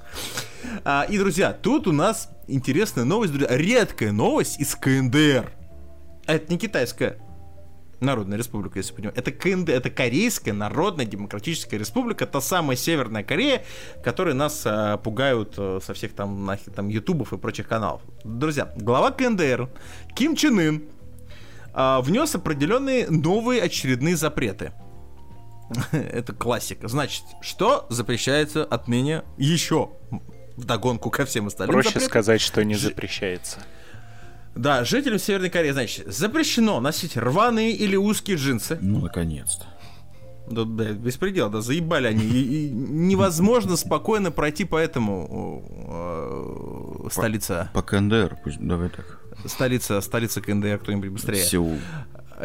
А, 0.84 1.06
и, 1.08 1.18
друзья, 1.18 1.52
тут 1.52 1.86
у 1.86 1.92
нас 1.92 2.28
интересная 2.48 3.04
новость, 3.04 3.32
друзья, 3.32 3.56
редкая 3.56 4.12
новость 4.12 4.58
из 4.60 4.74
КНДР. 4.74 5.50
Это 6.26 6.52
не 6.52 6.58
китайская, 6.58 7.18
Народная 8.00 8.36
республика, 8.36 8.78
если 8.78 8.92
понимаете. 8.92 9.20
Это 9.20 9.32
КНД, 9.32 9.70
это 9.70 9.90
Корейская 9.90 10.52
Народная 10.52 11.06
Демократическая 11.06 11.78
Республика, 11.78 12.26
та 12.26 12.40
самая 12.40 12.76
Северная 12.76 13.24
Корея, 13.24 13.64
которые 14.04 14.34
нас 14.34 14.62
а, 14.66 14.98
пугают 14.98 15.54
а, 15.56 15.78
со 15.82 15.94
всех 15.94 16.12
там, 16.14 16.44
нахер, 16.44 16.72
там 16.72 16.88
ютубов 16.88 17.32
и 17.32 17.38
прочих 17.38 17.68
каналов. 17.68 18.02
Друзья, 18.24 18.72
глава 18.76 19.12
КНДР 19.12 19.70
Ким 20.14 20.36
Чен 20.36 20.58
Ын 20.58 20.82
а, 21.72 22.00
внес 22.00 22.34
определенные 22.34 23.08
новые 23.08 23.62
очередные 23.62 24.16
запреты. 24.16 24.72
Это 25.92 26.32
классика. 26.32 26.88
Значит, 26.88 27.24
что 27.40 27.86
запрещается 27.88 28.64
отныне 28.64 29.22
еще 29.36 29.90
в 30.56 30.64
догонку 30.64 31.10
ко 31.10 31.24
всем 31.24 31.48
остальным 31.48 31.74
Проще 31.74 31.88
запретам? 31.88 32.08
сказать, 32.08 32.40
что 32.40 32.64
не 32.64 32.74
запрещается. 32.74 33.58
Да, 34.56 34.84
жителям 34.84 35.18
Северной 35.18 35.50
Кореи, 35.50 35.70
значит, 35.70 36.12
запрещено 36.12 36.80
носить 36.80 37.16
рваные 37.16 37.72
или 37.72 37.94
узкие 37.96 38.36
джинсы. 38.36 38.78
Ну, 38.80 39.00
наконец-то. 39.00 39.66
Да, 40.50 40.64
да, 40.64 40.92
беспредел, 40.92 41.50
да, 41.50 41.60
заебали 41.60 42.06
они. 42.06 42.24
И, 42.24 42.68
и 42.68 42.70
невозможно 42.70 43.76
спокойно 43.76 44.30
пройти 44.30 44.64
по 44.64 44.76
этому 44.76 45.62
э, 47.08 47.08
столица, 47.10 47.70
По 47.74 47.82
КНДР, 47.82 48.38
пусть, 48.44 48.58
давай 48.60 48.88
так. 48.88 49.20
столица, 49.44 50.00
столица 50.00 50.40
КНДР, 50.40 50.78
кто-нибудь 50.78 51.10
быстрее. 51.10 51.42
Сеул. 51.44 51.78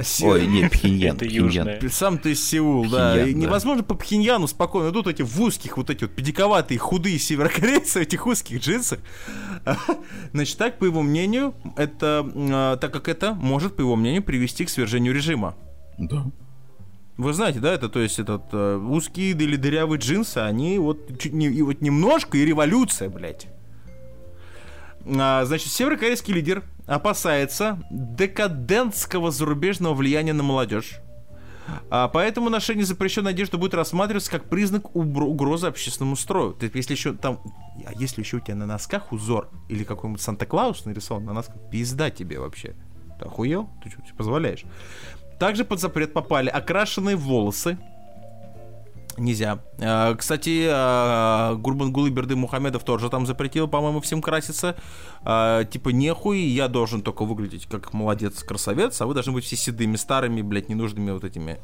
Се- 0.02 0.26
Ой, 0.26 0.48
не, 0.48 0.68
Пхеньян. 0.70 1.16
Это 1.16 1.26
Пхеньян. 1.26 1.46
южная. 1.46 1.90
Сам 1.90 2.18
ты 2.18 2.32
из 2.32 2.48
Сеул, 2.48 2.90
да. 2.90 3.26
И 3.26 3.34
да. 3.34 3.40
невозможно 3.40 3.84
по 3.84 3.96
Пхеньяну 3.96 4.48
спокойно 4.48 4.90
идут 4.90 5.08
эти 5.08 5.22
в 5.22 5.42
узких, 5.42 5.78
вот 5.78 5.90
эти 5.90 6.06
вот 6.06 6.14
педиковатые, 6.16 6.78
худые 6.80 7.20
северокорейцы 7.20 8.00
в 8.00 8.02
этих 8.04 8.26
узких 8.26 8.60
джинсах. 8.62 9.00
Значит, 10.34 10.58
так, 10.58 10.80
по 10.80 10.86
его 10.86 11.02
мнению, 11.02 11.54
это, 11.76 12.30
э, 12.34 12.78
так 12.80 12.94
как 12.94 13.08
это 13.10 13.34
может, 13.34 13.76
по 13.76 13.82
его 13.82 13.96
мнению, 13.96 14.24
привести 14.24 14.66
к 14.66 14.70
свержению 14.70 15.14
режима. 15.14 15.56
Да. 15.98 16.26
Вы 17.18 17.34
знаете, 17.34 17.60
да, 17.60 17.74
это, 17.74 17.90
то 17.90 18.00
есть, 18.00 18.18
этот 18.18 18.44
э, 18.54 18.78
узкие 18.78 19.32
или 19.32 19.56
дырявые 19.56 20.00
джинсы, 20.00 20.38
они 20.40 20.80
вот 20.80 21.20
чуть 21.20 21.34
не, 21.34 21.48
и 21.48 21.62
вот 21.62 21.82
немножко 21.82 22.38
и 22.38 22.46
революция, 22.46 23.10
блядь. 23.10 23.48
А, 25.06 25.46
значит, 25.46 25.72
северокорейский 25.72 26.34
лидер 26.34 26.64
опасается 26.86 27.82
декадентского 27.90 29.32
зарубежного 29.32 29.94
влияния 29.94 30.34
на 30.34 30.44
молодежь. 30.44 31.00
А, 31.90 32.08
поэтому 32.08 32.50
ношение 32.50 32.86
запрещенной 32.86 33.32
одежды 33.32 33.58
будет 33.58 33.74
рассматриваться 33.74 34.32
как 34.32 34.50
признак 34.50 34.96
угрозы 34.96 35.68
общественному 35.68 36.16
строю. 36.16 36.54
То 36.54 36.66
есть, 36.66 36.76
если 36.76 36.94
еще 36.94 37.14
там, 37.14 37.40
а 37.86 37.94
если 37.94 38.22
еще 38.22 38.38
у 38.38 38.40
тебя 38.40 38.56
на 38.56 38.66
носках 38.66 39.12
узор 39.12 39.50
или 39.70 39.84
какой-нибудь 39.84 40.22
Санта-Клаус 40.22 40.86
нарисован 40.86 41.26
на 41.26 41.34
носках, 41.34 41.58
пизда 41.72 42.10
тебе 42.10 42.40
вообще. 42.40 42.76
Ты 43.20 43.26
охуел? 43.26 43.70
Ты 43.84 43.90
что 43.90 44.02
себе 44.02 44.16
позволяешь? 44.18 44.64
Также 45.40 45.66
под 45.66 45.80
запрет 45.80 46.14
попали 46.14 46.50
окрашенные 46.50 47.16
волосы. 47.16 47.78
Нельзя. 49.18 49.60
Э, 49.78 50.16
Кстати, 50.16 50.68
э, 50.70 51.56
Гурбангулы 51.56 52.10
Берды 52.10 52.36
Мухамедов 52.36 52.84
тоже 52.84 53.10
там 53.10 53.26
запретил, 53.26 53.68
по-моему, 53.68 54.00
всем 54.02 54.22
краситься. 54.22 54.76
Э, 55.26 55.66
Типа, 55.70 55.90
нехуй, 55.90 56.40
я 56.40 56.68
должен 56.68 57.02
только 57.02 57.26
выглядеть 57.26 57.66
как 57.68 57.94
молодец, 57.94 58.44
красавец, 58.44 59.00
а 59.02 59.06
вы 59.06 59.14
должны 59.14 59.34
быть 59.34 59.44
все 59.44 59.56
седыми, 59.56 59.96
старыми, 59.96 60.42
блядь, 60.42 60.70
ненужными 60.70 61.12
вот 61.12 61.24
этими 61.24 61.60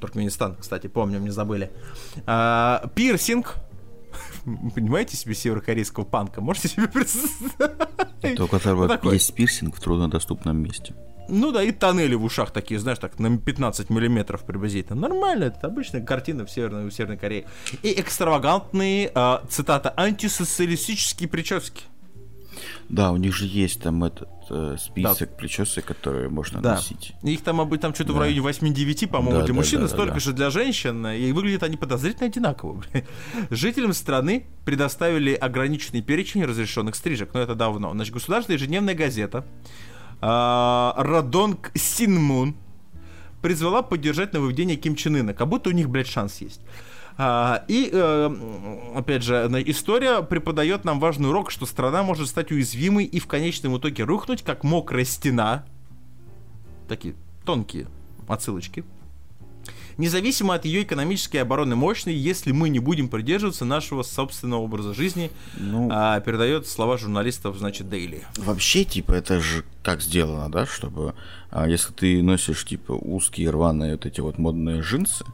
Туркменистан, 0.00 0.56
кстати, 0.56 0.86
помню, 0.86 1.18
не 1.18 1.30
забыли. 1.30 1.70
Пирсинг. 2.94 3.54
Понимаете 4.74 5.16
себе 5.16 5.34
северокорейского 5.34 6.04
панка? 6.04 6.40
Можете 6.40 6.68
себе 6.68 6.88
представить? 6.88 7.52
Это 8.22 8.44
у 8.44 8.48
которого 8.48 8.98
есть 9.12 9.34
пирсинг 9.34 9.76
в 9.76 9.80
труднодоступном 9.80 10.58
месте. 10.58 10.94
Ну 11.28 11.52
да, 11.52 11.62
и 11.62 11.72
тоннели 11.72 12.14
в 12.14 12.24
ушах 12.24 12.50
такие, 12.50 12.78
знаешь, 12.78 12.98
так 12.98 13.18
на 13.18 13.36
15 13.38 13.90
миллиметров 13.90 14.44
приблизительно. 14.44 15.08
Нормально, 15.08 15.44
это 15.44 15.66
обычная 15.66 16.02
картина 16.04 16.44
в 16.44 16.50
Северной, 16.50 16.84
в 16.88 16.92
Северной 16.92 17.16
Корее. 17.16 17.46
И 17.82 17.98
экстравагантные, 18.00 19.10
а, 19.14 19.42
цитата, 19.48 19.92
антисоциалистические 19.96 21.28
прически. 21.28 21.84
Да, 22.88 23.12
у 23.12 23.16
них 23.16 23.34
же 23.34 23.46
есть 23.46 23.80
там 23.82 24.04
этот 24.04 24.28
э, 24.50 24.76
список 24.78 25.36
причесок, 25.38 25.86
которые 25.86 26.28
можно 26.28 26.60
Да. 26.60 26.74
носить. 26.74 27.14
Их 27.22 27.42
там, 27.42 27.60
обы- 27.60 27.78
там 27.78 27.94
что-то 27.94 28.12
в 28.12 28.16
Да. 28.16 28.22
районе 28.22 28.40
8-9, 28.42 29.06
по-моему, 29.08 29.38
Да, 29.40 29.44
для 29.46 29.54
да, 29.54 29.58
мужчин, 29.58 29.80
да, 29.80 29.86
да, 29.86 29.88
столько 29.88 30.14
да. 30.14 30.20
же 30.20 30.32
для 30.34 30.50
женщин, 30.50 31.06
и 31.06 31.32
выглядят 31.32 31.62
они 31.62 31.76
подозрительно 31.78 32.26
одинаково. 32.26 32.84
Жителям 33.50 33.94
страны 33.94 34.46
предоставили 34.66 35.32
ограниченный 35.32 36.02
перечень 36.02 36.44
разрешенных 36.44 36.94
стрижек, 36.94 37.30
но 37.32 37.40
это 37.40 37.54
давно. 37.54 37.92
Значит, 37.92 38.12
государственная 38.12 38.58
ежедневная 38.58 38.94
газета 38.94 39.46
Радонг 40.26 41.70
Синмун 41.74 42.56
призвала 43.42 43.82
поддержать 43.82 44.32
нововведение 44.32 44.76
Ким 44.76 44.96
Чен 44.96 45.16
Ына, 45.16 45.34
как 45.34 45.48
будто 45.48 45.68
у 45.68 45.72
них, 45.72 45.90
блядь, 45.90 46.06
шанс 46.06 46.40
есть. 46.40 46.62
А, 47.16 47.64
и, 47.68 47.90
э, 47.92 48.36
опять 48.96 49.22
же, 49.22 49.48
на- 49.48 49.62
история 49.62 50.22
преподает 50.22 50.84
нам 50.84 50.98
важный 50.98 51.28
урок, 51.28 51.50
что 51.50 51.66
страна 51.66 52.02
может 52.02 52.28
стать 52.28 52.50
уязвимой 52.50 53.04
и 53.04 53.20
в 53.20 53.26
конечном 53.26 53.76
итоге 53.78 54.02
рухнуть, 54.04 54.42
как 54.42 54.64
мокрая 54.64 55.04
стена. 55.04 55.64
Такие 56.88 57.14
тонкие 57.44 57.86
отсылочки. 58.26 58.84
Независимо 59.98 60.54
от 60.54 60.64
ее 60.64 60.82
экономической 60.82 61.36
и 61.36 61.40
оборонной 61.40 61.76
мощности, 61.76 62.18
если 62.18 62.52
мы 62.52 62.68
не 62.68 62.78
будем 62.78 63.08
придерживаться 63.08 63.64
нашего 63.64 64.02
собственного 64.02 64.60
образа 64.60 64.94
жизни, 64.94 65.30
Ну, 65.58 65.88
а, 65.92 66.20
передает 66.20 66.66
слова 66.66 66.98
журналистов, 66.98 67.56
значит, 67.58 67.86
Daily. 67.86 68.22
Вообще, 68.38 68.84
типа, 68.84 69.12
это 69.12 69.40
же 69.40 69.64
как 69.82 70.00
сделано, 70.02 70.50
да, 70.50 70.66
чтобы 70.66 71.14
а, 71.50 71.68
если 71.68 71.92
ты 71.92 72.22
носишь, 72.22 72.64
типа, 72.64 72.92
узкие 72.92 73.50
рваные 73.50 73.92
вот 73.92 74.06
эти 74.06 74.20
вот 74.20 74.38
модные 74.38 74.80
джинсы, 74.80 75.24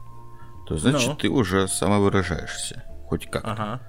то 0.67 0.77
значит 0.79 1.09
Ну. 1.09 1.15
ты 1.17 1.29
уже 1.29 1.67
самовыражаешься. 1.69 2.85
Хоть 3.09 3.27
как. 3.31 3.43
Ага. 3.45 3.81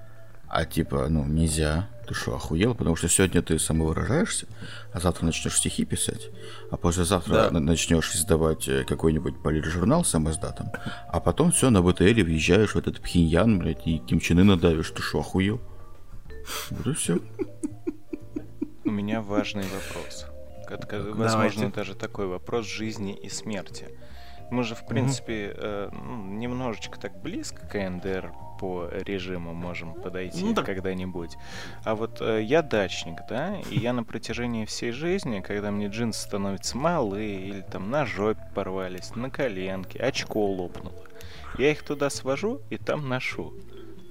А 0.54 0.66
типа, 0.66 1.08
ну, 1.08 1.24
нельзя. 1.26 1.88
Ты 2.06 2.14
что, 2.14 2.36
охуел? 2.36 2.76
Потому 2.76 2.98
что 2.98 3.08
сегодня 3.08 3.42
ты 3.42 3.58
самовыражаешься, 3.58 4.48
а 4.92 5.00
завтра 5.00 5.26
начнешь 5.26 5.56
стихи 5.56 5.86
писать, 5.86 6.28
а 6.70 6.76
послезавтра 6.76 7.34
Да. 7.34 7.52
на- 7.52 7.62
начнешь 7.62 8.14
издавать 8.14 8.68
э, 8.68 8.84
какой-нибудь 8.84 9.42
политжурнал 9.42 10.04
с 10.04 10.14
издатом, 10.14 10.72
а 11.08 11.22
потом 11.22 11.52
все, 11.54 11.70
на 11.70 11.82
БТЛе 11.82 12.24
въезжаешь 12.26 12.76
в 12.76 12.78
этот 12.78 13.00
Пхеньян, 13.00 13.60
блядь, 13.60 13.88
и 13.88 14.00
Ким 14.00 14.20
Чен 14.20 14.40
Ына 14.40 14.58
давишь. 14.58 14.92
Ты 14.92 15.02
что, 15.02 15.20
охуел? 15.22 15.62
Вот 16.72 16.88
и 16.88 16.94
все. 16.96 17.20
У 18.84 18.92
меня 18.92 19.22
важный 19.22 19.64
вопрос. 19.64 20.26
Возможно, 21.16 21.62
давайте. 21.62 21.68
даже 21.68 21.96
такой 21.96 22.28
вопрос 22.28 22.66
жизни 22.66 23.14
и 23.16 23.30
смерти. 23.30 23.88
Мы 24.50 24.64
же, 24.66 24.76
в 24.76 24.86
принципе, 24.86 25.54
э, 25.56 25.90
ну, 25.94 26.26
немножечко 26.34 27.00
так 27.00 27.22
близко 27.22 27.66
к 27.66 27.72
КНДР 27.72 28.34
по 28.62 28.88
режиму 28.92 29.54
можем 29.56 29.96
подойти 29.96 30.44
Ну, 30.46 30.54
так- 30.54 30.68
когда-нибудь. 30.68 31.36
А 31.84 31.96
вот 31.96 32.22
э, 32.22 32.44
я 32.44 32.62
дачник, 32.62 33.18
да, 33.28 33.58
и 33.72 33.80
я 33.80 33.92
на 33.92 34.04
протяжении 34.04 34.66
всей 34.66 34.92
жизни, 34.92 35.40
когда 35.40 35.72
мне 35.72 35.88
джинсы 35.88 36.22
становятся 36.22 36.78
малые, 36.78 37.42
или 37.48 37.62
там 37.62 37.90
на 37.90 38.06
жопе 38.06 38.40
порвались, 38.54 39.16
на 39.16 39.32
коленке, 39.32 39.98
очко 39.98 40.46
лопнуло, 40.46 40.94
я 41.58 41.72
их 41.72 41.82
туда 41.84 42.12
свожу 42.12 42.62
и 42.70 42.78
там 42.78 43.10
ношу. 43.10 43.52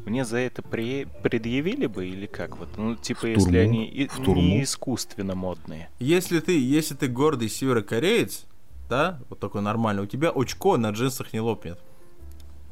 Мне 0.05 0.25
за 0.25 0.39
это 0.39 0.63
при... 0.63 1.07
предъявили 1.23 1.87
бы 1.87 2.09
или 2.09 2.27
как 2.27 2.57
вот? 2.57 2.71
Ну, 2.77 2.97
типа, 2.97 3.27
если 3.27 3.45
турму? 3.45 3.61
они 3.61 3.87
и- 3.87 4.09
В 4.09 4.17
турму? 4.17 4.43
не 4.43 4.63
искусственно 4.65 5.37
модные. 5.37 5.91
Если 6.01 6.41
ты, 6.41 6.59
если 6.59 6.95
ты 6.97 7.07
гордый 7.07 7.49
северокореец, 7.49 8.47
да, 8.89 9.21
вот 9.29 9.39
такой 9.39 9.63
нормальный, 9.63 10.03
у 10.03 10.07
тебя 10.07 10.31
очко 10.31 10.77
на 10.77 10.91
джинсах 10.91 11.33
не 11.33 11.41
лопнет. 11.41 11.79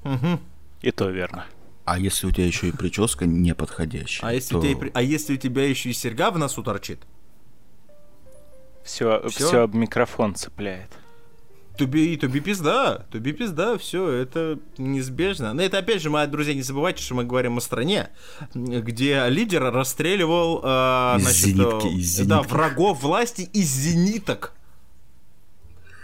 Мгм. 0.03 0.41
И 0.81 0.91
то 0.91 1.11
верно. 1.11 1.45
А 1.91 1.99
если 1.99 2.27
у 2.27 2.31
тебя 2.31 2.47
еще 2.47 2.69
и 2.69 2.73
прическа 2.73 3.25
неподходящая? 3.27 4.31
А 4.31 4.35
если, 4.35 4.51
то- 4.55 4.59
у 4.59 4.63
тебя, 4.63 4.91
а 4.95 5.03
если 5.03 5.35
у 5.35 5.37
тебя 5.37 5.67
еще 5.67 5.91
и 5.91 5.93
серьга 5.93 6.31
в 6.31 6.39
носу 6.39 6.63
торчит, 6.63 7.01
Все, 8.85 9.23
Всё? 9.29 9.49
все 9.49 9.61
об 9.63 9.75
микрофон 9.75 10.35
цепляет. 10.35 10.91
Туби, 11.77 12.17
туби 12.17 12.41
пизда, 12.41 13.07
туби 13.13 13.33
пизда, 13.33 13.79
все, 13.79 14.09
это 14.11 14.59
неизбежно. 14.79 15.53
Но 15.55 15.63
это 15.63 15.79
опять 15.79 16.03
же, 16.03 16.11
мои 16.11 16.27
друзья, 16.27 16.53
не 16.53 16.63
забывайте, 16.63 17.03
что 17.03 17.15
мы 17.15 17.25
говорим 17.25 17.57
о 17.57 17.61
стране, 17.61 18.09
где 18.55 19.25
лидер 19.29 19.63
расстреливал 19.71 20.61
э, 20.65 21.17
Из 21.19 21.23
значит, 21.23 21.41
зенитки, 21.45 21.87
э, 21.87 21.91
из 21.91 22.17
да, 22.19 22.25
зенитки. 22.39 22.51
врагов 22.53 23.03
власти 23.03 23.43
из 23.53 23.69
зениток. 23.71 24.55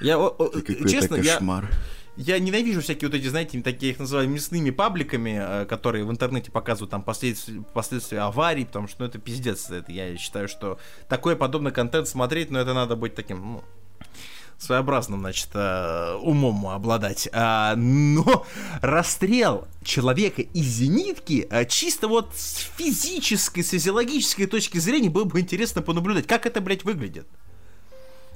Я, 0.01 0.19
о- 0.19 0.29
о, 0.39 0.61
честно, 0.89 1.17
я, 1.17 1.35
кошмар. 1.35 1.69
я 1.71 1.79
ненавижу 2.17 2.81
всякие 2.81 3.09
вот 3.11 3.17
эти, 3.17 3.27
знаете, 3.27 3.61
такие 3.63 3.93
их 3.93 3.99
называю 3.99 4.29
мясными 4.29 4.71
пабликами, 4.71 5.39
э, 5.41 5.67
которые 5.67 6.05
в 6.05 6.11
интернете 6.11 6.51
показывают 6.51 6.91
там 6.91 7.03
последствия, 7.03 7.63
последствия 7.75 8.21
аварий, 8.21 8.65
потому 8.65 8.87
что 8.87 9.03
ну, 9.03 9.09
это 9.09 9.19
пиздец. 9.19 9.71
Это, 9.71 9.91
я 9.91 10.17
считаю, 10.17 10.49
что 10.49 10.79
такой 11.09 11.37
подобный 11.37 11.73
контент 11.73 12.07
смотреть, 12.07 12.51
но 12.51 12.61
это 12.61 12.73
надо 12.73 12.95
быть 12.95 13.15
таким, 13.15 13.55
ну, 13.55 13.65
своеобразным, 14.59 15.21
значит, 15.21 15.51
э, 15.55 16.15
умом 16.23 16.67
обладать. 16.69 17.29
А, 17.33 17.75
но 17.77 18.47
расстрел 18.81 19.67
человека 19.83 20.43
из 20.43 20.65
зенитки 20.65 21.47
э, 21.51 21.65
чисто 21.67 22.09
вот 22.09 22.35
с 22.35 22.71
физической, 22.77 23.63
с 23.63 23.71
физиологической 23.71 24.47
точки 24.47 24.79
зрения 24.79 25.11
было 25.11 25.25
бы 25.25 25.41
интересно 25.41 25.83
понаблюдать, 25.83 26.27
как 26.27 26.47
это, 26.47 26.61
блядь, 26.61 26.85
выглядит. 26.85 27.27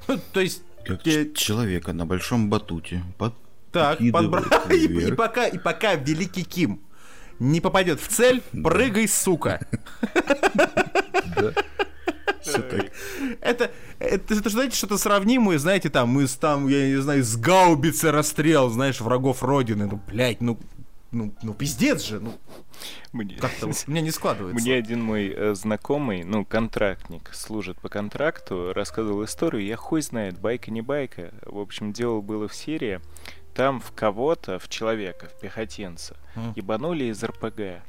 Ну, 0.07 0.19
То 0.33 0.41
есть... 0.41 0.63
Как 0.85 1.03
человека 1.35 1.93
на 1.93 2.07
большом 2.07 2.49
батуте. 2.49 3.05
Под... 3.19 3.35
Так, 3.73 4.01
подбра- 4.01 4.73
и, 4.75 5.09
и 5.09 5.13
пока, 5.13 5.47
и 5.47 5.59
пока 5.59 5.95
великий 5.95 6.45
Ким 6.45 6.81
не 7.39 7.61
попадет 7.61 8.01
в 8.01 8.09
цель, 8.09 8.43
прыгай, 8.63 9.07
сука. 9.09 9.61
Это, 13.41 13.71
это, 13.99 14.35
это, 14.35 14.51
знаете, 14.51 14.77
что-то 14.77 14.97
сравнимое, 14.97 15.59
знаете, 15.59 15.91
там, 15.91 16.09
мы 16.09 16.27
с 16.27 16.35
там, 16.35 16.67
я 16.69 16.89
не 16.89 16.97
знаю, 16.97 17.23
с 17.23 17.37
гаубицы 17.37 18.11
расстрел, 18.11 18.71
знаешь, 18.71 19.01
врагов 19.01 19.43
Родины. 19.43 19.87
Ну, 19.87 20.01
блядь, 20.07 20.41
ну, 20.41 20.59
ну, 21.11 21.35
ну, 21.43 21.53
пиздец 21.55 22.03
же, 22.05 22.21
ну, 22.21 22.35
Мне- 23.13 23.37
как-то 23.37 23.67
вот 23.67 23.77
у 23.87 23.91
меня 23.91 24.01
не 24.01 24.11
складывается. 24.11 24.63
Мне 24.63 24.75
один 24.77 25.03
мой 25.03 25.29
э, 25.35 25.55
знакомый, 25.55 26.25
ну, 26.25 26.45
контрактник, 26.45 27.31
служит 27.35 27.79
по 27.81 27.89
контракту, 27.89 28.73
рассказывал 28.73 29.25
историю, 29.25 29.65
я 29.65 29.77
хуй 29.77 30.01
знает, 30.01 30.39
байка 30.39 30.71
не 30.71 30.81
байка. 30.81 31.33
В 31.45 31.59
общем, 31.59 31.93
дело 31.93 32.21
было 32.21 32.49
в 32.49 32.55
Сирии. 32.55 33.01
Там 33.59 33.81
в 33.81 33.91
кого-то, 33.91 34.61
в 34.61 34.69
человека, 34.69 35.27
в 35.27 35.41
пехотинца, 35.41 36.17
Мгм. 36.37 36.53
ебанули 36.55 37.07
из 37.07 37.25
РПГ. 37.25 37.83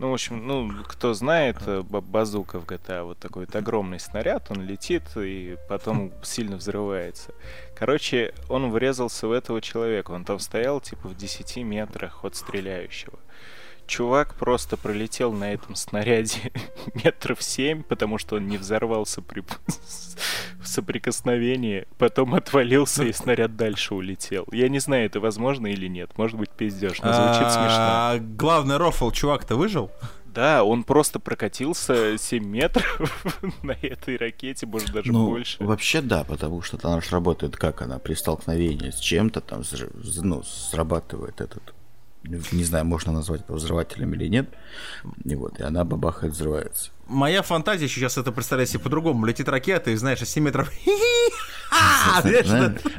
Ну, 0.00 0.10
в 0.10 0.14
общем, 0.14 0.44
ну, 0.44 0.68
кто 0.82 1.14
знает, 1.14 1.58
ба- 1.88 2.00
базука 2.00 2.58
в 2.58 2.64
GTA, 2.66 3.04
вот 3.04 3.18
такой 3.20 3.46
вот 3.46 3.54
огромный 3.54 4.00
снаряд, 4.00 4.50
он 4.50 4.66
летит 4.66 5.04
и 5.16 5.56
потом 5.68 6.12
сильно 6.24 6.56
взрывается. 6.56 7.32
Короче, 7.76 8.34
он 8.48 8.72
врезался 8.72 9.28
в 9.28 9.32
этого 9.32 9.60
человека, 9.62 10.10
он 10.10 10.24
там 10.24 10.40
стоял, 10.40 10.80
типа, 10.80 11.06
в 11.06 11.16
10 11.16 11.58
метрах 11.62 12.24
от 12.24 12.34
стреляющего. 12.34 13.20
Чувак 13.86 14.34
просто 14.34 14.76
пролетел 14.76 15.32
на 15.32 15.52
этом 15.52 15.74
снаряде 15.76 16.52
метров 17.04 17.42
семь, 17.42 17.82
потому 17.82 18.18
что 18.18 18.36
он 18.36 18.48
не 18.48 18.56
взорвался 18.58 19.22
при 19.22 19.40
в 20.60 20.66
соприкосновении, 20.66 21.86
потом 21.98 22.34
отвалился 22.34 23.04
и 23.04 23.12
снаряд 23.12 23.56
дальше 23.56 23.94
улетел. 23.94 24.44
Я 24.50 24.68
не 24.68 24.80
знаю, 24.80 25.06
это 25.06 25.20
возможно 25.20 25.68
или 25.68 25.86
нет. 25.86 26.18
Может 26.18 26.36
быть, 26.38 26.50
пиздешь, 26.50 27.00
но 27.00 27.12
звучит 27.12 27.52
смешно. 27.52 27.68
А, 27.70 28.18
Главный 28.18 28.76
рофл, 28.76 29.10
чувак-то 29.10 29.56
выжил? 29.56 29.90
Да, 30.26 30.64
он 30.64 30.84
просто 30.84 31.18
прокатился 31.18 32.18
7 32.18 32.44
метров 32.44 33.24
на 33.62 33.72
этой 33.72 34.18
ракете, 34.18 34.66
может 34.66 34.92
даже 34.92 35.10
Ну, 35.10 35.30
больше. 35.30 35.64
вообще 35.64 36.02
да, 36.02 36.24
потому 36.24 36.60
что 36.60 36.78
она 36.82 37.00
же 37.00 37.08
работает 37.10 37.56
как 37.56 37.80
она, 37.80 37.98
при 37.98 38.12
столкновении 38.12 38.90
с 38.90 38.98
чем-то 38.98 39.40
там, 39.40 39.62
ну, 40.22 40.42
срабатывает 40.42 41.40
этот, 41.40 41.72
не 42.26 42.64
знаю, 42.64 42.84
можно 42.84 43.12
назвать 43.12 43.42
это 43.42 43.54
взрывателем 43.54 44.14
или 44.14 44.26
нет, 44.26 44.48
и 45.24 45.34
вот, 45.34 45.58
и 45.58 45.62
она 45.62 45.84
бабахает, 45.84 46.32
взрывается. 46.32 46.90
Моя 47.06 47.42
фантазия 47.42 47.88
сейчас 47.88 48.18
это 48.18 48.32
представляет 48.32 48.68
себе 48.68 48.80
по-другому. 48.80 49.24
Летит 49.26 49.48
ракета, 49.48 49.92
и 49.92 49.96
знаешь, 49.96 50.20
из 50.22 50.30
7 50.30 50.44
метров... 50.44 50.70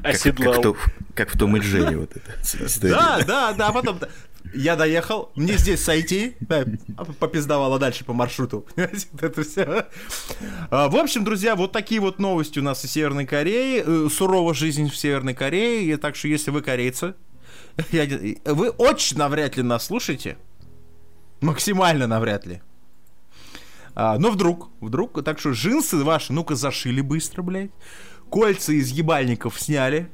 Оседлал. 0.03 0.75
как, 1.13 1.33
в 1.33 1.37
том- 1.37 1.57
и 1.57 1.59
Джерри 1.59 1.95
вот 1.95 2.11
это. 2.15 2.79
Да, 2.81 3.19
да, 3.25 3.53
да, 3.53 3.67
а 3.67 3.71
потом 3.71 3.99
я 4.53 4.75
доехал, 4.75 5.31
мне 5.35 5.57
здесь 5.57 5.83
сойти, 5.83 6.35
да, 6.39 6.65
попиздовала 7.19 7.79
дальше 7.79 8.05
по 8.05 8.13
маршруту. 8.13 8.65
Это 8.75 9.43
все. 9.43 9.87
В 10.69 10.95
общем, 10.95 11.23
друзья, 11.23 11.55
вот 11.55 11.71
такие 11.71 11.99
вот 11.99 12.19
новости 12.19 12.59
у 12.59 12.63
нас 12.63 12.83
из 12.85 12.91
Северной 12.91 13.25
Кореи. 13.25 13.83
Э, 13.85 14.09
Сурова 14.09 14.53
жизнь 14.53 14.89
в 14.89 14.95
Северной 14.95 15.33
Корее. 15.33 15.83
И 15.83 15.95
Так 15.97 16.15
что, 16.15 16.27
если 16.27 16.51
вы 16.51 16.61
корейцы, 16.61 17.15
я 17.91 18.05
не- 18.05 18.39
вы 18.45 18.69
очень 18.69 19.17
навряд 19.17 19.57
ли 19.57 19.63
нас 19.63 19.85
слушаете. 19.85 20.37
Максимально 21.41 22.07
навряд 22.07 22.45
ли. 22.45 22.61
А, 23.95 24.17
но 24.19 24.29
вдруг, 24.31 24.69
вдруг, 24.79 25.23
так 25.23 25.39
что 25.39 25.51
джинсы 25.51 25.97
ваши, 26.03 26.33
ну-ка, 26.33 26.55
зашили 26.55 27.01
быстро, 27.01 27.41
блядь. 27.41 27.71
Кольца 28.29 28.73
из 28.73 28.91
ебальников 28.91 29.59
сняли. 29.59 30.09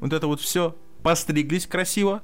Вот 0.00 0.12
это 0.12 0.26
вот 0.26 0.40
все. 0.40 0.76
Постриглись 1.02 1.66
красиво. 1.66 2.22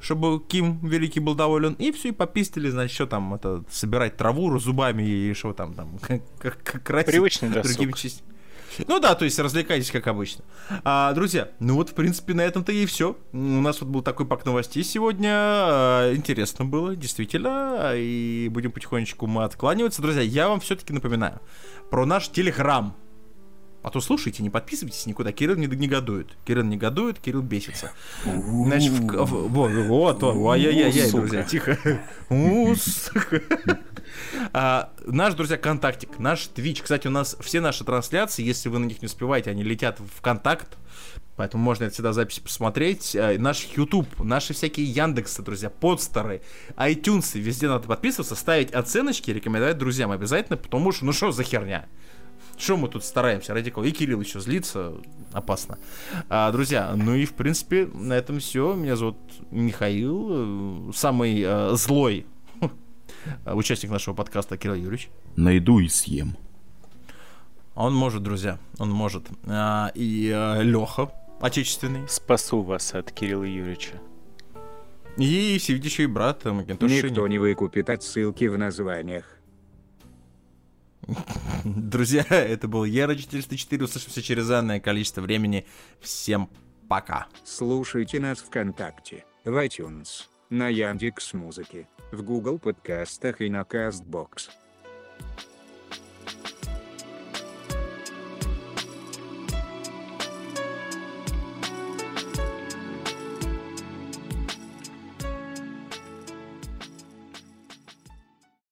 Чтобы 0.00 0.40
Ким 0.46 0.78
Великий 0.86 1.20
был 1.20 1.34
доволен. 1.34 1.72
И 1.74 1.90
все, 1.92 2.08
и 2.08 2.12
попистили, 2.12 2.70
значит, 2.70 2.94
что 2.94 3.06
там, 3.06 3.34
это, 3.34 3.64
собирать 3.70 4.16
траву 4.16 4.56
зубами 4.58 5.02
и 5.02 5.34
что 5.34 5.52
там, 5.52 5.74
там, 5.74 5.98
как, 6.00 6.22
как, 6.38 6.62
как 6.62 6.82
красить 6.84 7.10
Привычный 7.10 7.48
досуг. 7.50 7.72
Ну 8.86 9.00
да, 9.00 9.14
то 9.14 9.24
есть 9.24 9.38
развлекайтесь, 9.38 9.90
как 9.90 10.06
обычно. 10.06 10.44
А, 10.84 11.12
друзья, 11.12 11.48
ну 11.58 11.74
вот, 11.74 11.90
в 11.90 11.94
принципе, 11.94 12.34
на 12.34 12.42
этом-то 12.42 12.72
и 12.72 12.86
все. 12.86 13.16
У 13.32 13.36
нас 13.36 13.80
вот 13.80 13.90
был 13.90 14.02
такой 14.02 14.26
пак 14.26 14.44
новостей 14.44 14.84
сегодня. 14.84 15.30
А, 15.32 16.14
Интересно 16.14 16.64
было, 16.64 16.94
действительно. 16.94 17.92
И 17.94 18.48
будем 18.50 18.72
потихонечку 18.72 19.26
мы 19.26 19.44
откланиваться. 19.44 20.02
Друзья, 20.02 20.22
я 20.22 20.48
вам 20.48 20.60
все-таки 20.60 20.92
напоминаю 20.92 21.40
про 21.90 22.06
наш 22.06 22.28
телеграм. 22.28 22.94
А 23.82 23.90
то 23.90 24.00
слушайте, 24.00 24.42
не 24.42 24.50
подписывайтесь 24.50 25.06
никуда. 25.06 25.30
Кирилл 25.32 25.56
не 25.56 25.66
негодует. 25.66 26.36
Кирилл 26.44 26.64
негодует, 26.64 27.20
Кирилл 27.20 27.42
бесится. 27.42 27.92
Значит, 28.24 28.92
в, 28.92 29.06
в- 29.24 29.48
вот, 29.48 29.70
вот, 29.72 30.22
вот, 30.22 30.50
ай-яй-яй, 30.52 31.10
друзья, 31.12 31.42
тихо. 31.44 31.78
А, 34.52 34.90
наш, 35.06 35.34
друзья, 35.34 35.56
контактик, 35.56 36.18
наш 36.18 36.48
Twitch. 36.54 36.82
Кстати, 36.82 37.06
у 37.06 37.10
нас 37.10 37.36
все 37.40 37.60
наши 37.60 37.84
трансляции, 37.84 38.42
если 38.42 38.68
вы 38.68 38.78
на 38.78 38.86
них 38.86 39.02
не 39.02 39.06
успеваете, 39.06 39.50
они 39.50 39.62
летят 39.62 40.00
в 40.00 40.20
контакт. 40.20 40.76
Поэтому 41.36 41.62
можно 41.62 41.84
это 41.84 41.94
всегда 41.94 42.12
записи 42.12 42.40
посмотреть. 42.40 43.14
А, 43.14 43.38
Наш 43.38 43.68
YouTube, 43.76 44.08
наши 44.24 44.54
всякие 44.54 44.86
Яндексы, 44.86 45.42
друзья, 45.42 45.70
подстеры, 45.70 46.42
iTunes, 46.76 47.38
везде 47.38 47.68
надо 47.68 47.86
подписываться, 47.86 48.34
ставить 48.34 48.72
оценочки, 48.72 49.30
рекомендовать 49.30 49.78
друзьям 49.78 50.10
обязательно, 50.10 50.56
потому 50.56 50.90
что, 50.90 51.04
ну 51.04 51.12
что 51.12 51.30
за 51.30 51.44
херня? 51.44 51.86
Что 52.58 52.76
мы 52.76 52.88
тут 52.88 53.04
стараемся 53.04 53.54
ради 53.54 53.70
кого? 53.70 53.86
И 53.86 53.92
Кирилл 53.92 54.20
еще 54.20 54.40
злится, 54.40 54.94
опасно. 55.32 55.78
А, 56.28 56.50
друзья, 56.50 56.92
ну 56.96 57.14
и 57.14 57.24
в 57.24 57.34
принципе 57.34 57.86
на 57.86 58.14
этом 58.14 58.40
все. 58.40 58.74
Меня 58.74 58.96
зовут 58.96 59.16
Михаил, 59.52 60.28
э, 60.30 60.92
самый 60.92 61.40
э, 61.40 61.70
злой 61.76 62.26
участник 63.46 63.90
нашего 63.92 64.14
подкаста 64.14 64.58
Кирилл 64.58 64.74
Юрьевич. 64.74 65.08
Найду 65.36 65.78
и 65.78 65.88
съем. 65.88 66.36
Он 67.76 67.94
может, 67.94 68.24
друзья, 68.24 68.58
он 68.78 68.90
может. 68.90 69.26
А, 69.46 69.92
и 69.94 70.26
Леха, 70.62 71.12
отечественный. 71.40 72.08
Спасу 72.08 72.62
вас 72.62 72.92
от 72.92 73.12
Кирилла 73.12 73.44
Юрьевича. 73.44 74.00
И 75.16 75.58
всевидящий 75.58 76.06
брат 76.06 76.44
э, 76.44 76.52
Макинтош 76.52 76.90
Никто 76.90 77.26
не 77.28 77.38
выкупит 77.38 77.88
отсылки 77.88 78.44
в 78.46 78.58
названиях. 78.58 79.37
Друзья, 81.64 82.24
это 82.30 82.68
был 82.68 82.84
Ера 82.84 83.14
404. 83.14 83.84
Услышимся 83.84 84.22
через 84.22 84.50
энное 84.50 84.80
количество 84.80 85.20
времени. 85.20 85.66
Всем 86.00 86.50
пока. 86.88 87.26
Слушайте 87.44 88.20
нас 88.20 88.38
ВКонтакте, 88.38 89.24
в 89.44 89.56
iTunes, 89.64 90.24
на 90.50 90.68
Яндекс 90.68 91.34
Музыке, 91.34 91.88
в 92.12 92.22
Google 92.22 92.58
подкастах 92.58 93.40
и 93.40 93.48
на 93.48 93.62
Castbox. 93.62 94.50